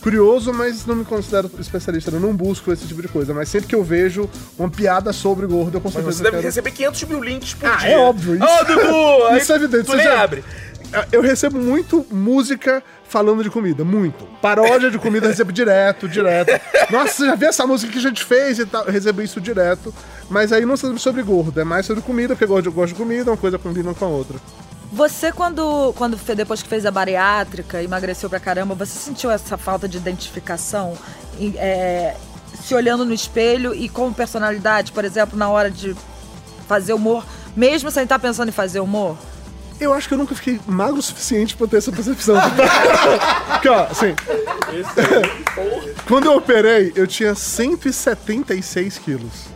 curioso, 0.00 0.52
mas 0.52 0.84
não 0.86 0.96
me 0.96 1.04
considero 1.04 1.50
especialista. 1.60 2.10
Eu 2.10 2.18
não 2.20 2.34
busco 2.34 2.72
esse 2.72 2.86
tipo 2.86 3.00
de 3.02 3.08
coisa. 3.08 3.32
Mas 3.32 3.48
sempre 3.48 3.68
que 3.68 3.74
eu 3.74 3.84
vejo 3.84 4.28
uma 4.58 4.68
piada 4.68 5.12
sobre 5.12 5.46
gordo, 5.46 5.76
eu 5.76 5.80
com 5.80 5.90
Mas 5.94 6.04
você 6.04 6.22
deve 6.22 6.36
quero- 6.36 6.46
receber 6.46 6.70
500 6.72 7.02
mil 7.04 7.22
links 7.22 7.54
por 7.54 7.68
Ah, 7.68 7.76
dia. 7.76 7.90
é 7.90 7.98
óbvio, 7.98 8.34
isso- 8.36 8.44
Ô, 8.44 8.64
Dudu! 8.64 9.36
Isso 9.38 9.52
é 9.52 9.56
evidente, 9.56 9.84
Tu 9.84 9.92
você 9.92 10.02
já- 10.02 10.22
abre. 10.22 10.42
Eu 11.10 11.22
recebo 11.22 11.58
muito 11.58 12.04
música 12.10 12.82
falando 13.08 13.42
de 13.42 13.48
comida, 13.48 13.82
muito. 13.82 14.26
Paródia 14.42 14.90
de 14.90 14.98
comida 14.98 15.24
eu 15.24 15.30
recebo 15.30 15.50
direto, 15.50 16.06
direto. 16.06 16.50
Nossa, 16.90 17.14
você 17.14 17.26
já 17.26 17.34
viu 17.34 17.48
essa 17.48 17.66
música 17.66 17.90
que 17.90 17.98
a 17.98 18.02
gente 18.02 18.22
fez 18.22 18.58
e 18.58 18.66
tal? 18.66 18.84
Eu 18.84 18.92
recebo 18.92 19.22
isso 19.22 19.40
direto. 19.40 19.94
Mas 20.28 20.52
aí 20.52 20.66
não 20.66 20.76
sobre, 20.76 20.98
sobre 20.98 21.22
gordo, 21.22 21.58
é 21.58 21.64
mais 21.64 21.86
sobre 21.86 22.02
comida, 22.02 22.34
porque 22.36 22.44
eu 22.44 22.72
gosto 22.72 22.88
de 22.88 22.94
comida, 22.94 23.30
uma 23.30 23.36
coisa 23.38 23.58
combina 23.58 23.94
com 23.94 24.04
a 24.04 24.08
outra. 24.08 24.36
Você, 24.92 25.32
quando, 25.32 25.94
quando 25.96 26.18
depois 26.36 26.62
que 26.62 26.68
fez 26.68 26.84
a 26.84 26.90
bariátrica, 26.90 27.82
emagreceu 27.82 28.28
pra 28.28 28.38
caramba, 28.38 28.74
você 28.74 28.98
sentiu 28.98 29.30
essa 29.30 29.56
falta 29.56 29.88
de 29.88 29.96
identificação? 29.96 30.98
É, 31.56 32.14
se 32.62 32.74
olhando 32.74 33.02
no 33.02 33.14
espelho 33.14 33.74
e 33.74 33.88
como 33.88 34.14
personalidade, 34.14 34.92
por 34.92 35.02
exemplo, 35.02 35.38
na 35.38 35.48
hora 35.48 35.70
de 35.70 35.96
fazer 36.68 36.92
humor, 36.92 37.24
mesmo 37.56 37.90
sem 37.90 38.02
estar 38.02 38.18
pensando 38.18 38.50
em 38.50 38.52
fazer 38.52 38.80
humor? 38.80 39.16
Eu 39.80 39.94
acho 39.94 40.06
que 40.06 40.12
eu 40.12 40.18
nunca 40.18 40.34
fiquei 40.34 40.60
magro 40.66 40.98
o 40.98 41.02
suficiente 41.02 41.56
pra 41.56 41.66
ter 41.66 41.78
essa 41.78 41.90
percepção. 41.90 42.36
Porque, 43.50 43.68
ó, 43.70 43.84
assim. 43.84 44.14
Quando 46.06 46.26
eu 46.26 46.36
operei, 46.36 46.92
eu 46.94 47.06
tinha 47.06 47.34
176 47.34 48.98
quilos. 48.98 49.46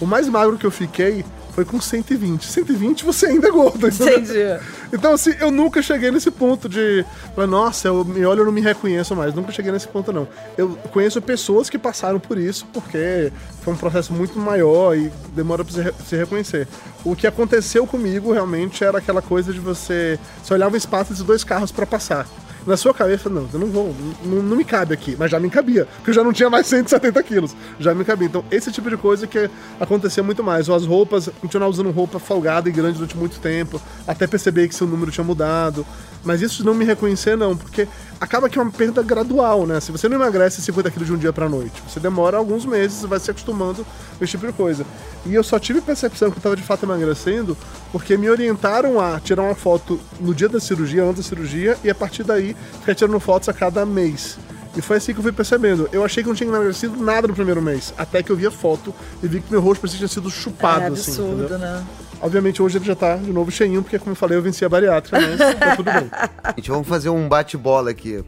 O 0.00 0.06
mais 0.06 0.28
magro 0.28 0.56
que 0.56 0.64
eu 0.64 0.70
fiquei 0.70 1.24
foi 1.54 1.64
com 1.64 1.80
120. 1.80 2.46
120 2.46 3.04
você 3.04 3.26
ainda 3.26 3.48
é 3.48 3.50
gordo. 3.50 3.88
Entendi. 3.88 4.58
Então, 4.92 5.12
assim, 5.12 5.34
eu 5.40 5.50
nunca 5.50 5.82
cheguei 5.82 6.10
nesse 6.10 6.30
ponto 6.30 6.68
de. 6.68 7.04
Nossa, 7.48 7.88
eu 7.88 8.04
me 8.04 8.24
olho 8.24 8.38
e 8.38 8.42
eu 8.42 8.44
não 8.46 8.52
me 8.52 8.60
reconheço 8.60 9.14
mais. 9.14 9.34
Nunca 9.34 9.52
cheguei 9.52 9.72
nesse 9.72 9.88
ponto, 9.88 10.12
não. 10.12 10.26
Eu 10.56 10.70
conheço 10.92 11.20
pessoas 11.20 11.70
que 11.70 11.78
passaram 11.78 12.18
por 12.18 12.38
isso, 12.38 12.66
porque 12.72 13.32
foi 13.62 13.74
um 13.74 13.76
processo 13.76 14.12
muito 14.12 14.38
maior 14.38 14.96
e 14.96 15.12
demora 15.34 15.64
pra 15.64 15.72
se, 15.72 15.94
se 16.08 16.16
reconhecer. 16.16 16.66
O 17.04 17.14
que 17.14 17.26
aconteceu 17.26 17.86
comigo 17.86 18.32
realmente 18.32 18.82
era 18.84 18.98
aquela 18.98 19.22
coisa 19.22 19.52
de 19.52 19.60
você. 19.60 20.18
Você 20.42 20.54
olhava 20.54 20.74
um 20.74 20.78
espaço 20.78 21.14
de 21.14 21.22
dois 21.22 21.44
carros 21.44 21.70
pra 21.72 21.86
passar. 21.86 22.26
Na 22.66 22.76
sua 22.76 22.92
cabeça, 22.92 23.28
não, 23.30 23.48
eu 23.52 23.58
não 23.58 23.66
vou, 23.68 23.94
não, 24.24 24.42
não 24.42 24.56
me 24.56 24.64
cabe 24.64 24.92
aqui, 24.92 25.16
mas 25.18 25.30
já 25.30 25.40
me 25.40 25.48
cabia, 25.48 25.86
porque 25.96 26.10
eu 26.10 26.14
já 26.14 26.22
não 26.22 26.32
tinha 26.32 26.50
mais 26.50 26.66
170 26.68 27.22
quilos, 27.22 27.56
já 27.78 27.94
me 27.94 28.04
cabia. 28.04 28.26
Então, 28.28 28.44
esse 28.50 28.70
tipo 28.70 28.90
de 28.90 28.96
coisa 28.96 29.26
que 29.26 29.50
acontecia 29.78 30.22
muito 30.22 30.44
mais. 30.44 30.68
Ou 30.68 30.74
as 30.74 30.84
roupas, 30.84 31.28
continuar 31.40 31.68
usando 31.68 31.90
roupa 31.90 32.18
folgada 32.18 32.68
e 32.68 32.72
grande 32.72 32.94
durante 32.98 33.16
muito 33.16 33.40
tempo, 33.40 33.80
até 34.06 34.26
perceber 34.26 34.68
que 34.68 34.74
seu 34.74 34.86
número 34.86 35.10
tinha 35.10 35.24
mudado. 35.24 35.86
Mas 36.24 36.42
isso 36.42 36.64
não 36.64 36.74
me 36.74 36.84
reconhecer, 36.84 37.36
não, 37.36 37.56
porque 37.56 37.88
acaba 38.20 38.48
que 38.48 38.58
é 38.58 38.62
uma 38.62 38.70
perda 38.70 39.02
gradual, 39.02 39.66
né? 39.66 39.80
Se 39.80 39.90
você 39.90 40.08
não 40.08 40.16
emagrece 40.16 40.60
50 40.60 40.90
quilos 40.90 41.08
de 41.08 41.14
um 41.14 41.16
dia 41.16 41.32
pra 41.32 41.48
noite, 41.48 41.82
você 41.88 41.98
demora 41.98 42.36
alguns 42.36 42.66
meses, 42.66 43.02
vai 43.02 43.18
se 43.18 43.30
acostumando 43.30 43.86
com 44.18 44.24
esse 44.24 44.32
tipo 44.32 44.46
de 44.46 44.52
coisa. 44.52 44.84
E 45.24 45.34
eu 45.34 45.42
só 45.42 45.58
tive 45.58 45.80
percepção 45.80 46.30
que 46.30 46.36
eu 46.38 46.42
tava 46.42 46.56
de 46.56 46.62
fato 46.62 46.84
emagrecendo 46.84 47.56
porque 47.90 48.16
me 48.18 48.28
orientaram 48.28 49.00
a 49.00 49.18
tirar 49.18 49.42
uma 49.42 49.54
foto 49.54 49.98
no 50.20 50.34
dia 50.34 50.48
da 50.48 50.60
cirurgia, 50.60 51.04
antes 51.04 51.22
da 51.24 51.28
cirurgia, 51.28 51.76
e 51.82 51.88
a 51.88 51.94
partir 51.94 52.22
daí 52.22 52.54
ficar 52.80 52.94
tirando 52.94 53.18
fotos 53.18 53.48
a 53.48 53.52
cada 53.54 53.86
mês. 53.86 54.36
E 54.76 54.80
foi 54.82 54.98
assim 54.98 55.12
que 55.12 55.18
eu 55.18 55.22
fui 55.22 55.32
percebendo. 55.32 55.88
Eu 55.90 56.04
achei 56.04 56.22
que 56.22 56.28
não 56.28 56.36
tinha 56.36 56.48
emagrecido 56.48 57.02
nada 57.02 57.26
no 57.26 57.34
primeiro 57.34 57.60
mês, 57.62 57.92
até 57.98 58.22
que 58.22 58.30
eu 58.30 58.36
vi 58.36 58.46
a 58.46 58.50
foto 58.50 58.94
e 59.22 59.26
vi 59.26 59.40
que 59.40 59.50
meu 59.50 59.60
rosto 59.60 59.80
parecia 59.80 59.98
tinha 59.98 60.08
sido 60.08 60.30
chupado, 60.30 60.82
É 60.84 60.86
assim. 60.88 61.10
absurdo, 61.12 61.40
entendeu? 61.44 61.58
né? 61.58 61.84
Obviamente 62.20 62.62
hoje 62.62 62.78
ele 62.78 62.84
já 62.84 62.94
tá 62.94 63.16
de 63.16 63.32
novo 63.32 63.50
cheinho, 63.50 63.82
porque 63.82 63.98
como 63.98 64.12
eu 64.12 64.16
falei, 64.16 64.36
eu 64.36 64.42
venci 64.42 64.64
a 64.64 64.68
bariátrica, 64.68 65.18
mas 65.20 65.38
tá 65.58 65.76
tudo 65.76 65.90
bem. 65.90 66.10
Gente, 66.56 66.70
vamos 66.70 66.86
fazer 66.86 67.08
um 67.08 67.28
bate-bola 67.28 67.90
aqui. 67.90 68.22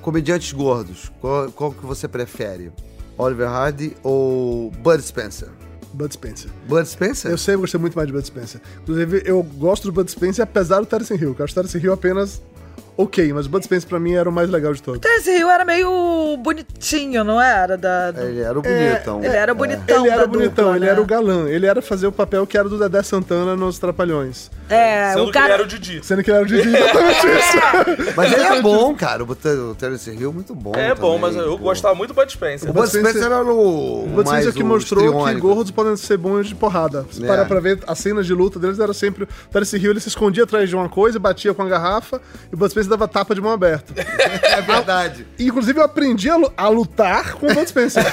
Comediantes 0.00 0.52
gordos, 0.52 1.10
qual, 1.20 1.50
qual 1.52 1.72
que 1.72 1.86
você 1.86 2.06
prefere? 2.08 2.72
Oliver 3.16 3.48
Hardy 3.48 3.96
ou 4.02 4.70
Bud 4.70 5.00
Spencer? 5.02 5.48
Bud 5.92 6.12
Spencer. 6.12 6.50
Bud 6.66 6.88
Spencer? 6.88 7.30
Eu 7.30 7.38
sempre 7.38 7.62
gostei 7.62 7.80
muito 7.80 7.94
mais 7.94 8.06
de 8.06 8.12
Bud 8.12 8.26
Spencer. 8.26 8.60
Inclusive, 8.82 9.22
eu 9.24 9.42
gosto 9.42 9.84
do 9.84 9.92
Bud 9.92 10.10
Spencer 10.10 10.42
apesar 10.42 10.80
do 10.80 10.86
Terence 10.86 11.14
Hill, 11.14 11.34
que 11.34 11.40
eu 11.40 11.44
acho 11.44 11.52
o 11.52 11.54
Terence 11.54 11.78
Hill 11.78 11.92
apenas 11.92 12.42
ok, 12.96 13.32
mas 13.32 13.46
o 13.46 13.48
Bud 13.48 13.64
Spencer 13.64 13.88
pra 13.88 13.98
mim 13.98 14.14
era 14.14 14.28
o 14.28 14.32
mais 14.32 14.48
legal 14.50 14.72
de 14.72 14.82
todos. 14.82 15.00
Terence 15.00 15.30
Hill 15.30 15.50
era 15.50 15.64
meio 15.64 16.36
bonitinho, 16.38 17.24
não 17.24 17.40
era? 17.40 17.76
Da, 17.76 18.10
do- 18.10 18.20
Ele 18.20 18.40
era 18.40 18.58
o 18.58 18.62
bonitão. 18.62 19.24
Ele 19.24 19.36
era 19.36 19.54
bonitão 19.54 20.00
Ele 20.04 20.08
era 20.12 20.20
da 20.22 20.26
bonitão, 20.26 20.64
dupla, 20.64 20.76
ele 20.76 20.84
né? 20.86 20.90
era 20.92 21.00
o 21.00 21.04
galã. 21.06 21.48
Ele 21.48 21.66
era 21.66 21.80
fazer 21.82 22.06
o 22.06 22.12
papel 22.12 22.46
que 22.46 22.56
era 22.56 22.68
do 22.68 22.78
Dedé 22.78 23.02
Santana 23.02 23.56
nos 23.56 23.78
Trapalhões. 23.78 24.50
É, 24.68 25.12
Sendo 25.12 25.28
o 25.28 25.32
que 25.32 25.38
ele 25.38 25.42
cara... 25.42 25.54
era 25.54 25.62
o 25.62 25.66
Didi. 25.66 26.00
Sendo 26.02 26.22
que 26.22 26.30
ele 26.30 26.36
era 26.38 26.44
o 26.44 26.48
Didi, 26.48 26.68
exatamente 26.76 27.26
isso. 27.26 28.12
Mas 28.16 28.32
ele 28.32 28.42
é 28.42 28.62
bom, 28.62 28.94
cara. 28.94 29.22
O 29.22 29.34
Ter- 29.34 29.58
o 29.58 29.74
Terence 29.74 30.10
Hill 30.10 30.30
é 30.30 30.32
muito 30.32 30.54
bom. 30.54 30.72
É 30.74 30.94
bom, 30.94 31.18
mas 31.18 31.34
também, 31.34 31.50
eu 31.50 31.58
pô. 31.58 31.64
gostava 31.64 31.94
muito 31.94 32.12
do 32.12 32.14
Bud 32.14 32.30
Spencer. 32.32 32.70
O 32.70 32.72
Bud 32.72 32.88
Spencer- 32.88 33.22
era 33.22 33.42
o. 33.44 34.04
O 34.04 34.08
Bud 34.08 34.28
Spencer 34.28 34.52
que 34.52 34.62
o 34.62 34.66
mostrou 34.66 35.24
que 35.26 35.34
gordos 35.34 35.70
podem 35.70 35.96
ser 35.96 36.16
bons 36.16 36.46
de 36.46 36.54
porrada. 36.54 37.04
Se 37.10 37.22
É. 37.22 37.26
parar 37.26 37.44
pra 37.44 37.60
ver, 37.60 37.80
as 37.86 37.98
cenas 37.98 38.26
de 38.26 38.32
luta 38.34 38.58
deles 38.58 38.78
era 38.78 38.92
sempre... 38.94 39.24
O 39.24 39.28
Terence 39.50 39.76
Hill, 39.76 39.90
ele 39.90 40.00
se 40.00 40.08
escondia 40.08 40.44
atrás 40.44 40.68
de 40.68 40.74
uma 40.76 40.88
coisa, 40.88 41.18
batia 41.18 41.52
com 41.52 41.62
a 41.62 41.68
garrafa, 41.68 42.20
e 42.50 42.54
o 42.54 42.58
Bud 42.58 42.70
Spencer 42.70 42.81
dava 42.88 43.06
tapa 43.08 43.34
de 43.34 43.40
mão 43.40 43.52
aberta. 43.52 43.92
É 44.52 44.60
verdade. 44.60 45.26
E, 45.38 45.46
Inclusive, 45.46 45.78
eu 45.78 45.84
aprendi 45.84 46.28
a, 46.28 46.36
a 46.56 46.68
lutar 46.68 47.34
com 47.34 47.46
o 47.46 47.54
Bud 47.54 47.66
Spencer. 47.66 48.04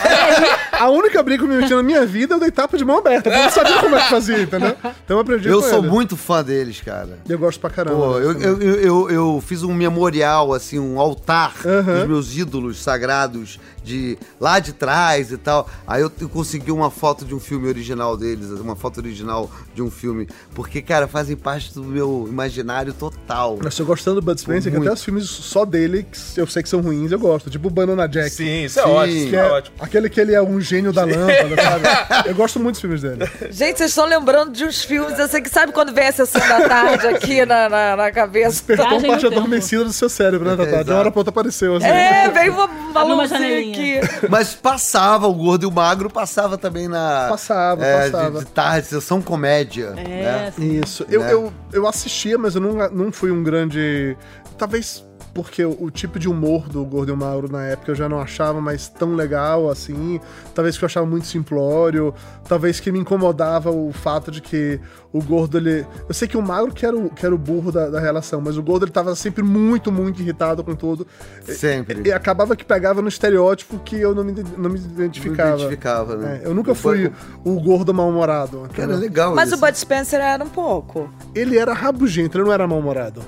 a 0.71 0.89
única 0.89 1.21
briga 1.21 1.39
que 1.39 1.49
eu 1.49 1.53
me 1.53 1.61
meti 1.61 1.73
na 1.73 1.83
minha 1.83 2.05
vida, 2.05 2.35
eu 2.35 2.39
dei 2.39 2.49
tapa 2.49 2.77
de 2.77 2.85
mão 2.85 2.99
aberta. 2.99 3.29
Eu 3.29 3.43
não 3.43 3.49
sabia 3.49 3.77
como 3.79 3.95
é 3.95 4.01
que 4.01 4.09
fazia, 4.09 4.39
entendeu? 4.41 4.75
Então 5.03 5.17
eu 5.17 5.19
aprendi 5.19 5.49
Eu 5.49 5.61
sou 5.61 5.79
ele. 5.79 5.89
muito 5.89 6.15
fã 6.15 6.43
deles, 6.43 6.81
cara. 6.81 7.19
Eu 7.27 7.37
gosto 7.37 7.59
pra 7.59 7.69
caramba. 7.69 7.97
Pô, 7.97 8.19
eu, 8.19 8.39
eu, 8.39 8.61
eu, 8.61 9.09
eu, 9.09 9.43
fiz 9.45 9.63
um 9.63 9.73
memorial, 9.73 10.53
assim, 10.53 10.79
um 10.79 10.99
altar 10.99 11.53
Aham. 11.65 11.99
dos 11.99 12.07
meus 12.07 12.37
ídolos 12.37 12.81
sagrados 12.81 13.59
de 13.89 14.17
lá 14.39 14.59
de 14.59 14.71
trás 14.71 15.31
e 15.31 15.37
tal. 15.37 15.67
Aí 15.87 16.01
eu, 16.01 16.11
eu 16.21 16.29
consegui 16.29 16.71
uma 16.71 16.91
foto 16.91 17.25
de 17.25 17.33
um 17.33 17.39
filme 17.39 17.67
original 17.67 18.15
deles, 18.15 18.49
uma 18.51 18.75
foto 18.75 18.99
original 18.99 19.49
de 19.73 19.81
um 19.81 19.89
filme. 19.89 20.27
Porque, 20.53 20.81
cara, 20.81 21.07
fazem 21.07 21.35
parte 21.35 21.73
do 21.73 21.83
meu 21.83 22.27
imaginário 22.29 22.93
total. 22.93 23.57
Mas 23.61 23.77
eu 23.79 23.85
gostando 23.85 24.21
do 24.21 24.25
Bud 24.25 24.39
Spencer, 24.39 24.71
que 24.71 24.77
até 24.77 24.93
os 24.93 25.03
filmes 25.03 25.25
só 25.25 25.65
dele, 25.65 26.03
que 26.03 26.39
eu 26.39 26.45
sei 26.45 26.61
que 26.61 26.69
são 26.69 26.81
ruins, 26.81 27.11
eu 27.11 27.19
gosto. 27.19 27.49
Tipo 27.49 27.67
o 27.67 27.71
Banana 27.71 28.07
Jack. 28.07 28.29
Sim, 28.29 28.65
isso 28.65 28.79
é 28.79 28.83
Sim. 28.83 28.89
ótimo. 28.89 29.35
É 29.35 29.39
é 29.39 29.51
ótimo. 29.51 29.75
aquele 29.79 30.09
que 30.09 30.19
ele 30.19 30.33
é 30.33 30.41
um 30.41 30.61
gênio 30.61 30.93
da 30.93 31.03
lâmpada, 31.03 31.55
sabe? 31.61 32.19
Eu 32.29 32.35
gosto 32.35 32.59
muito 32.59 32.73
dos 32.73 32.81
filmes 32.81 33.01
dele. 33.01 33.29
Gente, 33.49 33.77
vocês 33.77 33.91
estão 33.91 34.05
lembrando 34.05 34.51
de 34.51 34.65
uns 34.65 34.83
filmes, 34.83 35.17
eu 35.17 35.27
sei 35.27 35.41
que 35.41 35.49
sabe 35.49 35.71
quando 35.71 35.93
vem 35.93 36.07
a 36.07 36.11
sessão 36.11 36.41
da 36.41 36.67
tarde 36.67 37.07
aqui 37.07 37.45
na, 37.45 37.69
na, 37.69 37.95
na 37.95 38.11
cabeça. 38.11 38.49
Despertou 38.49 38.87
Viagem 38.89 39.09
parte 39.09 39.25
adormecida 39.25 39.83
do 39.83 39.93
seu 39.93 40.09
cérebro, 40.09 40.47
né, 40.47 40.55
Tatá? 40.55 40.83
De 40.83 40.91
uma 40.91 40.99
hora 40.99 41.11
pra 41.11 41.19
outra 41.19 41.29
apareceu, 41.29 41.75
assim. 41.77 41.87
É, 41.87 42.29
veio 42.29 42.53
uma, 42.53 42.65
uma 42.65 43.03
uma 43.05 43.27
janelinha. 43.27 43.75
Aqui. 43.79 44.27
Mas 44.29 44.53
passava, 44.53 45.27
o 45.27 45.33
gordo 45.33 45.63
e 45.63 45.67
o 45.67 45.71
magro 45.71 46.09
passava 46.09 46.57
também 46.57 46.87
na. 46.87 47.27
Passava, 47.29 47.85
é, 47.85 48.09
passava. 48.09 48.39
De, 48.39 48.45
de 48.45 48.51
tarde, 48.51 48.87
sessão 48.87 49.21
comédia. 49.21 49.93
É, 49.97 50.51
né? 50.51 50.53
Isso. 50.57 51.05
Eu, 51.09 51.21
Né? 51.21 51.33
eu, 51.33 51.53
eu 51.73 51.87
assistia, 51.87 52.37
mas 52.37 52.55
eu 52.55 52.61
não, 52.61 52.89
não 52.89 53.11
fui 53.11 53.31
um 53.31 53.43
grande. 53.43 54.17
Talvez 54.57 55.05
porque 55.33 55.63
o, 55.63 55.77
o 55.83 55.91
tipo 55.91 56.19
de 56.19 56.27
humor 56.27 56.67
do 56.67 56.83
Gordo 56.85 57.09
e 57.09 57.13
o 57.13 57.17
Mauro 57.17 57.51
na 57.51 57.65
época 57.65 57.91
eu 57.91 57.95
já 57.95 58.09
não 58.09 58.19
achava 58.19 58.59
mais 58.59 58.87
tão 58.87 59.15
legal 59.15 59.69
assim. 59.69 60.19
Talvez 60.53 60.77
que 60.77 60.83
eu 60.83 60.87
achava 60.87 61.05
muito 61.05 61.27
simplório. 61.27 62.13
Talvez 62.47 62.79
que 62.79 62.91
me 62.91 62.99
incomodava 62.99 63.71
o 63.71 63.91
fato 63.91 64.31
de 64.31 64.41
que 64.41 64.79
o 65.11 65.21
Gordo 65.21 65.57
ele. 65.57 65.85
Eu 66.07 66.13
sei 66.13 66.27
que 66.27 66.37
o 66.37 66.41
Mauro 66.41 66.73
que 66.73 66.85
era 66.85 66.95
o, 66.95 67.09
que 67.09 67.25
era 67.25 67.33
o 67.33 67.37
burro 67.37 67.71
da, 67.71 67.89
da 67.89 67.99
relação, 67.99 68.41
mas 68.41 68.57
o 68.57 68.63
Gordo 68.63 68.85
ele 68.85 68.91
tava 68.91 69.15
sempre 69.15 69.43
muito, 69.43 69.91
muito 69.91 70.21
irritado 70.21 70.63
com 70.63 70.75
tudo. 70.75 71.07
Sempre. 71.43 72.07
E 72.07 72.11
acabava 72.11 72.55
que 72.55 72.65
pegava 72.65 73.01
no 73.01 73.07
estereótipo 73.07 73.79
que 73.79 73.95
eu 73.95 74.13
não 74.13 74.23
me, 74.23 74.33
não 74.57 74.69
me 74.69 74.79
identificava. 74.79 75.51
Não 75.51 75.57
identificava, 75.57 76.15
né? 76.15 76.41
É, 76.43 76.47
eu 76.47 76.53
nunca 76.53 76.75
fui 76.75 77.11
o 77.43 77.59
gordo 77.59 77.93
mal-humorado. 77.93 78.59
Cara, 78.73 78.83
entendeu? 78.83 78.97
legal 78.97 79.35
Mas 79.35 79.49
isso. 79.49 79.57
o 79.57 79.59
Bud 79.59 79.77
Spencer 79.77 80.19
era 80.19 80.43
um 80.43 80.49
pouco. 80.49 81.09
Ele 81.33 81.57
era 81.57 81.73
rabugento, 81.73 82.37
ele 82.37 82.45
não 82.45 82.53
era 82.53 82.67
mal-humorado. 82.67 83.21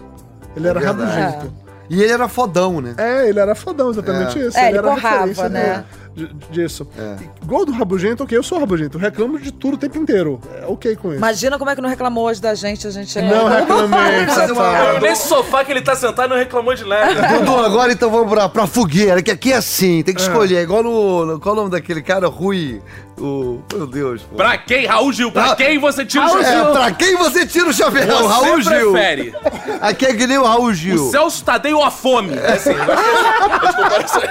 Ele 0.56 0.68
era 0.68 0.80
verdade. 0.80 1.22
rabugento. 1.22 1.71
E 1.94 2.02
ele 2.02 2.14
era 2.14 2.28
fodão, 2.30 2.80
né? 2.80 2.94
É, 2.98 3.28
ele 3.28 3.38
era 3.40 3.54
fodão, 3.54 3.90
exatamente 3.90 4.40
isso. 4.40 4.58
É, 4.58 4.70
ele 4.70 4.78
era 4.78 4.88
a 4.88 4.96
porrava, 4.96 5.50
né? 5.50 5.84
do- 5.94 6.01
disso. 6.52 6.88
É. 6.98 7.18
E 7.24 7.46
Gordo 7.46 7.72
rabugento, 7.72 8.24
ok, 8.24 8.38
eu 8.38 8.44
sou 8.44 8.60
rabugento. 8.60 8.98
Eu 8.98 9.02
reclamo 9.02 9.40
de 9.40 9.52
tudo 9.52 9.76
o 9.76 9.78
tempo 9.78 9.98
inteiro. 9.98 10.40
É 10.62 10.66
ok 10.68 10.96
com 10.96 11.10
isso. 11.10 11.18
Imagina 11.18 11.58
como 11.58 11.70
é 11.70 11.76
que 11.76 11.82
não 11.82 11.90
reclamou 11.90 12.26
hoje 12.26 12.42
da 12.42 12.54
gente, 12.54 12.86
a 12.88 12.92
gente 12.92 13.20
Não 13.22 13.48
reclamei, 13.50 14.26
uma- 14.52 14.64
Tatá. 14.64 15.00
Nesse 15.02 15.28
sofá 15.28 15.64
que 15.64 15.72
ele 15.72 15.82
tá 15.82 15.96
sentado 15.96 16.30
não 16.30 16.38
reclamou 16.38 16.74
de 16.76 16.84
nada. 16.86 17.14
Dudu, 17.40 17.56
agora 17.58 17.92
então 17.94 18.10
vamos 18.10 18.30
pra, 18.30 18.50
pra 18.50 18.68
fogueira, 18.68 19.22
que 19.22 19.32
aqui 19.32 19.54
é 19.54 19.58
assim, 19.58 20.04
tem 20.04 20.14
que 20.14 20.22
escolher. 20.22 20.58
É 20.58 20.62
igual 20.62 20.84
no, 20.84 21.26
no- 21.26 21.40
Qual 21.40 21.56
é 21.56 21.58
o 21.58 21.62
nome 21.62 21.72
daquele 21.72 22.02
cara? 22.02 22.28
Rui. 22.28 22.82
O. 23.20 23.60
Meu 23.74 23.86
Deus, 23.86 24.22
pô. 24.24 24.36
Pra 24.36 24.58
quem, 24.58 24.86
Raul 24.88 25.14
Gil? 25.14 25.32
Pra 25.32 25.52
Ah, 25.52 25.56
quem 25.56 25.78
você 25.78 26.04
tira 26.04 26.26
o 26.26 26.40
É, 26.40 26.44
chapéu? 26.44 26.72
pra 26.72 26.92
quem 26.92 27.16
você 27.18 27.46
tira 27.46 27.70
o 27.70 27.74
chapéu? 27.74 28.04
Você 28.08 28.28
Raul 28.28 28.62
Gil. 28.62 28.92
prefere 28.94 29.36
Aqui 29.80 30.06
é 30.08 30.14
que 30.16 30.26
nem 30.26 30.40
o 30.40 30.44
Raul 30.44 30.74
Gil. 30.74 30.96
o 31.08 31.12
Celso 31.12 31.44
Tadei 31.46 31.72
ou 31.74 31.84
a 31.84 31.92
fome? 31.92 32.34
É 32.36 32.54
assim, 32.54 32.72
eu 32.72 32.82
acho 33.98 34.20
que- 34.20 34.28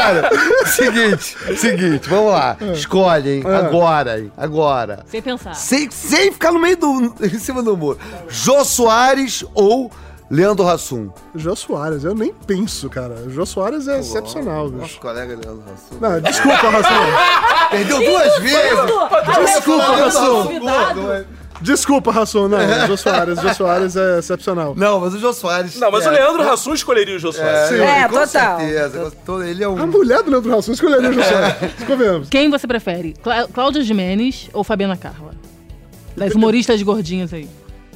Cara, 0.00 0.30
seguinte, 0.66 1.36
seguinte, 1.58 2.08
vamos 2.08 2.32
lá. 2.32 2.56
Escolhe, 2.72 3.30
hein? 3.36 3.42
Agora, 3.46 4.18
hein? 4.18 4.32
Agora. 4.36 5.04
Sem 5.06 5.20
pensar. 5.20 5.54
Sem, 5.54 5.90
sem 5.90 6.32
ficar 6.32 6.52
no 6.52 6.58
meio 6.60 6.76
do. 6.76 7.14
em 7.22 7.38
cima 7.38 7.62
do 7.62 7.76
muro. 7.76 7.98
Jô 8.28 8.64
Soares 8.64 9.44
ou 9.54 9.90
Leandro 10.30 10.66
Hassum? 10.68 11.10
Jô 11.34 11.54
Soares, 11.56 12.04
eu 12.04 12.14
nem 12.14 12.32
penso, 12.32 12.88
cara. 12.88 13.28
Jô 13.28 13.44
Soares 13.44 13.88
é 13.88 13.98
excepcional, 13.98 14.70
Nosso 14.70 14.84
bicho. 14.84 15.00
colega 15.00 15.30
Leandro 15.34 15.64
Hassum. 15.72 15.98
Não, 16.00 16.20
desculpa, 16.20 16.70
Rassum. 16.70 17.68
Perdeu 17.70 17.98
duas 17.98 18.38
vezes! 18.38 19.50
Desculpa, 19.54 19.84
Rassum. 19.96 20.40
Hassum. 20.68 21.24
Desculpa, 21.60 22.10
Rassum. 22.10 22.48
Não, 22.48 22.86
Jô 22.86 22.96
Soares, 22.96 23.40
Jô 23.40 23.52
Soares 23.54 23.96
é 23.96 24.18
excepcional. 24.18 24.74
Não, 24.76 25.00
mas 25.00 25.14
o 25.14 25.18
Jô 25.18 25.32
Soares. 25.32 25.78
Não, 25.78 25.90
mas 25.90 26.04
é, 26.06 26.08
o 26.08 26.12
Leandro 26.12 26.50
Hassum 26.50 26.72
escolheria 26.74 27.16
o 27.16 27.18
Jô 27.18 27.32
Soares. 27.32 27.68
Sim. 27.68 27.80
É, 27.82 28.08
com 28.08 28.14
total. 28.14 28.58
certeza. 28.58 29.12
Ele 29.46 29.64
é 29.64 29.68
um. 29.68 29.78
A 29.82 29.86
mulher 29.86 30.22
do 30.22 30.30
Leandro 30.30 30.50
Rassum 30.50 30.72
escolheria 30.72 31.10
o 31.10 31.12
Jô 31.12 31.22
Soares. 31.22 31.72
Convenhamos. 31.86 32.28
Quem 32.28 32.48
você 32.50 32.66
prefere? 32.66 33.14
Clá- 33.22 33.46
Cláudia 33.52 33.82
Jimenez 33.82 34.48
ou 34.52 34.64
Fabiana 34.64 34.96
Carla? 34.96 35.34
Das 36.16 36.34
humoristas 36.34 36.80
gordinhas 36.82 37.32
aí. 37.32 37.48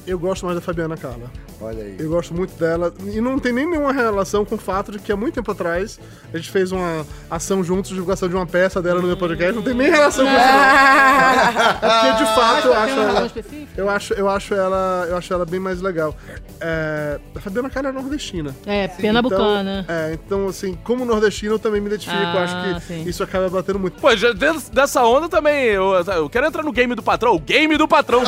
Eu 0.07 0.19
gosto 0.19 0.45
mais 0.45 0.55
da 0.57 0.61
Fabiana 0.61 0.95
Carla. 0.95 1.31
Olha 1.65 1.83
aí. 1.83 1.95
Eu 1.97 2.09
gosto 2.09 2.33
muito 2.33 2.57
dela. 2.59 2.93
E 3.07 3.19
não 3.19 3.39
tem 3.39 3.51
nem 3.51 3.65
nenhuma 3.65 3.91
relação 3.91 4.45
com 4.45 4.55
o 4.55 4.57
fato 4.57 4.91
de 4.91 4.99
que 4.99 5.11
há 5.11 5.15
muito 5.15 5.33
tempo 5.33 5.51
atrás 5.51 5.99
a 6.31 6.37
gente 6.37 6.51
fez 6.51 6.71
uma 6.71 7.05
ação 7.29 7.63
juntos, 7.63 7.89
divulgação 7.89 8.29
de 8.29 8.35
uma 8.35 8.45
peça 8.45 8.81
dela 8.81 9.01
no 9.01 9.07
meu 9.07 9.17
podcast. 9.17 9.53
Não 9.53 9.63
tem 9.63 9.73
nem 9.73 9.89
relação 9.89 10.25
com 10.25 10.31
isso. 10.31 10.39
não. 10.39 11.85
É 11.85 12.11
porque 12.11 12.23
de 12.23 12.35
fato 12.35 12.67
eu 12.67 12.73
acho 12.73 12.99
ela. 12.99 13.31
Eu 13.77 13.89
acho, 13.89 14.13
eu 14.13 14.29
acho 14.29 14.53
ela. 14.53 15.05
Eu 15.09 15.17
acho 15.17 15.33
ela 15.33 15.45
bem 15.45 15.59
mais 15.59 15.81
legal. 15.81 16.15
É, 16.61 17.19
a 17.35 17.39
Fabiana 17.39 17.69
Carla 17.69 17.89
é 17.89 17.91
nordestina. 17.91 18.55
É, 18.65 18.87
Pernambucana. 18.87 19.81
Então, 19.83 19.95
é, 19.95 20.13
então, 20.13 20.47
assim, 20.47 20.77
como 20.83 21.03
nordestino, 21.03 21.55
eu 21.55 21.59
também 21.59 21.81
me 21.81 21.87
identifico. 21.87 22.15
Ah, 22.15 22.43
acho 22.43 22.79
que 22.79 22.87
sim. 22.87 23.03
isso 23.07 23.23
acaba 23.23 23.49
batendo 23.49 23.79
muito. 23.79 23.99
Pô, 23.99 24.15
já 24.15 24.31
dentro 24.31 24.61
dessa 24.71 25.03
onda 25.03 25.27
também, 25.27 25.65
eu, 25.65 25.93
eu 25.93 26.29
quero 26.29 26.45
entrar 26.45 26.63
no 26.63 26.71
game 26.71 26.93
do 26.95 27.03
patrão. 27.03 27.33
O 27.35 27.39
game 27.39 27.77
do 27.77 27.87
patrão. 27.87 28.21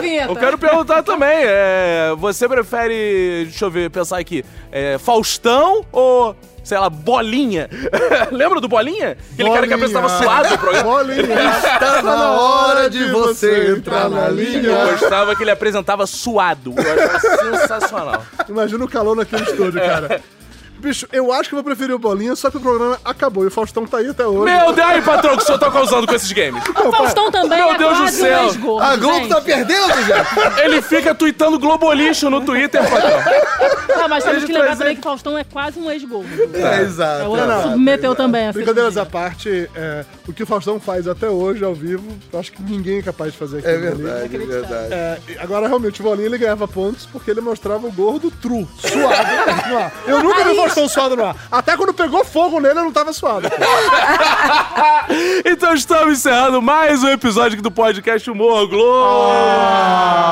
Vinheta. 0.00 0.32
Eu 0.32 0.36
quero 0.36 0.58
perguntar 0.58 1.02
também, 1.02 1.38
é, 1.44 1.99
você 2.18 2.48
prefere, 2.48 3.44
deixa 3.44 3.64
eu 3.64 3.70
ver, 3.70 3.90
pensar 3.90 4.18
aqui, 4.18 4.44
é, 4.72 4.98
Faustão 4.98 5.84
ou, 5.92 6.34
sei 6.64 6.78
lá, 6.78 6.88
Bolinha? 6.90 7.68
Lembra 8.30 8.60
do 8.60 8.68
Bolinha? 8.68 9.16
Aquele 9.32 9.50
cara 9.50 9.66
que 9.66 9.74
Bolinha. 9.74 9.76
apresentava 9.76 10.08
suado 10.22 10.50
no 10.50 10.58
programa? 10.58 10.90
Bolinha! 10.90 11.26
Tá 11.80 12.02
na 12.02 12.30
hora 12.32 12.90
de 12.90 13.04
você 13.10 13.72
entrar 13.76 14.08
na 14.08 14.26
Eu 14.28 14.34
linha. 14.34 14.86
gostava 14.92 15.34
que 15.36 15.42
ele 15.42 15.50
apresentava 15.50 16.06
suado. 16.06 16.74
Eu 16.76 17.04
achava 17.04 17.18
sensacional. 17.68 18.22
Imagina 18.48 18.84
o 18.84 18.88
calor 18.88 19.16
naquele 19.16 19.42
estúdio, 19.44 19.80
cara. 19.80 20.20
Bicho, 20.80 21.06
eu 21.12 21.32
acho 21.32 21.48
que 21.48 21.54
eu 21.54 21.58
vou 21.58 21.64
preferir 21.64 21.94
o 21.94 21.98
Bolinha, 21.98 22.34
só 22.34 22.50
que 22.50 22.56
o 22.56 22.60
programa 22.60 22.98
acabou 23.04 23.44
e 23.44 23.48
o 23.48 23.50
Faustão 23.50 23.86
tá 23.86 23.98
aí 23.98 24.08
até 24.08 24.26
hoje. 24.26 24.52
Meu 24.52 24.72
Deus, 24.72 24.88
aí, 24.88 25.02
patrão, 25.02 25.34
o 25.34 25.36
que 25.36 25.42
o 25.42 25.46
senhor 25.46 25.58
tá 25.58 25.70
causando 25.70 26.06
com 26.06 26.14
esses 26.14 26.32
games? 26.32 26.62
O 26.68 26.92
Faustão 26.92 27.30
também 27.30 27.58
Meu 27.58 27.72
é 27.72 27.78
Deus 27.78 27.92
do 27.92 28.02
quase 28.02 28.16
céu. 28.16 28.40
um 28.40 28.46
ex-gordo, 28.46 28.82
A 28.84 28.96
Globo 28.96 29.16
gente. 29.16 29.28
tá 29.28 29.40
perdendo, 29.40 29.88
já. 30.06 30.64
Ele 30.64 30.82
fica 30.82 31.14
tweetando 31.14 31.58
Globolixo 31.58 32.30
no 32.30 32.40
Twitter, 32.40 32.82
patrão. 32.88 33.20
Ah, 34.02 34.08
mas 34.08 34.24
temos 34.24 34.38
Ele 34.38 34.46
que 34.46 34.52
lembrar 34.52 34.76
também 34.76 34.96
que 34.96 35.02
Faustão 35.02 35.36
é 35.36 35.44
quase 35.44 35.78
um 35.78 35.90
ex-gordo. 35.90 36.28
É, 36.54 36.80
exato. 36.82 37.36
É 37.36 37.46
não. 37.46 37.62
que 37.62 37.68
submeteu 37.68 38.14
também 38.14 38.48
a 38.48 38.52
Brincadeiras 38.52 38.96
à 38.96 39.04
parte, 39.04 39.68
é, 39.74 40.04
o 40.26 40.32
que 40.32 40.42
o 40.42 40.46
Faustão 40.46 40.80
faz 40.80 41.06
até 41.06 41.28
hoje 41.28 41.62
ao 41.64 41.74
vivo, 41.74 42.06
eu 42.32 42.40
acho 42.40 42.52
que 42.52 42.62
ninguém 42.62 42.98
é 42.98 43.02
capaz 43.02 43.32
de 43.32 43.38
fazer 43.38 43.58
aqui. 43.58 43.68
É 43.68 43.76
verdade, 43.76 44.36
é 44.36 44.38
verdade. 44.38 44.92
É, 44.92 45.18
e 45.28 45.38
agora, 45.38 45.66
realmente, 45.68 46.00
o 46.00 46.04
Bolinha 46.04 46.26
ele 46.26 46.38
ganhava 46.38 46.66
pontos 46.66 47.06
porque 47.06 47.30
ele 47.30 47.40
mostrava 47.40 47.86
o 47.86 47.92
gordo 47.92 48.30
true, 48.30 48.66
suado 48.78 49.68
no 49.68 49.78
ar. 49.78 49.92
Eu 50.06 50.22
nunca 50.22 50.44
vi 50.44 50.50
o 50.50 50.56
Faustão 50.70 50.88
suado 50.88 51.16
no 51.16 51.24
ar. 51.24 51.34
Até 51.50 51.76
quando 51.76 51.92
pegou 51.92 52.24
fogo 52.24 52.60
nele, 52.60 52.78
eu 52.78 52.84
não 52.84 52.92
tava 52.92 53.12
suado. 53.12 53.48
então 55.44 55.74
estamos 55.74 56.18
encerrando 56.18 56.62
mais 56.62 57.02
um 57.02 57.08
episódio 57.08 57.54
aqui 57.54 57.62
do 57.62 57.70
podcast 57.72 58.30
Humor 58.30 58.68
Globo. 58.68 59.30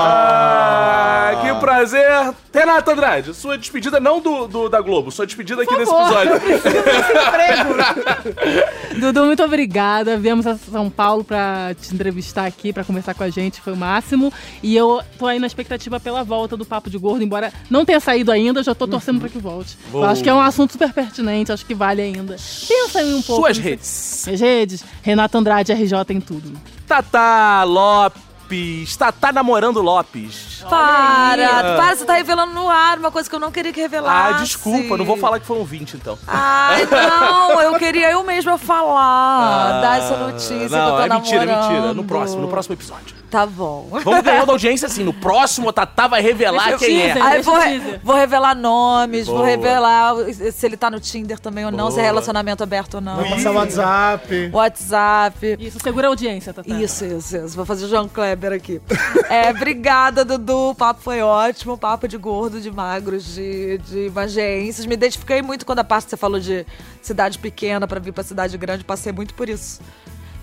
Ah, 0.00 1.32
que 1.42 1.54
prazer. 1.60 2.06
Renata 2.52 2.92
Andrade, 2.92 3.34
sua 3.34 3.56
despedida 3.56 4.00
não 4.00 4.20
do, 4.20 4.48
do- 4.48 4.68
da 4.68 4.80
Globo, 4.80 5.12
sua 5.12 5.24
despedida 5.24 5.62
aqui 5.62 5.76
nesse 5.76 5.92
episódio. 5.92 6.32
Dudu, 8.98 9.26
muito 9.26 9.44
obrigada. 9.44 10.16
Viemos 10.16 10.44
a 10.46 10.56
São 10.56 10.90
Paulo 10.90 11.22
pra 11.22 11.72
te 11.80 11.94
entrevistar 11.94 12.46
aqui, 12.46 12.72
pra 12.72 12.82
conversar 12.82 13.14
com 13.14 13.22
a 13.22 13.30
gente. 13.30 13.60
Foi 13.60 13.74
o 13.74 13.76
máximo. 13.76 14.32
E 14.60 14.76
eu 14.76 15.00
tô 15.18 15.26
aí 15.26 15.38
na 15.38 15.46
expectativa 15.46 16.00
pela 16.00 16.24
volta 16.24 16.56
do 16.56 16.64
Papo 16.64 16.90
de 16.90 16.98
Gordo, 16.98 17.22
embora 17.22 17.52
não 17.70 17.84
tenha 17.84 18.00
saído 18.00 18.32
ainda, 18.32 18.58
eu 18.60 18.64
já 18.64 18.74
tô 18.74 18.88
torcendo 18.88 19.20
pra 19.20 19.28
que 19.28 19.38
volte. 19.38 19.78
Vou- 19.92 20.02
Eu 20.02 20.08
acho 20.08 20.22
que 20.22 20.27
é 20.28 20.34
um 20.34 20.40
assunto 20.40 20.72
super 20.72 20.92
pertinente, 20.92 21.52
acho 21.52 21.64
que 21.64 21.74
vale 21.74 22.02
ainda. 22.02 22.36
Pensa 22.68 22.98
aí 23.00 23.14
um 23.14 23.22
pouco. 23.22 23.42
Suas 23.42 23.58
redes. 23.58 24.22
Minhas 24.26 24.40
redes, 24.40 24.84
Renata 25.02 25.38
Andrade, 25.38 25.72
RJ 25.72 25.92
em 26.10 26.20
tudo. 26.20 26.52
Tatá 26.86 27.64
Lopes. 27.64 28.96
Tatá 28.96 29.32
namorando 29.32 29.80
Lopes. 29.80 30.57
Para, 30.66 31.76
para, 31.76 31.94
você 31.96 32.04
tá 32.04 32.14
revelando 32.14 32.52
no 32.52 32.68
ar 32.68 32.98
uma 32.98 33.10
coisa 33.10 33.28
que 33.28 33.34
eu 33.34 33.40
não 33.40 33.50
queria 33.50 33.72
que 33.72 33.80
Ah, 33.80 33.82
revelasse. 33.84 34.44
desculpa, 34.44 34.96
não 34.96 35.04
vou 35.04 35.16
falar 35.16 35.38
que 35.40 35.46
foram 35.46 35.64
20 35.64 35.94
então. 35.94 36.18
Ai, 36.26 36.86
não, 36.86 37.60
eu 37.62 37.74
queria 37.78 38.10
eu 38.10 38.22
mesma 38.24 38.56
falar, 38.58 39.80
dar 39.80 39.98
essa 39.98 40.16
notícia 40.16 40.56
que 40.68 40.74
eu 40.74 40.78
Ah, 40.78 40.88
Não, 40.88 40.96
tô 40.96 41.02
é 41.02 41.08
mentira, 41.08 41.44
namorando. 41.46 41.70
mentira. 41.72 41.94
No 41.94 42.04
próximo, 42.04 42.42
no 42.42 42.48
próximo 42.48 42.74
episódio. 42.74 43.16
Tá 43.30 43.44
bom. 43.44 43.88
Vamos 44.04 44.22
ganhando 44.22 44.50
audiência 44.52 44.86
assim. 44.86 45.04
No 45.04 45.12
próximo, 45.12 45.68
a 45.68 45.72
Tatá 45.72 46.06
vai 46.06 46.22
revelar 46.22 46.70
Deixa 46.70 46.78
quem 46.86 46.96
eu 46.98 47.06
é. 47.08 47.20
Aí 47.20 47.42
vou, 47.42 47.56
vou 48.02 48.16
revelar 48.16 48.54
nomes, 48.54 49.26
vou 49.26 49.36
Boa. 49.36 49.48
revelar 49.48 50.14
se 50.32 50.64
ele 50.64 50.78
tá 50.78 50.90
no 50.90 50.98
Tinder 50.98 51.38
também 51.38 51.66
ou 51.66 51.70
não, 51.70 51.90
se 51.90 51.98
é 51.98 52.02
Boa. 52.02 52.06
relacionamento 52.06 52.62
aberto 52.62 52.94
ou 52.94 53.00
não. 53.02 53.16
Vai 53.16 53.28
passar 53.30 53.50
o 53.50 53.54
WhatsApp. 53.54 54.50
WhatsApp. 54.52 55.56
Isso, 55.60 55.78
segura 55.78 56.06
a 56.06 56.10
audiência, 56.10 56.54
Tatá. 56.54 56.74
Isso, 56.74 57.04
isso, 57.04 57.36
isso. 57.36 57.54
Vou 57.54 57.66
fazer 57.66 57.84
o 57.84 57.88
João 57.88 58.08
Kleber 58.08 58.52
aqui. 58.52 58.80
É, 59.28 59.50
obrigada, 59.50 60.24
Dudu. 60.24 60.47
O 60.48 60.74
papo 60.74 61.00
foi 61.02 61.20
ótimo. 61.20 61.76
Papo 61.76 62.08
de 62.08 62.16
gordo, 62.16 62.60
de 62.60 62.70
magros, 62.70 63.34
de, 63.34 63.78
de 63.78 64.10
mageenses. 64.10 64.86
Me 64.86 64.94
identifiquei 64.94 65.42
muito 65.42 65.66
quando 65.66 65.80
a 65.80 65.84
parte 65.84 66.04
que 66.04 66.10
você 66.10 66.16
falou 66.16 66.40
de 66.40 66.64
cidade 67.02 67.38
pequena 67.38 67.86
pra 67.86 68.00
vir 68.00 68.12
pra 68.12 68.24
cidade 68.24 68.56
grande. 68.56 68.84
Passei 68.84 69.12
muito 69.12 69.34
por 69.34 69.48
isso. 69.48 69.80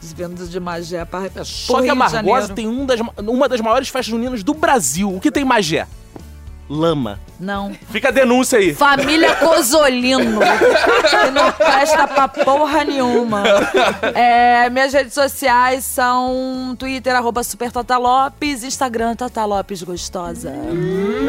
Vindo 0.02 0.48
de 0.48 0.60
Magé 0.60 1.04
pra 1.04 1.22
Só 1.44 1.76
pro 1.78 1.84
que 1.84 1.90
a 1.90 1.94
Rio 1.94 2.10
Janeiro. 2.10 2.54
tem 2.54 2.68
um 2.68 2.86
das, 2.86 3.00
uma 3.18 3.50
das 3.50 3.60
maiores 3.60 3.90
festas 3.90 4.12
juninas 4.12 4.44
do 4.44 4.54
Brasil. 4.54 5.16
O 5.16 5.20
que 5.20 5.32
tem 5.32 5.44
Magé? 5.44 5.88
Lama. 6.70 7.20
Não. 7.40 7.74
Fica 7.92 8.08
a 8.10 8.12
denúncia 8.12 8.58
aí. 8.58 8.74
Família 8.74 9.36
Cosolino. 9.36 10.40
que 10.40 11.32
não 11.32 11.52
presta 11.52 12.08
pra 12.08 12.28
porra 12.28 12.84
nenhuma. 12.84 13.44
É, 14.16 14.70
minhas 14.70 14.94
redes 14.94 15.14
sociais 15.14 15.86
são 15.86 16.76
Twitter, 16.78 17.16
arroba 17.16 17.44
Super 17.44 17.72
Tata 17.72 17.98
Lopes, 17.98 18.64
Instagram, 18.64 19.16
Tata 19.16 19.46
Lopes 19.46 19.84
Gostosa. 19.84 20.52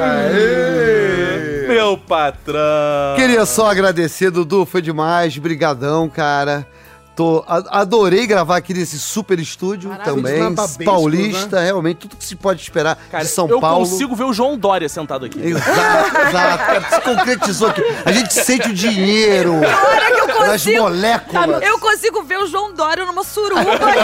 Aê! 0.01 1.67
Meu 1.69 1.99
patrão. 1.99 3.17
Queria 3.17 3.45
só 3.45 3.71
agradecer, 3.71 4.31
Dudu, 4.31 4.65
foi 4.65 4.81
demais. 4.81 5.37
Brigadão, 5.37 6.09
cara. 6.09 6.67
Tô, 7.17 7.43
adorei 7.47 8.27
gravar 8.27 8.59
aqui 8.59 8.75
nesse 8.75 8.99
super 8.99 9.39
estúdio 9.41 9.91
também. 10.05 10.39
Nababescos, 10.39 10.85
Paulista, 10.85 11.61
realmente, 11.61 11.97
tudo 12.01 12.15
que 12.15 12.25
se 12.25 12.37
pode 12.37 12.61
esperar 12.61 12.99
Cara, 13.11 13.25
de 13.25 13.31
São 13.31 13.49
eu 13.49 13.59
Paulo. 13.59 13.89
consigo 13.89 14.15
ver 14.15 14.25
o 14.25 14.35
João 14.35 14.59
Dória 14.59 14.87
sentado 14.87 15.25
aqui. 15.25 15.41
Exato, 15.41 16.19
exato. 16.29 16.95
Se 16.95 17.01
concretizou 17.01 17.69
aqui. 17.71 17.83
A 18.05 18.13
gente 18.13 18.35
sente 18.35 18.69
o 18.69 18.75
dinheiro 18.75 19.55
Olha 19.55 20.15
que 20.15 20.21
eu 20.21 20.27
nas 20.27 20.49
consigo. 20.51 20.83
moléculas. 20.83 21.63
Eu 21.63 21.79
consigo 21.79 22.23
ver 22.23 22.37
o 22.39 22.47
João 22.47 22.75
Dória 22.75 23.07
numa 23.07 23.25
suruba 23.25 23.63
aqui 23.63 23.79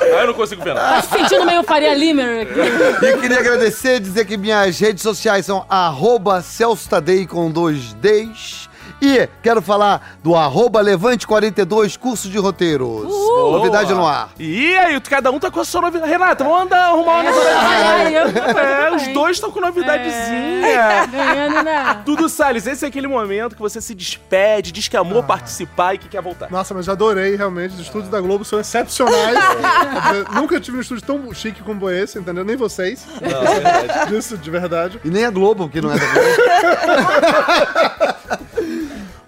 Ah, 0.00 0.20
eu 0.20 0.26
não 0.28 0.34
consigo 0.34 0.62
ver 0.62 0.74
nada. 0.74 1.02
Tá 1.02 1.02
se 1.02 1.18
sentindo 1.18 1.44
meio 1.46 1.64
Faria 1.64 1.94
Limer 1.94 2.42
aqui. 2.42 3.06
E 3.06 3.16
queria 3.18 3.40
agradecer, 3.40 3.98
dizer 3.98 4.24
que 4.24 4.36
minhas 4.36 4.78
redes 4.78 5.02
sociais 5.02 5.46
são 5.46 5.66
arroba 5.68 6.40
Celso 6.42 6.88
Tadei 6.88 7.26
com 7.26 7.50
dois 7.50 7.92
Ds. 7.94 8.68
E 9.00 9.28
quero 9.42 9.60
falar 9.60 10.16
do 10.22 10.34
arroba 10.34 10.82
Levante42, 10.82 11.98
curso 11.98 12.28
de 12.28 12.38
roteiros. 12.38 13.04
Novidade 13.04 13.92
no 13.92 14.06
ar. 14.06 14.30
E 14.38 14.74
aí, 14.76 15.00
cada 15.00 15.30
um 15.30 15.38
tá 15.38 15.50
com 15.50 15.60
a 15.60 15.64
sua 15.64 15.82
novidade. 15.82 16.10
Renata, 16.10 16.44
vamos 16.44 16.62
andar, 16.62 16.88
arrumar 16.88 17.20
uma 17.20 17.22
novidade. 17.24 17.56
Ai, 17.56 18.16
eu 18.16 18.28
É, 18.58 18.96
os 18.96 19.06
dois 19.08 19.36
estão 19.36 19.50
com 19.50 19.60
novidadezinha. 19.60 21.06
Ganhando, 21.10 21.62
né? 21.62 22.02
Tudo, 22.04 22.28
Salles, 22.28 22.66
esse 22.66 22.84
é 22.84 22.88
aquele 22.88 23.06
momento 23.06 23.54
que 23.54 23.60
você 23.60 23.80
se 23.80 23.94
despede, 23.94 24.72
diz 24.72 24.88
que 24.88 24.96
amou 24.96 25.22
participar 25.22 25.94
e 25.94 25.98
que 25.98 26.08
quer 26.08 26.22
voltar. 26.22 26.50
Nossa, 26.50 26.72
mas 26.74 26.86
eu 26.86 26.92
adorei, 26.92 27.36
realmente. 27.36 27.74
Os 27.74 27.80
estúdios 27.80 28.10
da 28.10 28.20
Globo 28.20 28.44
são 28.44 28.58
excepcionais. 28.60 29.38
Nunca 30.34 30.60
tive 30.60 30.78
um 30.78 30.80
estúdio 30.80 31.04
tão 31.04 31.32
chique 31.34 31.62
como 31.62 31.90
esse, 31.90 32.18
entendeu? 32.18 32.44
Nem 32.44 32.56
vocês. 32.56 33.06
Não, 33.20 33.42
é 33.42 33.60
verdade. 33.60 34.16
Isso, 34.16 34.36
de 34.38 34.50
verdade. 34.50 35.00
E 35.04 35.10
nem 35.10 35.24
a 35.24 35.30
Globo, 35.30 35.68
que 35.68 35.80
não 35.80 35.92
é 35.92 35.98
da 35.98 36.06
Globo. 36.06 36.28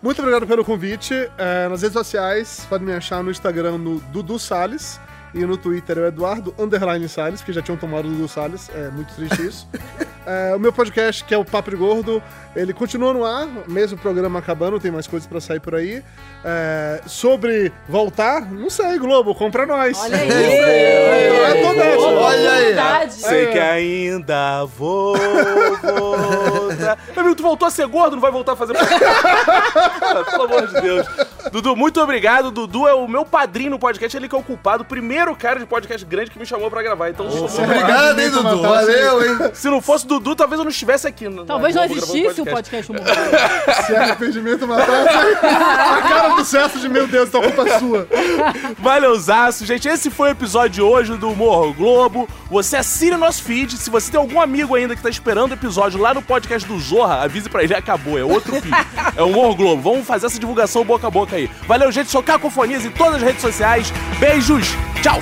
Muito 0.06 0.20
obrigado 0.20 0.46
pelo 0.46 0.64
convite. 0.64 1.12
É, 1.36 1.68
nas 1.68 1.82
redes 1.82 1.94
sociais, 1.94 2.64
podem 2.68 2.86
me 2.86 2.94
achar 2.94 3.24
no 3.24 3.30
Instagram 3.32 3.76
no 3.76 3.98
Dudu 3.98 4.38
Salles. 4.38 5.00
E 5.36 5.44
no 5.44 5.56
Twitter 5.56 5.98
é 5.98 6.00
o 6.00 6.06
Eduardo 6.06 6.54
Underline 6.58 7.06
Salles, 7.08 7.42
que 7.42 7.52
já 7.52 7.60
tinham 7.60 7.76
tomado 7.76 8.08
o 8.08 8.10
Dudu 8.10 8.26
Salles. 8.26 8.70
É 8.74 8.88
muito 8.90 9.14
triste 9.14 9.46
isso. 9.46 9.68
É, 10.28 10.56
o 10.56 10.58
meu 10.58 10.72
podcast, 10.72 11.22
que 11.22 11.32
é 11.32 11.38
o 11.38 11.44
Papo 11.44 11.70
de 11.70 11.76
Gordo, 11.76 12.20
ele 12.56 12.72
continua 12.72 13.14
no 13.14 13.24
ar, 13.24 13.46
mesmo 13.68 13.96
o 13.96 14.00
programa 14.00 14.40
acabando, 14.40 14.80
tem 14.80 14.90
mais 14.90 15.06
coisas 15.06 15.24
pra 15.24 15.40
sair 15.40 15.60
por 15.60 15.72
aí. 15.76 16.02
É, 16.44 17.00
sobre 17.06 17.72
voltar, 17.88 18.50
não 18.50 18.68
sei, 18.68 18.98
Globo, 18.98 19.36
compra 19.36 19.64
nós. 19.64 19.96
Olha 20.00 20.16
aí. 20.18 20.28
É, 20.28 21.72
nessa. 21.74 22.00
Olha 22.00 22.52
aí. 22.52 22.64
Verdade. 22.64 23.12
Sei 23.12 23.46
que 23.46 23.58
ainda 23.58 24.64
vou 24.64 25.16
voltar. 25.16 26.98
Meu 27.14 27.20
amigo, 27.20 27.36
tu 27.36 27.42
voltou 27.44 27.68
a 27.68 27.70
ser 27.70 27.86
gordo, 27.86 28.16
não 28.16 28.20
vai 28.20 28.32
voltar 28.32 28.54
a 28.54 28.56
fazer 28.56 28.74
Pelo 30.30 30.42
amor 30.42 30.66
de 30.66 30.80
Deus. 30.80 31.06
Dudu, 31.52 31.76
muito 31.76 32.00
obrigado. 32.00 32.50
Dudu 32.50 32.86
é 32.88 32.94
o 32.94 33.06
meu 33.08 33.24
padrinho 33.24 33.70
no 33.70 33.78
podcast, 33.78 34.16
ele 34.16 34.28
que 34.28 34.34
é 34.34 34.38
o 34.38 34.42
culpado, 34.42 34.82
o 34.82 34.86
primeiro 34.86 35.34
cara 35.36 35.58
de 35.58 35.66
podcast 35.66 36.04
grande 36.06 36.30
que 36.30 36.38
me 36.38 36.46
chamou 36.46 36.70
pra 36.70 36.82
gravar. 36.82 37.10
Então, 37.10 37.30
se- 37.48 37.60
Obrigado, 37.60 38.18
hein, 38.20 38.30
Dudu. 38.30 38.62
Valeu, 38.62 39.24
hein? 39.24 39.50
se 39.54 39.68
não 39.68 39.80
fosse 39.80 40.06
Dudu, 40.06 40.34
talvez 40.34 40.58
eu 40.58 40.64
não 40.64 40.70
estivesse 40.70 41.06
aqui. 41.06 41.26
Talvez 41.46 41.74
não 41.74 41.84
existisse 41.84 42.40
o 42.40 42.44
podcast 42.46 42.90
Humor. 42.90 43.02
Se 43.86 43.94
arrependimento 43.96 44.66
matasse, 44.66 45.16
a 45.46 46.02
cara 46.02 46.28
do 46.34 46.44
Celso 46.44 46.78
de 46.78 46.88
meu 46.88 47.06
Deus, 47.06 47.28
então 47.28 47.40
a 47.40 47.44
culpa 47.44 47.68
é 47.68 47.78
sua. 47.78 48.08
Valeuzaço, 48.78 49.64
gente. 49.64 49.88
Esse 49.88 50.10
foi 50.10 50.28
o 50.28 50.32
episódio 50.32 50.70
de 50.70 50.82
hoje 50.82 51.14
do 51.16 51.30
Humor 51.30 51.72
Globo. 51.74 52.28
Você 52.50 52.76
assine 52.76 53.16
nosso 53.16 53.42
feed. 53.42 53.76
Se 53.76 53.90
você 53.90 54.10
tem 54.10 54.20
algum 54.20 54.40
amigo 54.40 54.74
ainda 54.74 54.94
que 54.96 55.02
tá 55.02 55.08
esperando 55.08 55.50
o 55.50 55.54
episódio 55.54 56.00
lá 56.00 56.14
no 56.14 56.22
podcast 56.22 56.66
do 56.66 56.78
Zorra, 56.78 57.22
avise 57.22 57.48
pra 57.48 57.62
ele, 57.62 57.74
acabou. 57.74 58.18
É 58.18 58.24
outro 58.24 58.52
feed. 58.60 58.74
É 59.16 59.22
o 59.22 59.26
Humor 59.26 59.54
Globo. 59.56 59.82
Vamos 59.82 60.06
fazer 60.06 60.26
essa 60.26 60.38
divulgação 60.38 60.84
boca 60.84 61.06
a 61.06 61.10
boca 61.10 61.35
aí. 61.36 61.50
Valeu, 61.66 61.90
gente. 61.92 62.10
Sou 62.10 62.22
Cacofonias 62.22 62.84
em 62.84 62.90
todas 62.90 63.16
as 63.16 63.22
redes 63.22 63.40
sociais. 63.40 63.92
Beijos. 64.18 64.66
Tchau. 65.02 65.20